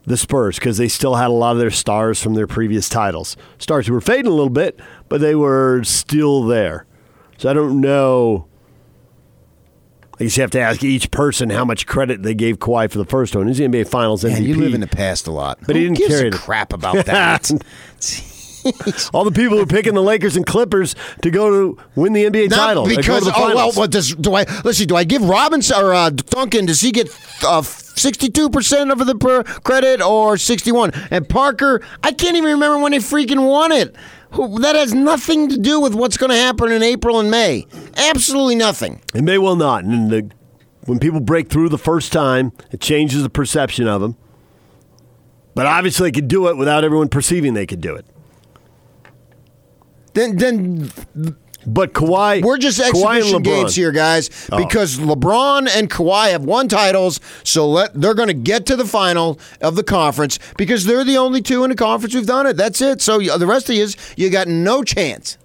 the 0.04 0.16
Spurs 0.16 0.58
because 0.58 0.78
they 0.78 0.88
still 0.88 1.14
had 1.14 1.28
a 1.28 1.32
lot 1.32 1.52
of 1.52 1.58
their 1.58 1.70
stars 1.70 2.22
from 2.22 2.34
their 2.34 2.46
previous 2.46 2.88
titles. 2.88 3.36
Stars 3.58 3.86
who 3.86 3.92
were 3.92 4.00
fading 4.00 4.26
a 4.26 4.30
little 4.30 4.50
bit, 4.50 4.80
but 5.08 5.20
they 5.20 5.34
were 5.34 5.82
still 5.84 6.44
there. 6.44 6.86
So 7.38 7.50
I 7.50 7.52
don't 7.52 7.80
know. 7.80 8.46
I 10.20 10.24
guess 10.24 10.36
you 10.36 10.42
have 10.42 10.50
to 10.52 10.60
ask 10.60 10.84
each 10.84 11.10
person 11.10 11.50
how 11.50 11.64
much 11.64 11.86
credit 11.86 12.22
they 12.22 12.34
gave 12.34 12.58
Kawhi 12.58 12.90
for 12.90 12.98
the 12.98 13.04
first 13.04 13.34
one. 13.34 13.48
He's 13.48 13.58
the 13.58 13.64
NBA 13.64 13.88
Finals 13.88 14.22
MVP. 14.22 14.30
Yeah, 14.32 14.38
you 14.38 14.54
live 14.56 14.74
in 14.74 14.80
the 14.80 14.86
past 14.86 15.26
a 15.26 15.32
lot, 15.32 15.58
but 15.66 15.74
who 15.74 15.82
he 15.82 15.88
didn't 15.88 16.08
carry 16.08 16.30
crap 16.30 16.72
about 16.72 17.06
that. 17.06 17.50
All 19.12 19.24
the 19.24 19.32
people 19.32 19.56
who 19.56 19.64
are 19.64 19.66
picking 19.66 19.94
the 19.94 20.02
Lakers 20.02 20.36
and 20.36 20.46
Clippers 20.46 20.94
to 21.22 21.30
go 21.30 21.50
to 21.50 21.82
win 21.96 22.12
the 22.12 22.24
NBA 22.24 22.50
Not 22.50 22.56
title 22.56 22.86
because 22.86 23.26
oh 23.26 23.54
well, 23.54 23.72
what 23.72 23.90
does 23.90 24.14
do 24.14 24.34
I? 24.34 24.44
Let's 24.64 24.78
see, 24.78 24.86
do 24.86 24.94
I 24.94 25.02
give 25.02 25.22
Robinson 25.24 25.82
or 25.82 25.92
uh, 25.92 26.10
Duncan? 26.10 26.66
Does 26.66 26.80
he 26.80 26.92
get 26.92 27.08
uh, 27.44 27.62
62% 27.94 28.92
of 28.92 29.06
the 29.06 29.14
per 29.14 29.42
credit 29.42 30.00
or 30.00 30.36
61. 30.36 30.92
And 31.10 31.28
Parker, 31.28 31.82
I 32.02 32.12
can't 32.12 32.36
even 32.36 32.52
remember 32.52 32.78
when 32.78 32.92
they 32.92 32.98
freaking 32.98 33.48
won 33.48 33.72
it. 33.72 33.94
That 34.32 34.76
has 34.76 34.94
nothing 34.94 35.48
to 35.50 35.58
do 35.58 35.80
with 35.80 35.94
what's 35.94 36.16
going 36.16 36.30
to 36.30 36.36
happen 36.36 36.72
in 36.72 36.82
April 36.82 37.20
and 37.20 37.30
May. 37.30 37.66
Absolutely 37.96 38.54
nothing. 38.54 39.02
It 39.14 39.22
may 39.22 39.36
well 39.36 39.56
not. 39.56 39.84
And 39.84 40.10
the, 40.10 40.30
when 40.86 40.98
people 40.98 41.20
break 41.20 41.50
through 41.50 41.68
the 41.68 41.78
first 41.78 42.12
time, 42.12 42.52
it 42.70 42.80
changes 42.80 43.22
the 43.22 43.30
perception 43.30 43.86
of 43.86 44.00
them. 44.00 44.16
But 45.54 45.66
obviously, 45.66 46.08
they 46.08 46.12
could 46.12 46.28
do 46.28 46.48
it 46.48 46.56
without 46.56 46.82
everyone 46.82 47.08
perceiving 47.08 47.52
they 47.52 47.66
could 47.66 47.82
do 47.82 47.94
it. 47.94 48.06
Then, 50.14 50.36
then 50.36 50.90
but 51.66 51.92
Kawhi, 51.92 52.42
we're 52.42 52.58
just 52.58 52.80
exhibition 52.80 53.42
games 53.42 53.74
here, 53.76 53.92
guys, 53.92 54.30
Oh. 54.50 54.56
because 54.58 54.98
LeBron 54.98 55.68
and 55.68 55.88
Kawhi 55.90 56.30
have 56.32 56.44
won 56.44 56.68
titles, 56.68 57.20
so 57.44 57.68
let 57.68 57.92
they're 57.94 58.14
going 58.14 58.28
to 58.28 58.34
get 58.34 58.66
to 58.66 58.76
the 58.76 58.84
final 58.86 59.38
of 59.60 59.76
the 59.76 59.84
conference 59.84 60.38
because 60.56 60.84
they're 60.84 61.04
the 61.04 61.18
only 61.18 61.40
two 61.42 61.62
in 61.64 61.70
the 61.70 61.76
conference 61.76 62.14
who've 62.14 62.26
done 62.26 62.46
it. 62.46 62.56
That's 62.56 62.80
it. 62.80 63.00
So 63.00 63.18
the 63.20 63.46
rest 63.46 63.68
of 63.70 63.76
you, 63.76 63.86
you 64.16 64.30
got 64.30 64.48
no 64.48 64.82
chance 64.82 65.38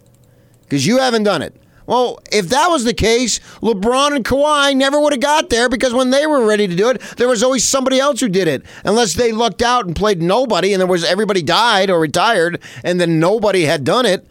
because 0.63 0.85
you 0.87 0.97
haven't 0.97 1.23
done 1.23 1.41
it. 1.41 1.55
Well, 1.85 2.19
if 2.33 2.49
that 2.49 2.67
was 2.67 2.83
the 2.83 2.93
case, 2.93 3.39
LeBron 3.61 4.13
and 4.13 4.25
Kawhi 4.25 4.75
never 4.75 4.99
would 4.99 5.13
have 5.13 5.21
got 5.21 5.49
there 5.49 5.69
because 5.69 5.93
when 5.93 6.09
they 6.09 6.27
were 6.27 6.45
ready 6.45 6.67
to 6.67 6.75
do 6.75 6.89
it, 6.89 6.99
there 7.15 7.29
was 7.29 7.41
always 7.41 7.63
somebody 7.63 7.97
else 7.97 8.19
who 8.19 8.27
did 8.27 8.49
it. 8.49 8.63
Unless 8.83 9.13
they 9.13 9.31
lucked 9.31 9.61
out 9.61 9.85
and 9.85 9.95
played 9.95 10.21
nobody, 10.21 10.73
and 10.73 10.81
there 10.81 10.87
was 10.87 11.05
everybody 11.05 11.41
died 11.41 11.89
or 11.89 11.97
retired, 12.01 12.61
and 12.83 12.99
then 12.99 13.21
nobody 13.21 13.63
had 13.63 13.85
done 13.85 14.05
it. 14.05 14.27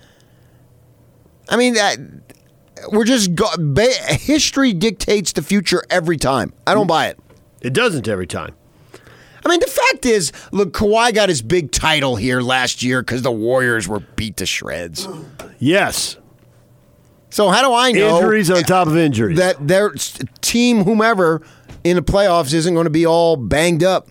I 1.49 1.57
mean, 1.57 1.75
that, 1.75 1.99
we're 2.91 3.05
just 3.05 3.35
go, 3.35 3.47
ba- 3.59 3.93
history 4.09 4.73
dictates 4.73 5.33
the 5.33 5.43
future 5.43 5.83
every 5.91 6.17
time. 6.17 6.53
I 6.67 6.75
don't 6.75 6.87
buy 6.87 7.07
it. 7.07 7.19
It 7.61 7.73
doesn't 7.73 8.09
every 8.09 8.27
time. 8.27 8.55
I 9.45 9.49
mean, 9.49 9.61
the 9.61 9.67
fact 9.67 10.05
is, 10.07 10.33
look, 10.51 10.73
Kawhi 10.73 11.15
got 11.15 11.29
his 11.29 11.41
big 11.41 11.71
title 11.71 12.17
here 12.17 12.41
last 12.41 12.83
year 12.83 13.01
because 13.01 13.23
the 13.23 13.31
Warriors 13.31 13.87
were 13.87 14.01
beat 14.01 14.37
to 14.39 14.47
shreds. 14.47 15.07
Yes. 15.59 16.17
So 17.31 17.49
how 17.51 17.63
do 17.63 17.73
I 17.73 17.93
know 17.93 18.17
Injuries 18.17 18.51
on 18.51 18.63
top 18.65 18.89
of 18.89 18.97
injuries. 18.97 19.39
that 19.39 19.67
their 19.67 19.95
team, 20.41 20.85
whomever 20.85 21.43
in 21.85 21.97
the 21.97 22.03
playoffs, 22.03 22.53
isn't 22.55 22.75
going 22.75 22.85
to 22.85 22.91
be 22.91 23.07
all 23.07 23.37
banged 23.37 23.85
up? 23.85 24.09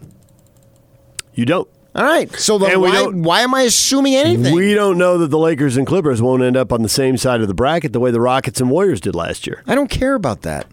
You 1.33 1.45
don't. 1.45 1.67
All 1.95 2.03
right. 2.03 2.29
So 2.35 2.57
then 2.57 2.81
why, 2.81 3.05
why 3.05 3.41
am 3.41 3.55
I 3.55 3.61
assuming 3.61 4.15
anything? 4.15 4.53
We 4.53 4.73
don't 4.73 4.97
know 4.97 5.17
that 5.17 5.27
the 5.29 5.37
Lakers 5.37 5.77
and 5.77 5.87
Clippers 5.87 6.21
won't 6.21 6.43
end 6.43 6.57
up 6.57 6.73
on 6.73 6.81
the 6.81 6.89
same 6.89 7.15
side 7.15 7.39
of 7.39 7.47
the 7.47 7.53
bracket 7.53 7.93
the 7.93 8.01
way 8.01 8.11
the 8.11 8.19
Rockets 8.19 8.59
and 8.59 8.69
Warriors 8.69 8.99
did 8.99 9.15
last 9.15 9.47
year. 9.47 9.63
I 9.65 9.75
don't 9.75 9.89
care 9.89 10.13
about 10.13 10.41
that. 10.41 10.67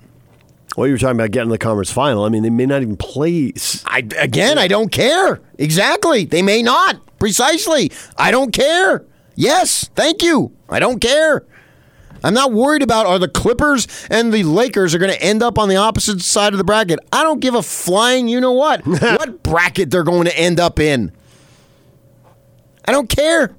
Well, 0.77 0.89
you 0.89 0.95
were 0.95 0.99
talking 0.99 1.17
about 1.17 1.31
getting 1.31 1.49
to 1.49 1.53
the 1.53 1.59
conference 1.59 1.93
final. 1.93 2.25
I 2.25 2.29
mean, 2.29 2.43
they 2.43 2.51
may 2.51 2.67
not 2.67 2.83
even 2.83 2.97
play. 2.97 3.53
I, 3.87 3.99
again, 4.19 4.59
I 4.59 4.67
don't 4.67 4.91
care. 4.91 5.41
Exactly. 5.59 6.25
They 6.25 6.43
may 6.43 6.63
not. 6.63 7.01
Precisely. 7.19 7.93
I 8.17 8.31
don't 8.33 8.53
care. 8.53 9.05
Yes. 9.37 9.89
Thank 9.95 10.23
you. 10.23 10.53
I 10.69 10.81
don't 10.81 10.99
care. 10.99 11.45
I'm 12.23 12.35
not 12.35 12.53
worried 12.53 12.83
about 12.83 13.07
are 13.07 13.19
the 13.19 13.29
Clippers 13.29 13.87
and 14.11 14.33
the 14.33 14.45
Lakers 14.45 14.95
are 14.95 14.99
going 14.99 15.13
to 15.13 15.23
end 15.23 15.43
up 15.43 15.59
on 15.59 15.69
the 15.69 15.77
opposite 15.77 16.21
side 16.21 16.53
of 16.53 16.59
the 16.59 16.65
bracket. 16.65 16.99
I 17.13 17.23
don't 17.23 17.41
give 17.41 17.55
a 17.55 17.63
flying 17.63 18.29
you 18.29 18.41
know 18.41 18.53
what 18.53 18.87
what 18.87 19.43
bracket 19.43 19.91
they're 19.91 20.05
going 20.05 20.25
to 20.25 20.39
end 20.39 20.61
up 20.61 20.79
in. 20.79 21.13
I 22.85 22.93
don't 22.93 23.09
care. 23.09 23.55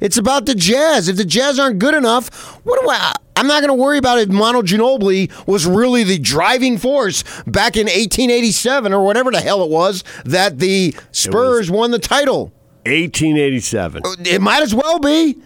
It's 0.00 0.16
about 0.16 0.46
the 0.46 0.54
Jazz. 0.54 1.08
If 1.08 1.16
the 1.16 1.24
Jazz 1.24 1.60
aren't 1.60 1.78
good 1.78 1.94
enough, 1.94 2.28
what 2.64 2.80
do 2.80 2.90
I? 2.90 3.14
I'm 3.36 3.46
not 3.46 3.60
going 3.60 3.68
to 3.76 3.80
worry 3.80 3.98
about 3.98 4.18
if 4.18 4.28
Manu 4.28 4.62
Ginobili 4.62 5.30
was 5.46 5.64
really 5.64 6.04
the 6.04 6.18
driving 6.18 6.76
force 6.76 7.22
back 7.46 7.76
in 7.76 7.86
1887 7.86 8.92
or 8.92 9.04
whatever 9.04 9.30
the 9.30 9.40
hell 9.40 9.62
it 9.62 9.70
was 9.70 10.04
that 10.24 10.58
the 10.58 10.94
Spurs 11.12 11.70
won 11.70 11.92
the 11.92 11.98
title. 11.98 12.52
1887. 12.84 14.02
It 14.26 14.42
might 14.42 14.62
as 14.62 14.74
well 14.74 14.98
be 14.98 15.38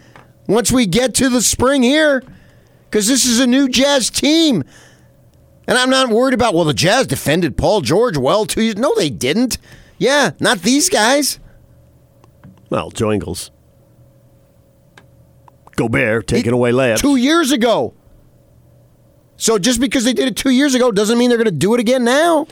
once 0.47 0.73
we 0.73 0.87
get 0.87 1.15
to 1.17 1.29
the 1.29 1.43
spring 1.43 1.83
here, 1.83 2.23
because 2.97 3.09
this 3.09 3.27
is 3.27 3.41
a 3.41 3.47
new 3.47 3.69
Jazz 3.69 4.09
team. 4.09 4.65
And 5.69 5.77
I'm 5.77 5.91
not 5.91 6.09
worried 6.09 6.33
about, 6.33 6.55
well, 6.55 6.65
the 6.65 6.73
Jazz 6.73 7.07
defended 7.07 7.55
Paul 7.55 7.83
George 7.83 8.17
well 8.17 8.47
two 8.47 8.63
years. 8.63 8.77
No, 8.77 8.95
they 8.97 9.11
didn't. 9.11 9.59
Yeah, 9.99 10.31
not 10.41 10.61
these 10.61 10.89
guys. 10.89 11.39
Well, 12.71 12.91
Joe 12.91 13.13
Ingles. 13.13 13.51
Gobert 15.73 16.27
taking 16.27 16.55
away 16.55 16.73
layups. 16.73 16.97
Two 16.97 17.17
years 17.17 17.53
ago. 17.53 17.93
So 19.37 19.59
just 19.59 19.79
because 19.79 20.05
they 20.05 20.15
did 20.15 20.29
it 20.29 20.37
two 20.39 20.49
years 20.49 20.75
ago 20.75 20.91
doesn't 20.91 21.19
mean 21.19 21.29
they're 21.29 21.37
going 21.37 21.45
to 21.45 21.51
do 21.51 21.75
it 21.75 21.81
again 21.81 22.03
now. 22.03 22.47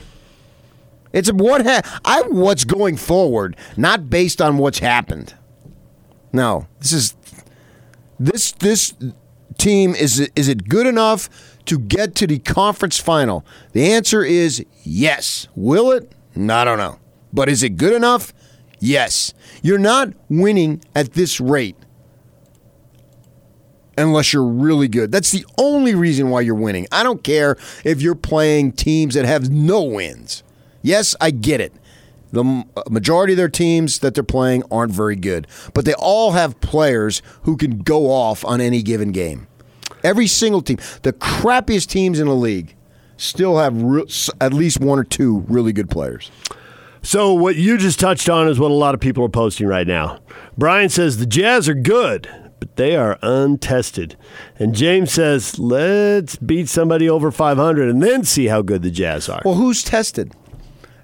It's 1.14 1.32
what 1.32 1.64
ha- 1.64 2.00
I 2.04 2.20
what's 2.20 2.64
going 2.64 2.98
forward, 2.98 3.56
not 3.78 4.10
based 4.10 4.42
on 4.42 4.58
what's 4.58 4.80
happened. 4.80 5.32
No, 6.34 6.66
this 6.80 6.92
is 6.92 7.16
this 8.20 8.52
this 8.52 8.92
team 9.58 9.94
is 9.94 10.20
is 10.34 10.48
it 10.48 10.68
good 10.68 10.86
enough 10.86 11.28
to 11.66 11.78
get 11.78 12.14
to 12.16 12.26
the 12.26 12.38
conference 12.38 12.98
final? 12.98 13.44
The 13.72 13.92
answer 13.92 14.22
is 14.22 14.64
yes. 14.82 15.48
Will 15.54 15.90
it? 15.92 16.12
I 16.36 16.64
don't 16.64 16.78
know. 16.78 16.98
But 17.32 17.48
is 17.48 17.62
it 17.62 17.76
good 17.76 17.92
enough? 17.92 18.32
Yes. 18.80 19.32
You're 19.62 19.78
not 19.78 20.12
winning 20.28 20.82
at 20.94 21.14
this 21.14 21.40
rate 21.40 21.76
unless 23.96 24.32
you're 24.32 24.46
really 24.46 24.88
good. 24.88 25.12
That's 25.12 25.30
the 25.30 25.46
only 25.58 25.94
reason 25.94 26.30
why 26.30 26.42
you're 26.42 26.54
winning. 26.54 26.86
I 26.92 27.02
don't 27.02 27.22
care 27.22 27.56
if 27.84 28.02
you're 28.02 28.14
playing 28.14 28.72
teams 28.72 29.14
that 29.14 29.24
have 29.24 29.50
no 29.50 29.82
wins. 29.82 30.42
Yes, 30.82 31.16
I 31.20 31.30
get 31.30 31.60
it. 31.60 31.72
The 32.34 32.64
uh, 32.76 32.82
majority 32.90 33.32
of 33.32 33.36
their 33.36 33.48
teams 33.48 34.00
that 34.00 34.14
they're 34.14 34.22
playing 34.22 34.62
aren't 34.70 34.92
very 34.92 35.16
good, 35.16 35.46
but 35.72 35.84
they 35.84 35.94
all 35.94 36.32
have 36.32 36.60
players 36.60 37.22
who 37.42 37.56
can 37.56 37.78
go 37.78 38.10
off 38.10 38.44
on 38.44 38.60
any 38.60 38.82
given 38.82 39.12
game. 39.12 39.46
Every 40.02 40.26
single 40.26 40.60
team, 40.60 40.78
the 41.02 41.12
crappiest 41.12 41.88
teams 41.88 42.20
in 42.20 42.26
the 42.26 42.34
league, 42.34 42.74
still 43.16 43.58
have 43.58 43.80
re- 43.80 44.06
at 44.40 44.52
least 44.52 44.80
one 44.80 44.98
or 44.98 45.04
two 45.04 45.44
really 45.48 45.72
good 45.72 45.88
players. 45.90 46.30
So 47.02 47.34
what 47.34 47.56
you 47.56 47.76
just 47.78 48.00
touched 48.00 48.28
on 48.28 48.48
is 48.48 48.58
what 48.58 48.70
a 48.70 48.74
lot 48.74 48.94
of 48.94 49.00
people 49.00 49.24
are 49.24 49.28
posting 49.30 49.66
right 49.66 49.86
now. 49.86 50.20
Brian 50.56 50.88
says 50.88 51.18
the 51.18 51.26
Jazz 51.26 51.68
are 51.68 51.74
good, 51.74 52.28
but 52.60 52.76
they 52.76 52.96
are 52.96 53.18
untested. 53.22 54.16
And 54.58 54.74
James 54.74 55.12
says, 55.12 55.58
let's 55.58 56.36
beat 56.36 56.68
somebody 56.68 57.08
over 57.08 57.30
500 57.30 57.88
and 57.90 58.02
then 58.02 58.24
see 58.24 58.46
how 58.46 58.62
good 58.62 58.82
the 58.82 58.90
Jazz 58.90 59.28
are. 59.28 59.42
Well, 59.44 59.54
who's 59.54 59.82
tested? 59.82 60.32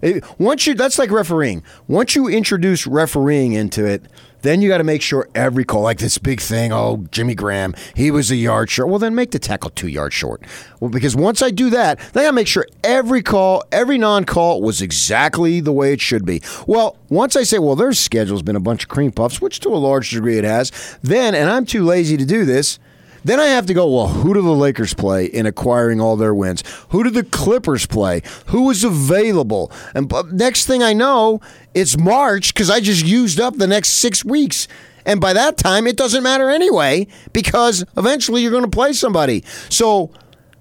It- 0.03 0.25
Once 0.39 0.67
you 0.67 0.75
that's 0.75 0.99
like 0.99 1.11
refereeing. 1.11 1.63
Once 1.89 2.15
you 2.15 2.29
introduce 2.29 2.87
refereeing 2.87 3.53
into 3.53 3.85
it, 3.85 4.03
then 4.43 4.63
you 4.63 4.71
got 4.71 4.79
to 4.79 4.85
make 4.85 5.03
sure 5.03 5.29
every 5.35 5.65
call, 5.67 5.83
like 5.83 5.99
this 5.99 6.17
big 6.17 6.41
thing. 6.41 6.73
Oh, 6.73 7.05
Jimmy 7.11 7.35
Graham, 7.35 7.75
he 7.95 8.11
was 8.11 8.31
a 8.31 8.37
yard 8.37 8.71
short. 8.71 8.89
Well, 8.89 8.99
then 8.99 9.15
make 9.15 9.33
the 9.33 9.39
tackle 9.39 9.69
two 9.69 9.89
yards 9.89 10.15
short. 10.15 10.41
Well, 10.81 10.89
because 10.89 11.15
once 11.15 11.43
I 11.43 11.51
do 11.51 11.69
that, 11.69 11.99
then 12.15 12.27
I 12.27 12.31
make 12.31 12.47
sure 12.47 12.67
every 12.83 13.23
call, 13.23 13.63
every 13.71 13.99
non-call 13.99 14.63
was 14.63 14.81
exactly 14.81 15.61
the 15.61 15.73
way 15.73 15.93
it 15.93 16.01
should 16.01 16.25
be. 16.25 16.41
Well, 16.67 16.97
once 17.11 17.37
I 17.37 17.43
say, 17.43 17.59
well, 17.59 17.77
their 17.77 17.93
schedule's 17.93 18.41
been 18.41 18.57
a 18.57 18.61
bunch 18.61 18.85
of 18.85 18.89
cream 18.89 19.13
puffs, 19.13 19.43
which 19.43 19.61
to 19.61 19.69
a 19.69 19.77
large 19.77 20.09
degree 20.11 20.39
it 20.39 20.45
has. 20.45 20.73
Then, 21.03 21.35
and 21.35 21.51
I'm 21.51 21.67
too 21.67 21.85
lazy 21.85 22.17
to 22.17 22.25
do 22.25 22.47
this. 22.47 22.79
Then 23.25 23.41
I 23.41 23.47
have 23.47 23.67
to 23.67 23.75
go, 23.75 23.91
well, 23.93 24.09
who 24.09 24.35
do 24.35 24.43
the 24.43 24.51
Lakers 24.51 24.95
play 24.95 25.27
in 25.27 25.47
acquiring 25.47 26.01
all 26.01 26.17
their 26.17 26.35
wins? 26.35 26.63
Who 26.91 27.05
do 27.05 27.11
the 27.11 27.25
Clippers 27.25 27.87
play? 27.87 28.23
Who 28.47 28.71
is 28.71 28.85
available? 28.85 29.71
And 29.95 30.09
bu- 30.09 30.31
next 30.33 30.67
thing 30.67 30.83
I 30.83 30.93
know, 30.93 31.41
it's 31.75 31.99
March 31.99 32.55
because 32.55 32.71
I 32.71 32.81
just 32.81 33.05
used 33.05 33.41
up 33.41 33.57
the 33.57 33.67
next 33.67 33.91
six 33.91 34.25
weeks. 34.25 34.69
And 35.05 35.21
by 35.21 35.33
that 35.33 35.57
time, 35.57 35.87
it 35.87 35.97
doesn't 35.97 36.23
matter 36.23 36.51
anyway 36.51 37.07
because 37.33 37.85
eventually 37.97 38.43
you're 38.43 38.51
going 38.51 38.65
to 38.65 38.71
play 38.71 38.93
somebody. 38.93 39.45
So, 39.69 40.11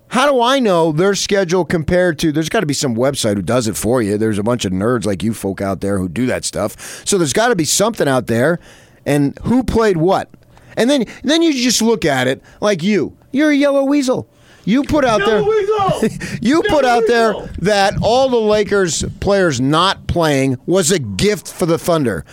how 0.10 0.32
do 0.32 0.42
I 0.42 0.58
know 0.58 0.92
their 0.92 1.14
schedule 1.14 1.64
compared 1.64 2.18
to? 2.20 2.32
There's 2.32 2.50
got 2.50 2.62
to 2.62 2.66
be 2.66 2.74
some 2.74 2.96
website 2.96 3.36
who 3.36 3.44
does 3.44 3.68
it 3.68 3.78
for 3.78 4.02
you. 4.02 4.18
There's 4.18 4.40
a 4.40 4.44
bunch 4.44 4.66
of 4.66 4.72
nerds 4.72 5.06
like 5.06 5.22
you 5.22 5.36
folk 5.36 5.62
out 5.62 5.82
there 5.82 6.00
who 6.00 6.10
do 6.10 6.26
that 6.26 6.46
stuff. 6.46 7.06
So 7.06 7.20
there's 7.20 7.34
got 7.34 7.50
to 7.50 7.56
be 7.56 7.66
something 7.66 8.08
out 8.08 8.26
there. 8.26 8.60
And 9.06 9.38
who 9.44 9.64
played 9.64 9.98
what? 9.98 10.30
And 10.80 10.90
then 10.90 11.06
then 11.24 11.42
you 11.44 11.54
just 11.54 11.82
look 11.82 12.06
at 12.06 12.28
it 12.28 12.42
like 12.62 12.82
you. 12.82 13.16
You're 13.32 13.52
a 13.52 13.56
yellow 13.56 13.84
weasel. 13.84 14.28
You 14.66 14.84
put 14.84 15.04
out 15.04 15.20
there 15.26 15.42
You 16.42 16.62
put 16.64 16.86
out 16.86 17.04
there 17.08 17.34
that 17.60 17.96
all 18.02 18.30
the 18.30 18.40
Lakers 18.40 19.04
players 19.20 19.60
not 19.60 20.08
playing 20.08 20.58
was 20.66 20.92
a 20.92 21.00
gift 21.00 21.52
for 21.52 21.66
the 21.66 21.78
Thunder. 21.78 22.24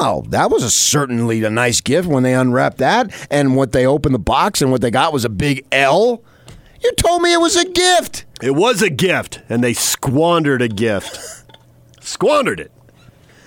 Well, 0.00 0.22
that 0.22 0.50
was 0.50 0.62
a 0.62 0.70
certainly 0.70 1.42
a 1.44 1.50
nice 1.50 1.80
gift 1.80 2.08
when 2.08 2.22
they 2.22 2.34
unwrapped 2.34 2.78
that 2.78 3.12
and 3.30 3.56
what 3.56 3.72
they 3.72 3.86
opened 3.86 4.14
the 4.14 4.20
box 4.20 4.60
and 4.60 4.70
what 4.70 4.80
they 4.80 4.90
got 4.90 5.12
was 5.12 5.24
a 5.24 5.28
big 5.28 5.64
L. 5.72 6.22
You 6.82 6.92
told 6.96 7.22
me 7.22 7.32
it 7.32 7.40
was 7.40 7.56
a 7.56 7.64
gift. 7.64 8.26
It 8.42 8.54
was 8.54 8.82
a 8.82 8.90
gift, 8.90 9.40
and 9.48 9.64
they 9.64 9.72
squandered 9.72 10.60
a 10.60 10.68
gift. 10.68 11.44
squandered 12.00 12.60
it. 12.60 12.72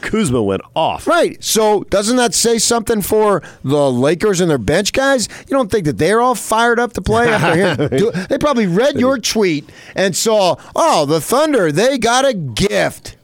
Kuzma 0.01 0.41
went 0.41 0.61
off. 0.75 1.07
Right. 1.07 1.43
So 1.43 1.83
doesn't 1.85 2.17
that 2.17 2.33
say 2.33 2.57
something 2.57 3.01
for 3.01 3.41
the 3.63 3.91
Lakers 3.91 4.41
and 4.41 4.49
their 4.49 4.57
bench 4.57 4.93
guys? 4.93 5.27
You 5.41 5.57
don't 5.57 5.71
think 5.71 5.85
that 5.85 5.97
they're 5.97 6.21
all 6.21 6.35
fired 6.35 6.79
up 6.79 6.93
to 6.93 7.01
play 7.01 7.29
after 7.29 7.55
hearing? 7.55 8.11
They 8.29 8.37
probably 8.37 8.67
read 8.67 8.99
your 8.99 9.17
tweet 9.17 9.69
and 9.95 10.15
saw, 10.15 10.55
oh, 10.75 11.05
the 11.05 11.21
Thunder, 11.21 11.71
they 11.71 11.97
got 11.97 12.25
a 12.25 12.33
gift. 12.33 13.15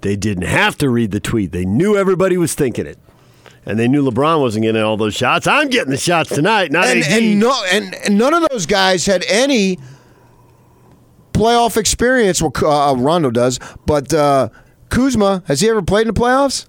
They 0.00 0.16
didn't 0.16 0.44
have 0.44 0.76
to 0.78 0.88
read 0.90 1.10
the 1.10 1.20
tweet. 1.20 1.52
They 1.52 1.64
knew 1.64 1.96
everybody 1.96 2.36
was 2.36 2.54
thinking 2.54 2.86
it. 2.86 2.98
And 3.64 3.78
they 3.78 3.88
knew 3.88 4.08
LeBron 4.08 4.40
wasn't 4.40 4.62
getting 4.62 4.82
all 4.82 4.96
those 4.96 5.14
shots. 5.14 5.46
I'm 5.46 5.68
getting 5.68 5.90
the 5.90 5.96
shots 5.96 6.30
tonight, 6.30 6.70
not 6.70 6.86
and, 6.86 7.02
AD. 7.02 7.10
and 7.10 7.40
no, 7.40 7.64
and, 7.72 7.94
and 7.94 8.16
none 8.16 8.32
of 8.32 8.46
those 8.48 8.64
guys 8.64 9.06
had 9.06 9.24
any 9.28 9.78
playoff 11.32 11.76
experience. 11.76 12.40
Well, 12.40 12.52
uh, 12.64 12.94
Rondo 12.94 13.30
does, 13.30 13.58
but 13.84 14.14
uh, 14.14 14.50
Kuzma 14.90 15.42
has 15.46 15.60
he 15.60 15.68
ever 15.68 15.82
played 15.82 16.06
in 16.08 16.14
the 16.14 16.20
playoffs? 16.20 16.66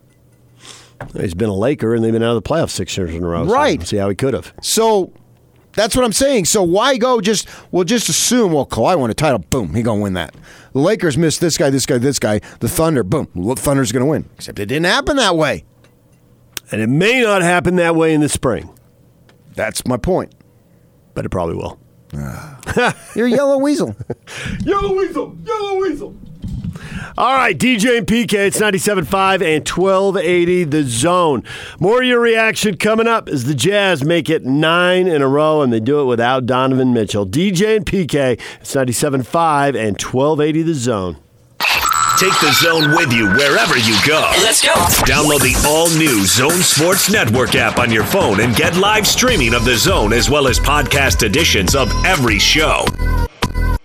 He's 1.15 1.35
been 1.35 1.49
a 1.49 1.53
Laker, 1.53 1.93
and 1.93 2.03
they've 2.03 2.11
been 2.11 2.23
out 2.23 2.35
of 2.35 2.43
the 2.43 2.49
playoffs 2.49 2.71
six 2.71 2.97
years 2.97 3.13
in 3.13 3.23
a 3.23 3.27
row. 3.27 3.45
so 3.47 3.53
Right. 3.53 3.81
see 3.85 3.97
how 3.97 4.09
he 4.09 4.15
could 4.15 4.33
have. 4.33 4.51
So 4.63 5.13
that's 5.73 5.95
what 5.95 6.03
I'm 6.03 6.11
saying. 6.13 6.45
So 6.45 6.63
why 6.63 6.97
go 6.97 7.21
just 7.21 7.47
well 7.71 7.83
just 7.83 8.09
assume 8.09 8.51
well 8.53 8.65
Kawhi 8.65 8.97
won 8.99 9.09
a 9.11 9.13
title, 9.13 9.39
boom, 9.39 9.75
he 9.75 9.83
gonna 9.83 10.01
win 10.01 10.13
that. 10.13 10.33
The 10.73 10.79
Lakers 10.79 11.17
missed 11.17 11.39
this 11.39 11.57
guy, 11.57 11.69
this 11.69 11.85
guy, 11.85 11.97
this 11.99 12.17
guy. 12.19 12.39
The 12.59 12.67
Thunder, 12.69 13.03
boom, 13.03 13.27
the 13.35 13.55
Thunder's 13.55 13.91
gonna 13.91 14.05
win. 14.07 14.27
Except 14.35 14.59
it 14.59 14.65
didn't 14.65 14.85
happen 14.87 15.17
that 15.17 15.35
way. 15.35 15.65
And 16.71 16.81
it 16.81 16.87
may 16.87 17.21
not 17.21 17.43
happen 17.43 17.75
that 17.77 17.95
way 17.95 18.13
in 18.13 18.21
the 18.21 18.27
spring, 18.29 18.69
That's 19.55 19.85
my 19.87 19.97
point. 19.97 20.33
but 21.13 21.25
it 21.25 21.29
probably 21.29 21.55
will. 21.55 21.79
Ah. 22.15 22.59
You're 23.15 23.27
a 23.27 23.29
yellow 23.29 23.57
weasel. 23.57 23.95
Yellow 24.63 24.95
Weasel! 24.95 25.35
Yellow 25.43 25.79
Weasel! 25.79 26.15
All 27.17 27.33
right, 27.33 27.57
DJ 27.57 27.97
and 27.97 28.07
PK, 28.07 28.33
it's 28.33 28.59
97.5 28.59 29.41
and 29.41 29.67
1280 29.67 30.63
the 30.65 30.83
zone. 30.83 31.43
More 31.79 32.01
of 32.01 32.07
your 32.07 32.19
reaction 32.19 32.77
coming 32.77 33.07
up 33.07 33.27
as 33.27 33.45
the 33.45 33.55
Jazz 33.55 34.03
make 34.03 34.29
it 34.29 34.45
nine 34.45 35.07
in 35.07 35.21
a 35.21 35.27
row, 35.27 35.61
and 35.61 35.73
they 35.73 35.79
do 35.79 36.01
it 36.01 36.05
without 36.05 36.45
Donovan 36.45 36.93
Mitchell. 36.93 37.25
DJ 37.25 37.77
and 37.77 37.85
PK, 37.85 38.39
it's 38.61 38.75
97.5 38.75 39.69
and 39.69 40.01
1280 40.01 40.61
the 40.61 40.73
zone. 40.73 41.17
Take 42.19 42.33
the 42.39 42.51
zone 42.51 42.95
with 42.95 43.13
you 43.13 43.27
wherever 43.29 43.77
you 43.77 43.95
go. 44.03 44.31
Let's 44.41 44.63
go. 44.63 44.73
Download 45.05 45.39
the 45.39 45.55
all 45.67 45.87
new 45.99 46.25
Zone 46.25 46.63
Sports 46.63 47.11
Network 47.11 47.53
app 47.53 47.77
on 47.77 47.91
your 47.91 48.03
phone 48.05 48.39
and 48.39 48.55
get 48.55 48.75
live 48.75 49.05
streaming 49.05 49.53
of 49.53 49.65
the 49.65 49.75
zone 49.75 50.13
as 50.13 50.27
well 50.27 50.47
as 50.47 50.59
podcast 50.59 51.21
editions 51.21 51.75
of 51.75 51.91
every 52.05 52.39
show. 52.39 52.85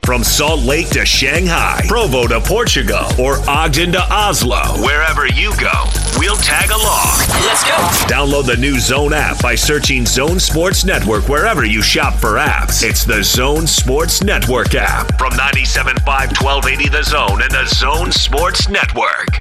From 0.04 0.24
Salt 0.24 0.62
Lake 0.62 0.90
to 0.90 1.06
Shanghai, 1.06 1.80
Provo 1.86 2.26
to 2.26 2.40
Portugal, 2.40 3.06
or 3.20 3.38
Ogden 3.48 3.92
to 3.92 4.02
Oslo, 4.12 4.60
wherever 4.82 5.28
you 5.28 5.52
go, 5.60 5.70
we'll 6.18 6.34
tag 6.36 6.70
along. 6.70 7.18
Let's 7.46 7.62
go. 7.62 7.76
Download 8.12 8.44
the 8.44 8.56
new 8.56 8.80
Zone 8.80 9.12
app 9.12 9.40
by 9.40 9.54
searching 9.54 10.04
Zone 10.04 10.40
Sports 10.40 10.84
Network 10.84 11.28
wherever 11.28 11.64
you 11.64 11.82
shop 11.82 12.14
for 12.14 12.32
apps. 12.32 12.82
It's 12.82 13.04
the 13.04 13.22
Zone 13.22 13.68
Sports 13.68 14.24
Network 14.24 14.74
app 14.74 15.16
from 15.18 15.34
97.5 15.34 16.04
1280 16.04 16.88
The 16.88 17.02
Zone 17.04 17.40
and 17.40 17.50
the 17.52 17.66
Zone 17.66 18.10
Sports 18.10 18.68
Network. 18.68 19.40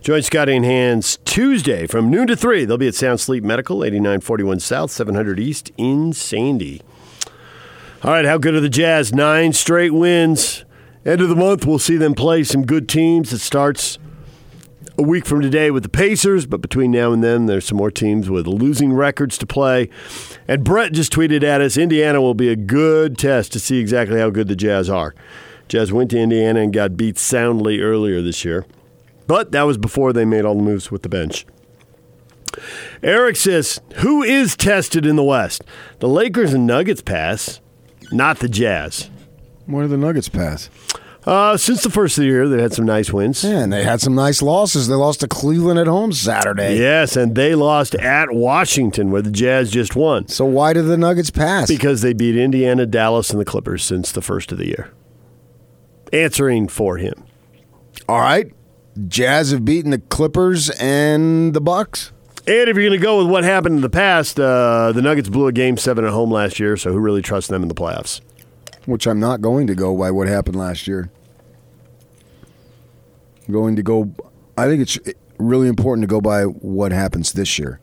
Join 0.00 0.22
Scotty 0.22 0.54
and 0.56 0.64
Hands 0.64 1.18
Tuesday 1.24 1.88
from 1.88 2.08
noon 2.08 2.28
to 2.28 2.36
3. 2.36 2.64
They'll 2.64 2.78
be 2.78 2.88
at 2.88 2.94
Sound 2.94 3.18
Sleep 3.18 3.42
Medical, 3.42 3.82
8941 3.82 4.60
South, 4.60 4.92
700 4.92 5.40
East 5.40 5.72
in 5.76 6.12
Sandy. 6.12 6.82
All 8.04 8.10
right, 8.10 8.24
how 8.24 8.36
good 8.36 8.56
are 8.56 8.60
the 8.60 8.68
Jazz? 8.68 9.14
Nine 9.14 9.52
straight 9.52 9.94
wins. 9.94 10.64
End 11.06 11.20
of 11.20 11.28
the 11.28 11.36
month, 11.36 11.64
we'll 11.64 11.78
see 11.78 11.96
them 11.96 12.14
play 12.14 12.42
some 12.42 12.66
good 12.66 12.88
teams. 12.88 13.32
It 13.32 13.38
starts 13.38 13.96
a 14.98 15.02
week 15.04 15.24
from 15.24 15.40
today 15.40 15.70
with 15.70 15.84
the 15.84 15.88
Pacers, 15.88 16.44
but 16.44 16.60
between 16.60 16.90
now 16.90 17.12
and 17.12 17.22
then, 17.22 17.46
there's 17.46 17.64
some 17.64 17.78
more 17.78 17.92
teams 17.92 18.28
with 18.28 18.48
losing 18.48 18.92
records 18.92 19.38
to 19.38 19.46
play. 19.46 19.88
And 20.48 20.64
Brett 20.64 20.90
just 20.90 21.12
tweeted 21.12 21.44
at 21.44 21.60
us 21.60 21.76
Indiana 21.76 22.20
will 22.20 22.34
be 22.34 22.48
a 22.48 22.56
good 22.56 23.18
test 23.18 23.52
to 23.52 23.60
see 23.60 23.78
exactly 23.78 24.18
how 24.18 24.30
good 24.30 24.48
the 24.48 24.56
Jazz 24.56 24.90
are. 24.90 25.14
Jazz 25.68 25.92
went 25.92 26.10
to 26.10 26.18
Indiana 26.18 26.58
and 26.58 26.72
got 26.72 26.96
beat 26.96 27.18
soundly 27.18 27.80
earlier 27.80 28.20
this 28.20 28.44
year, 28.44 28.66
but 29.28 29.52
that 29.52 29.62
was 29.62 29.78
before 29.78 30.12
they 30.12 30.24
made 30.24 30.44
all 30.44 30.56
the 30.56 30.62
moves 30.62 30.90
with 30.90 31.02
the 31.02 31.08
bench. 31.08 31.46
Eric 33.00 33.36
says, 33.36 33.80
Who 33.98 34.24
is 34.24 34.56
tested 34.56 35.06
in 35.06 35.14
the 35.14 35.22
West? 35.22 35.62
The 36.00 36.08
Lakers 36.08 36.52
and 36.52 36.66
Nuggets 36.66 37.00
pass, 37.00 37.60
not 38.12 38.38
the 38.38 38.48
Jazz. 38.48 39.10
What 39.66 39.82
did 39.82 39.90
the 39.90 39.96
Nuggets 39.96 40.28
pass? 40.28 40.68
Uh, 41.24 41.56
since 41.56 41.84
the 41.84 41.90
first 41.90 42.18
of 42.18 42.22
the 42.22 42.28
year, 42.28 42.48
they 42.48 42.60
had 42.60 42.72
some 42.72 42.84
nice 42.84 43.12
wins. 43.12 43.44
Yeah, 43.44 43.60
and 43.60 43.72
they 43.72 43.84
had 43.84 44.00
some 44.00 44.14
nice 44.14 44.42
losses. 44.42 44.88
They 44.88 44.94
lost 44.94 45.20
to 45.20 45.28
Cleveland 45.28 45.78
at 45.78 45.86
home 45.86 46.12
Saturday. 46.12 46.78
Yes, 46.78 47.16
and 47.16 47.36
they 47.36 47.54
lost 47.54 47.94
at 47.94 48.32
Washington, 48.32 49.12
where 49.12 49.22
the 49.22 49.30
Jazz 49.30 49.70
just 49.70 49.94
won. 49.94 50.26
So 50.26 50.44
why 50.44 50.72
did 50.72 50.82
the 50.82 50.96
Nuggets 50.96 51.30
pass? 51.30 51.68
Because 51.68 52.02
they 52.02 52.12
beat 52.12 52.36
Indiana, 52.36 52.86
Dallas, 52.86 53.30
and 53.30 53.40
the 53.40 53.44
Clippers 53.44 53.84
since 53.84 54.10
the 54.10 54.20
first 54.22 54.50
of 54.50 54.58
the 54.58 54.66
year. 54.66 54.90
Answering 56.12 56.66
for 56.66 56.96
him. 56.96 57.14
All 58.08 58.20
right. 58.20 58.52
Jazz 59.06 59.52
have 59.52 59.64
beaten 59.64 59.90
the 59.92 59.98
Clippers 59.98 60.70
and 60.70 61.54
the 61.54 61.60
Bucks. 61.60 62.11
And 62.44 62.68
if 62.68 62.76
you're 62.76 62.88
going 62.88 62.98
to 62.98 63.02
go 63.02 63.18
with 63.18 63.28
what 63.28 63.44
happened 63.44 63.76
in 63.76 63.82
the 63.82 63.90
past, 63.90 64.40
uh, 64.40 64.90
the 64.92 65.00
Nuggets 65.00 65.28
blew 65.28 65.46
a 65.46 65.52
game 65.52 65.76
seven 65.76 66.04
at 66.04 66.10
home 66.10 66.30
last 66.30 66.58
year, 66.58 66.76
so 66.76 66.90
who 66.90 66.98
really 66.98 67.22
trusts 67.22 67.48
them 67.48 67.62
in 67.62 67.68
the 67.68 67.74
playoffs? 67.74 68.20
Which 68.84 69.06
I'm 69.06 69.20
not 69.20 69.40
going 69.40 69.68
to 69.68 69.76
go 69.76 69.96
by 69.96 70.10
what 70.10 70.26
happened 70.26 70.56
last 70.56 70.88
year. 70.88 71.12
I'm 73.46 73.52
going 73.52 73.76
to 73.76 73.82
go. 73.84 74.12
I 74.58 74.66
think 74.66 74.82
it's 74.82 74.98
really 75.38 75.68
important 75.68 76.02
to 76.02 76.08
go 76.08 76.20
by 76.20 76.42
what 76.44 76.90
happens 76.90 77.32
this 77.32 77.60
year. 77.60 77.78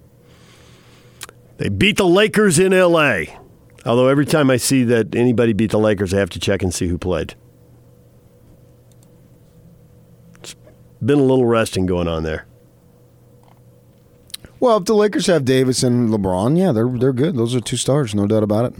They 1.55 1.69
beat 1.69 1.95
the 1.95 2.07
Lakers 2.07 2.59
in 2.59 2.73
L.A. 2.73 3.37
Although 3.85 4.09
every 4.09 4.25
time 4.25 4.49
I 4.49 4.57
see 4.57 4.83
that 4.83 5.15
anybody 5.15 5.53
beat 5.53 5.71
the 5.71 5.79
Lakers, 5.79 6.13
I 6.13 6.19
have 6.19 6.29
to 6.31 6.39
check 6.39 6.61
and 6.61 6.73
see 6.73 6.87
who 6.87 6.97
played. 6.97 7.35
It's 10.35 10.55
been 11.03 11.19
a 11.19 11.23
little 11.23 11.45
resting 11.45 11.85
going 11.85 12.09
on 12.09 12.23
there. 12.23 12.45
Well, 14.59 14.77
if 14.77 14.85
the 14.85 14.93
Lakers 14.93 15.27
have 15.27 15.45
Davis 15.45 15.83
and 15.83 16.09
LeBron, 16.09 16.57
yeah, 16.57 16.71
they're 16.71 16.89
they're 16.89 17.13
good. 17.13 17.35
Those 17.37 17.55
are 17.55 17.61
two 17.61 17.77
stars, 17.77 18.13
no 18.13 18.27
doubt 18.27 18.43
about 18.43 18.65
it. 18.65 18.73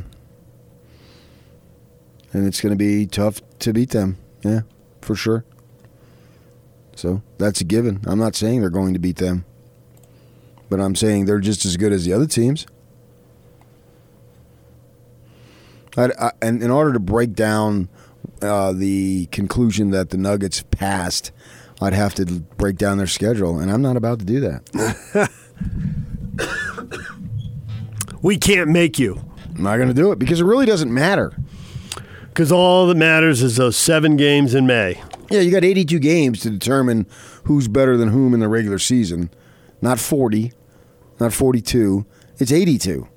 And 2.33 2.45
it's 2.45 2.61
going 2.61 2.73
to 2.73 2.77
be 2.77 3.05
tough 3.05 3.41
to 3.59 3.73
beat 3.73 3.91
them. 3.91 4.17
Yeah, 4.43 4.61
for 5.01 5.15
sure. 5.15 5.45
So 6.95 7.21
that's 7.37 7.61
a 7.61 7.63
given. 7.63 8.01
I'm 8.05 8.19
not 8.19 8.35
saying 8.35 8.59
they're 8.59 8.69
going 8.69 8.93
to 8.93 8.99
beat 8.99 9.15
them, 9.15 9.45
but 10.69 10.81
I'm 10.81 10.95
saying 10.95 11.25
they're 11.25 11.39
just 11.39 11.65
as 11.65 11.77
good 11.77 11.93
as 11.93 12.03
the 12.03 12.11
other 12.11 12.27
teams. 12.27 12.67
I, 15.97 16.09
I, 16.19 16.31
and 16.41 16.61
in 16.61 16.69
order 16.69 16.93
to 16.93 16.99
break 16.99 17.33
down 17.33 17.89
uh, 18.41 18.73
the 18.73 19.27
conclusion 19.27 19.91
that 19.91 20.09
the 20.09 20.17
Nuggets 20.17 20.63
passed, 20.71 21.31
I'd 21.81 21.93
have 21.93 22.13
to 22.15 22.25
break 22.25 22.77
down 22.77 22.97
their 22.97 23.07
schedule, 23.07 23.59
and 23.59 23.71
I'm 23.71 23.81
not 23.81 23.95
about 23.95 24.19
to 24.19 24.25
do 24.25 24.41
that. 24.41 25.31
we 28.21 28.37
can't 28.37 28.69
make 28.69 28.99
you. 28.99 29.21
I'm 29.55 29.63
not 29.63 29.77
going 29.77 29.89
to 29.89 29.93
do 29.93 30.11
it 30.11 30.19
because 30.19 30.41
it 30.41 30.45
really 30.45 30.65
doesn't 30.65 30.93
matter. 30.93 31.33
Because 32.27 32.51
all 32.51 32.87
that 32.87 32.95
matters 32.95 33.41
is 33.41 33.57
those 33.57 33.75
seven 33.75 34.15
games 34.15 34.55
in 34.55 34.65
May. 34.65 35.01
Yeah, 35.29 35.41
you 35.41 35.51
got 35.51 35.63
82 35.63 35.99
games 35.99 36.39
to 36.41 36.49
determine 36.49 37.05
who's 37.43 37.67
better 37.67 37.97
than 37.97 38.09
whom 38.09 38.33
in 38.33 38.39
the 38.39 38.47
regular 38.47 38.79
season. 38.79 39.29
Not 39.81 39.99
40, 39.99 40.53
not 41.19 41.33
42. 41.33 42.05
It's 42.37 42.51
82. 42.51 43.07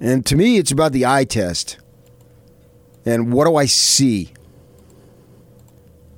And 0.00 0.24
to 0.26 0.36
me, 0.36 0.58
it's 0.58 0.70
about 0.70 0.92
the 0.92 1.06
eye 1.06 1.24
test. 1.24 1.78
And 3.04 3.32
what 3.32 3.46
do 3.46 3.56
I 3.56 3.66
see? 3.66 4.32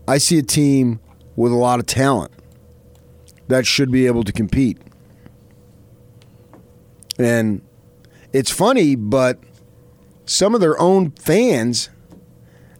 I 0.06 0.18
see 0.18 0.38
a 0.38 0.42
team 0.42 1.00
with 1.34 1.52
a 1.52 1.56
lot 1.56 1.80
of 1.80 1.86
talent 1.86 2.32
that 3.48 3.66
should 3.66 3.90
be 3.90 4.06
able 4.06 4.24
to 4.24 4.32
compete. 4.32 4.78
And 7.18 7.62
it's 8.32 8.50
funny, 8.50 8.94
but 8.94 9.38
some 10.26 10.54
of 10.54 10.60
their 10.60 10.78
own 10.80 11.12
fans, 11.12 11.88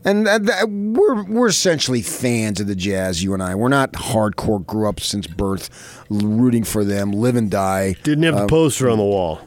and 0.04 0.26
that, 0.26 0.44
that, 0.44 0.68
we're 0.68 1.24
we're 1.24 1.48
essentially 1.48 2.02
fans 2.02 2.60
of 2.60 2.66
the 2.66 2.74
Jazz. 2.74 3.22
You 3.24 3.32
and 3.34 3.42
I, 3.42 3.54
we're 3.54 3.68
not 3.68 3.92
hardcore. 3.92 4.64
Grew 4.66 4.88
up 4.88 5.00
since 5.00 5.26
birth, 5.26 6.04
rooting 6.10 6.64
for 6.64 6.84
them, 6.84 7.12
live 7.12 7.36
and 7.36 7.50
die. 7.50 7.94
Didn't 8.02 8.24
have 8.24 8.34
the 8.36 8.44
Uh, 8.44 8.48
poster 8.48 8.90
on 8.90 8.98
the 8.98 9.04
wall. 9.04 9.40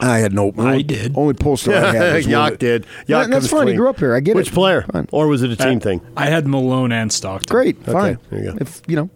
I 0.00 0.18
had 0.18 0.32
no. 0.32 0.52
I 0.58 0.82
did. 0.82 1.16
Only 1.16 1.34
poster 1.34 1.72
I 1.74 1.92
had. 1.94 2.14
Was 2.16 2.26
Yak 2.26 2.58
did. 2.58 2.86
Yeah, 3.06 3.20
Yak 3.20 3.30
that's 3.30 3.48
comes 3.48 3.50
fine. 3.50 3.68
He 3.68 3.74
grew 3.74 3.88
up 3.88 3.98
here. 3.98 4.14
I 4.14 4.20
get 4.20 4.34
Which 4.34 4.48
it. 4.48 4.54
player? 4.54 4.82
Fine. 4.92 5.08
Or 5.12 5.26
was 5.28 5.42
it 5.42 5.50
a 5.50 5.56
team 5.56 5.76
I, 5.76 5.80
thing? 5.80 6.00
I 6.16 6.26
had 6.26 6.46
Malone 6.46 6.90
and 6.92 7.12
Stockton. 7.12 7.48
Great, 7.52 7.78
fine. 7.84 8.18
there 8.30 8.44
you 8.44 8.50
go. 8.52 8.58
If 8.60 8.82
you 8.88 8.96
know 8.96 9.10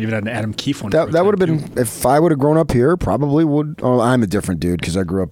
Even 0.00 0.14
had 0.14 0.22
an 0.24 0.28
Adam 0.28 0.54
Keefe 0.54 0.82
one. 0.82 0.90
that, 0.90 1.12
that 1.12 1.24
would 1.24 1.38
have 1.38 1.46
been 1.46 1.78
if 1.78 2.06
I 2.06 2.18
would 2.18 2.32
have 2.32 2.38
grown 2.38 2.56
up 2.56 2.72
here. 2.72 2.96
Probably 2.96 3.44
would. 3.44 3.80
Oh, 3.82 4.00
I'm 4.00 4.22
a 4.22 4.26
different 4.26 4.60
dude 4.60 4.80
because 4.80 4.96
I 4.96 5.04
grew 5.04 5.22
up. 5.24 5.30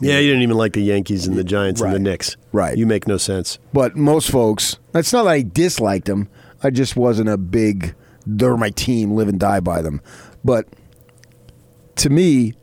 Yeah, 0.00 0.18
you 0.18 0.28
didn't 0.28 0.42
even 0.42 0.56
like 0.56 0.74
the 0.74 0.80
Yankees 0.80 1.26
and 1.26 1.36
the 1.36 1.44
Giants 1.44 1.80
and 1.80 1.92
the 1.92 1.98
Knicks. 1.98 2.36
Right. 2.52 2.76
You 2.76 2.86
make 2.86 3.08
no 3.08 3.16
sense. 3.16 3.58
But 3.72 3.96
most 3.96 4.30
folks, 4.30 4.78
it's 4.94 5.12
not 5.12 5.24
that 5.24 5.30
I 5.30 5.42
disliked 5.42 6.06
them. 6.06 6.28
I 6.62 6.70
just 6.70 6.96
wasn't 6.96 7.28
a 7.28 7.36
big. 7.36 7.94
They're 8.26 8.56
my 8.56 8.70
team. 8.70 9.12
Live 9.12 9.28
and 9.28 9.40
die 9.40 9.60
by 9.60 9.82
them. 9.82 10.00
But 10.44 10.68
to 11.96 12.10
me, 12.10 12.54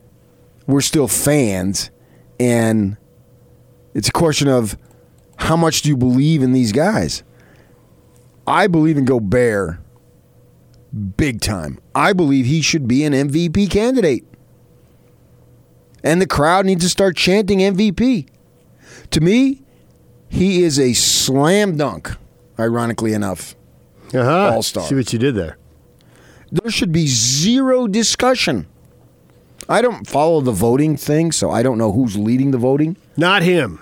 we're 0.66 0.80
still 0.80 1.08
fans, 1.08 1.90
and 2.40 2.96
it's 3.94 4.08
a 4.08 4.12
question 4.12 4.48
of 4.48 4.78
how 5.36 5.56
much 5.56 5.82
do 5.82 5.90
you 5.90 5.96
believe 5.96 6.42
in 6.42 6.52
these 6.52 6.72
guys. 6.72 7.22
I 8.46 8.66
believe 8.66 8.96
in 8.96 9.04
Gobert 9.04 9.78
big 11.16 11.40
time. 11.40 11.78
I 11.94 12.12
believe 12.12 12.46
he 12.46 12.62
should 12.62 12.86
be 12.88 13.04
an 13.04 13.12
MVP 13.12 13.70
candidate. 13.70 14.24
And 16.02 16.20
the 16.20 16.26
crowd 16.26 16.66
needs 16.66 16.84
to 16.84 16.88
start 16.88 17.16
chanting 17.16 17.58
MVP. 17.58 18.28
To 19.10 19.20
me, 19.20 19.62
he 20.28 20.62
is 20.62 20.78
a 20.78 20.92
slam 20.92 21.76
dunk, 21.76 22.12
ironically 22.58 23.12
enough. 23.12 23.54
Uh-huh. 24.14 24.52
All-star. 24.54 24.84
See 24.86 24.94
what 24.94 25.12
you 25.12 25.18
did 25.18 25.34
there. 25.34 25.58
There 26.52 26.70
should 26.70 26.92
be 26.92 27.06
zero 27.06 27.86
discussion. 27.88 28.68
I 29.68 29.82
don't 29.82 30.06
follow 30.06 30.40
the 30.40 30.52
voting 30.52 30.96
thing, 30.96 31.32
so 31.32 31.50
I 31.50 31.62
don't 31.62 31.76
know 31.76 31.90
who's 31.90 32.16
leading 32.16 32.52
the 32.52 32.58
voting. 32.58 32.96
Not 33.16 33.42
him. 33.42 33.80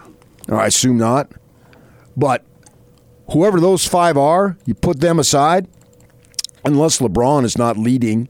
I 0.48 0.66
assume 0.66 0.96
not. 0.96 1.30
But 2.16 2.42
whoever 3.30 3.60
those 3.60 3.86
five 3.86 4.16
are, 4.16 4.56
you 4.64 4.74
put 4.74 5.00
them 5.00 5.18
aside, 5.18 5.66
unless 6.64 6.98
LeBron 6.98 7.44
is 7.44 7.58
not 7.58 7.76
leading 7.76 8.28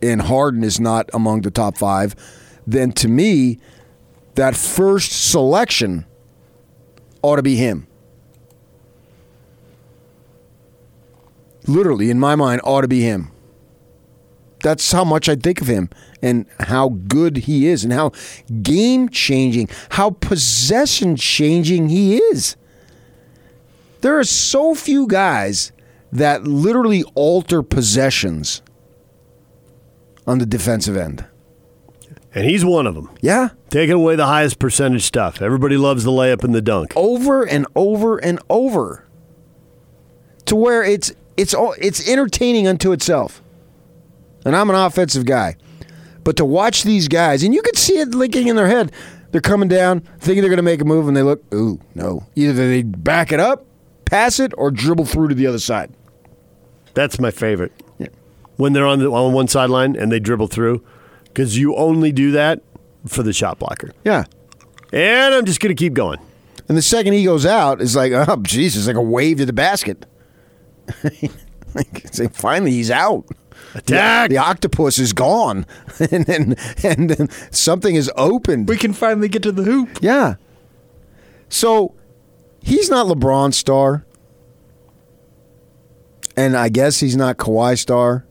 and 0.00 0.22
Harden 0.22 0.64
is 0.64 0.80
not 0.80 1.08
among 1.14 1.42
the 1.42 1.50
top 1.50 1.76
five, 1.76 2.14
then 2.66 2.92
to 2.92 3.08
me, 3.08 3.58
that 4.34 4.56
first 4.56 5.30
selection 5.30 6.06
ought 7.22 7.36
to 7.36 7.42
be 7.42 7.56
him. 7.56 7.86
Literally, 11.66 12.10
in 12.10 12.18
my 12.18 12.34
mind, 12.34 12.60
ought 12.64 12.80
to 12.80 12.88
be 12.88 13.02
him. 13.02 13.30
That's 14.62 14.90
how 14.92 15.04
much 15.04 15.28
I 15.28 15.34
think 15.34 15.60
of 15.60 15.66
him 15.66 15.90
and 16.20 16.46
how 16.60 16.90
good 16.90 17.36
he 17.36 17.66
is 17.66 17.84
and 17.84 17.92
how 17.92 18.12
game 18.62 19.08
changing, 19.08 19.68
how 19.90 20.10
possession 20.10 21.16
changing 21.16 21.88
he 21.88 22.16
is. 22.16 22.56
There 24.00 24.18
are 24.18 24.24
so 24.24 24.74
few 24.74 25.06
guys 25.06 25.72
that 26.12 26.44
literally 26.44 27.04
alter 27.14 27.62
possessions 27.62 28.62
on 30.26 30.38
the 30.38 30.46
defensive 30.46 30.96
end. 30.96 31.24
And 32.34 32.46
he's 32.46 32.64
one 32.64 32.86
of 32.86 32.94
them. 32.94 33.10
Yeah. 33.20 33.50
Taking 33.70 33.94
away 33.94 34.16
the 34.16 34.26
highest 34.26 34.58
percentage 34.58 35.02
stuff. 35.02 35.42
Everybody 35.42 35.76
loves 35.76 36.04
the 36.04 36.10
layup 36.10 36.44
and 36.44 36.54
the 36.54 36.62
dunk. 36.62 36.92
Over 36.96 37.44
and 37.44 37.66
over 37.74 38.18
and 38.18 38.38
over. 38.48 39.06
To 40.46 40.56
where 40.56 40.82
it's 40.82 41.12
it's 41.36 41.54
all 41.54 41.74
it's 41.78 42.08
entertaining 42.08 42.66
unto 42.66 42.92
itself. 42.92 43.42
And 44.44 44.56
I'm 44.56 44.70
an 44.70 44.76
offensive 44.76 45.24
guy. 45.24 45.56
But 46.24 46.36
to 46.36 46.44
watch 46.44 46.84
these 46.84 47.08
guys, 47.08 47.42
and 47.42 47.52
you 47.52 47.62
can 47.62 47.74
see 47.74 47.98
it 47.98 48.14
linking 48.14 48.48
in 48.48 48.56
their 48.56 48.68
head, 48.68 48.92
they're 49.30 49.40
coming 49.40 49.68
down, 49.68 50.00
thinking 50.20 50.40
they're 50.40 50.50
going 50.50 50.56
to 50.56 50.62
make 50.62 50.80
a 50.80 50.84
move, 50.84 51.08
and 51.08 51.16
they 51.16 51.22
look, 51.22 51.42
ooh, 51.52 51.80
no. 51.94 52.26
Either 52.36 52.52
they 52.52 52.82
back 52.82 53.32
it 53.32 53.40
up, 53.40 53.64
pass 54.04 54.38
it, 54.38 54.52
or 54.56 54.70
dribble 54.70 55.06
through 55.06 55.28
to 55.28 55.34
the 55.34 55.46
other 55.46 55.58
side. 55.58 55.90
That's 56.94 57.18
my 57.18 57.30
favorite. 57.30 57.72
Yeah. 57.98 58.08
When 58.56 58.72
they're 58.72 58.86
on 58.86 58.98
the 58.98 59.10
on 59.10 59.32
one 59.32 59.48
sideline 59.48 59.96
and 59.96 60.12
they 60.12 60.20
dribble 60.20 60.48
through, 60.48 60.84
because 61.24 61.58
you 61.58 61.74
only 61.76 62.12
do 62.12 62.30
that 62.32 62.62
for 63.06 63.22
the 63.22 63.32
shot 63.32 63.58
blocker. 63.58 63.92
Yeah. 64.04 64.24
And 64.92 65.34
I'm 65.34 65.46
just 65.46 65.60
going 65.60 65.74
to 65.74 65.80
keep 65.80 65.94
going. 65.94 66.18
And 66.68 66.76
the 66.76 66.82
second 66.82 67.14
he 67.14 67.24
goes 67.24 67.46
out, 67.46 67.80
it's 67.80 67.96
like, 67.96 68.12
oh, 68.12 68.36
Jesus, 68.42 68.86
like 68.86 68.96
a 68.96 69.02
wave 69.02 69.38
to 69.38 69.46
the 69.46 69.52
basket. 69.52 70.06
like, 71.74 72.04
it's 72.04 72.18
like, 72.18 72.34
finally, 72.34 72.72
he's 72.72 72.90
out. 72.90 73.26
Attack! 73.74 74.28
The, 74.28 74.34
the 74.34 74.40
octopus 74.42 74.98
is 74.98 75.12
gone, 75.12 75.64
and 76.10 76.26
then 76.26 76.56
and 76.82 77.08
then 77.08 77.28
something 77.50 77.94
is 77.94 78.10
opened. 78.16 78.68
We 78.68 78.76
can 78.76 78.92
finally 78.92 79.28
get 79.28 79.42
to 79.44 79.52
the 79.52 79.62
hoop. 79.62 79.98
Yeah. 80.02 80.34
So 81.48 81.94
he's 82.60 82.90
not 82.90 83.06
LeBron 83.06 83.54
star, 83.54 84.04
and 86.36 86.56
I 86.56 86.68
guess 86.68 87.00
he's 87.00 87.16
not 87.16 87.36
Kawhi 87.36 87.78
star, 87.78 88.24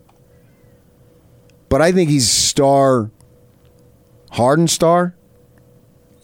but 1.69 1.81
I 1.81 1.91
think 1.91 2.09
he's 2.09 2.29
star, 2.29 3.11
Harden 4.31 4.67
star. 4.67 5.15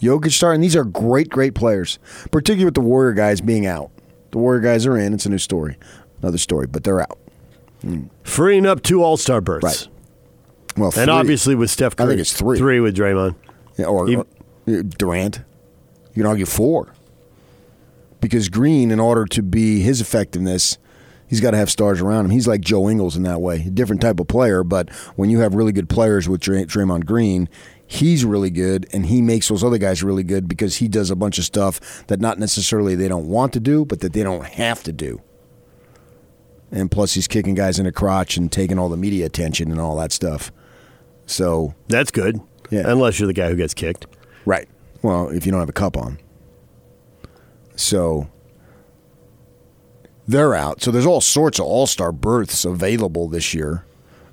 Jokic 0.02 0.32
star, 0.32 0.54
and 0.54 0.64
These 0.64 0.76
are 0.76 0.84
great, 0.84 1.28
great 1.30 1.56
players, 1.56 1.98
particularly 2.30 2.66
with 2.66 2.76
the 2.76 2.82
Warrior 2.82 3.14
guys 3.14 3.42
being 3.42 3.66
out. 3.66 3.90
The 4.32 4.38
Warrior 4.38 4.60
guys 4.62 4.86
are 4.86 4.96
in. 4.96 5.12
It's 5.14 5.26
a 5.26 5.30
new 5.30 5.40
story, 5.40 5.76
another 6.22 6.38
story, 6.38 6.68
but 6.68 6.84
they're 6.84 7.02
out. 7.02 7.18
Hmm. 7.82 8.04
Freeing 8.24 8.66
up 8.68 8.84
two 8.84 9.02
All 9.04 9.18
Star 9.18 9.42
berths. 9.42 9.64
Right. 9.64 9.88
Well, 10.78 10.94
And 10.96 11.10
obviously 11.10 11.56
with 11.56 11.72
Steph 11.72 11.96
Curry, 11.96 12.06
I 12.06 12.10
think 12.12 12.22
it's 12.22 12.34
three. 12.34 12.60
Three 12.60 12.80
with 12.80 12.96
Draymond. 12.96 13.36
Yeah, 13.78 13.86
or, 13.86 14.08
Even- 14.08 14.26
or 14.68 14.84
Durant. 14.84 15.40
You 16.14 16.22
can 16.24 16.26
argue 16.28 16.46
four. 16.46 16.94
Because 18.22 18.50
Green, 18.50 18.92
in 18.92 19.00
order 19.00 19.26
to 19.26 19.42
be 19.42 19.80
his 19.82 20.00
effectiveness, 20.02 20.78
he's 21.28 21.42
got 21.42 21.52
to 21.52 21.58
have 21.58 21.70
stars 21.70 22.02
around 22.02 22.26
him. 22.26 22.32
He's 22.32 22.48
like 22.48 22.62
Joe 22.62 22.90
Ingles 22.90 23.16
in 23.16 23.24
that 23.24 23.42
way, 23.42 23.58
a 23.68 23.70
different 23.70 24.02
type 24.02 24.20
of 24.20 24.28
player. 24.28 24.64
But 24.64 24.90
when 25.16 25.30
you 25.30 25.40
have 25.40 25.56
really 25.56 25.72
good 25.72 25.90
players 25.90 26.28
with 26.28 26.42
Dray- 26.42 26.66
Draymond 26.66 27.06
Green, 27.06 27.50
he's 27.86 28.26
really 28.26 28.50
good, 28.50 28.88
and 28.92 29.06
he 29.06 29.22
makes 29.22 29.48
those 29.48 29.64
other 29.64 29.78
guys 29.78 30.04
really 30.04 30.24
good 30.24 30.48
because 30.48 30.78
he 30.78 30.88
does 30.88 31.12
a 31.12 31.16
bunch 31.16 31.38
of 31.38 31.46
stuff 31.46 32.06
that 32.08 32.20
not 32.20 32.40
necessarily 32.40 32.96
they 32.96 33.08
don't 33.08 33.28
want 33.28 33.54
to 33.54 33.60
do, 33.60 33.86
but 33.86 34.00
that 34.02 34.14
they 34.14 34.24
don't 34.24 34.46
have 34.46 34.84
to 34.84 34.92
do. 34.92 35.22
And 36.72 36.92
plus, 36.92 37.14
he's 37.14 37.28
kicking 37.28 37.56
guys 37.56 37.80
in 37.80 37.86
the 37.86 37.92
crotch 37.94 38.36
and 38.36 38.52
taking 38.52 38.78
all 38.78 38.90
the 38.90 38.98
media 38.98 39.26
attention 39.26 39.72
and 39.72 39.80
all 39.80 39.96
that 39.98 40.12
stuff. 40.12 40.52
So 41.26 41.76
That's 41.88 42.12
good. 42.12 42.42
Yeah. 42.70 42.84
Unless 42.86 43.20
you're 43.20 43.28
the 43.28 43.34
guy 43.34 43.50
who 43.50 43.56
gets 43.56 43.74
kicked. 43.74 44.06
Right. 44.46 44.68
Well, 45.02 45.30
if 45.30 45.46
you 45.46 45.52
don't 45.52 45.62
have 45.62 45.70
a 45.70 45.74
cup 45.74 45.96
on. 45.96 46.20
So 47.76 48.28
they're 50.28 50.54
out. 50.54 50.82
So 50.82 50.92
there's 50.92 51.06
all 51.06 51.22
sorts 51.22 51.60
of 51.60 51.66
all 51.66 51.88
star 51.88 52.12
berths 52.12 52.66
available 52.66 53.28
this 53.28 53.54
year. 53.54 53.86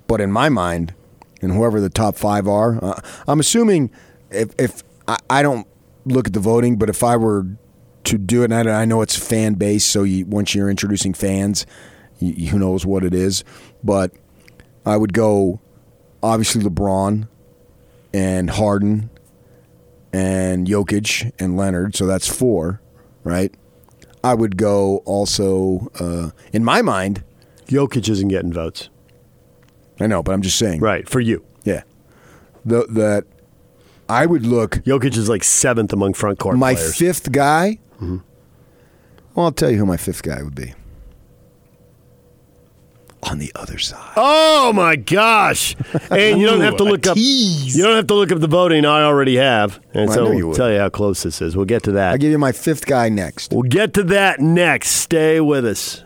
But 0.06 0.20
in 0.20 0.32
my 0.32 0.48
mind, 0.48 0.94
and 1.40 1.52
whoever 1.52 1.80
the 1.80 1.88
top 1.88 2.16
five 2.16 2.48
are, 2.48 2.82
uh, 2.84 3.00
I'm 3.26 3.40
assuming 3.40 3.90
if, 4.30 4.54
if 4.58 4.82
I, 5.06 5.16
I 5.30 5.42
don't 5.42 5.66
look 6.04 6.26
at 6.26 6.32
the 6.32 6.40
voting, 6.40 6.76
but 6.76 6.90
if 6.90 7.02
I 7.02 7.16
were 7.16 7.46
to 8.04 8.18
do 8.18 8.42
it, 8.42 8.52
and 8.52 8.68
I, 8.68 8.82
I 8.82 8.84
know 8.84 9.02
it's 9.02 9.16
fan 9.16 9.54
based, 9.54 9.88
so 9.88 10.02
you, 10.02 10.26
once 10.26 10.54
you're 10.54 10.68
introducing 10.68 11.14
fans, 11.14 11.64
you, 12.18 12.48
who 12.48 12.58
knows 12.58 12.84
what 12.84 13.04
it 13.04 13.14
is. 13.14 13.44
But 13.82 14.12
I 14.84 14.96
would 14.96 15.12
go 15.12 15.60
obviously 16.22 16.62
LeBron 16.62 17.28
and 18.12 18.50
Harden 18.50 19.10
and 20.12 20.66
Jokic 20.66 21.32
and 21.38 21.56
Leonard, 21.56 21.96
so 21.96 22.06
that's 22.06 22.28
four, 22.28 22.80
right? 23.22 23.54
I 24.24 24.32
would 24.34 24.56
go 24.56 24.98
also 25.04 25.90
uh, 26.00 26.30
in 26.52 26.64
my 26.64 26.80
mind. 26.82 27.22
Jokic 27.66 28.08
isn't 28.08 28.28
getting 28.28 28.52
votes. 28.52 28.88
I 30.00 30.06
know, 30.06 30.22
but 30.22 30.32
I'm 30.32 30.42
just 30.42 30.58
saying. 30.58 30.80
Right, 30.80 31.08
for 31.08 31.20
you. 31.20 31.44
Yeah. 31.64 31.82
The, 32.64 32.86
that 32.90 33.24
I 34.08 34.24
would 34.26 34.46
look. 34.46 34.72
Jokic 34.86 35.16
is 35.16 35.28
like 35.28 35.44
seventh 35.44 35.92
among 35.92 36.14
front 36.14 36.38
court 36.38 36.56
My 36.56 36.74
players. 36.74 36.96
fifth 36.96 37.32
guy. 37.32 37.78
Well, 38.00 38.22
I'll 39.46 39.52
tell 39.52 39.70
you 39.70 39.78
who 39.78 39.86
my 39.86 39.96
fifth 39.96 40.22
guy 40.22 40.42
would 40.42 40.54
be. 40.54 40.72
On 43.30 43.38
the 43.38 43.50
other 43.54 43.78
side. 43.78 44.12
Oh 44.16 44.72
my 44.74 44.96
gosh! 44.96 45.74
And 46.10 46.38
you 46.40 46.46
don't 46.46 46.60
have 46.60 46.76
to 46.76 46.84
look 46.84 47.06
up. 47.06 47.16
You 47.18 47.82
don't 47.82 47.96
have 47.96 48.06
to 48.08 48.14
look 48.14 48.30
up 48.32 48.40
the 48.40 48.46
voting. 48.46 48.84
I 48.84 49.02
already 49.02 49.36
have, 49.36 49.80
and 49.94 50.08
Well, 50.08 50.10
I 50.10 50.14
so 50.14 50.30
we'll 50.30 50.48
would. 50.48 50.56
tell 50.56 50.70
you 50.70 50.78
how 50.78 50.90
close 50.90 51.22
this 51.22 51.40
is. 51.40 51.56
We'll 51.56 51.64
get 51.64 51.82
to 51.84 51.92
that. 51.92 52.12
I'll 52.12 52.18
give 52.18 52.30
you 52.30 52.38
my 52.38 52.52
fifth 52.52 52.86
guy 52.86 53.08
next. 53.08 53.52
We'll 53.52 53.62
get 53.62 53.94
to 53.94 54.02
that 54.04 54.40
next. 54.40 54.90
Stay 54.90 55.40
with 55.40 55.64
us. 55.64 56.04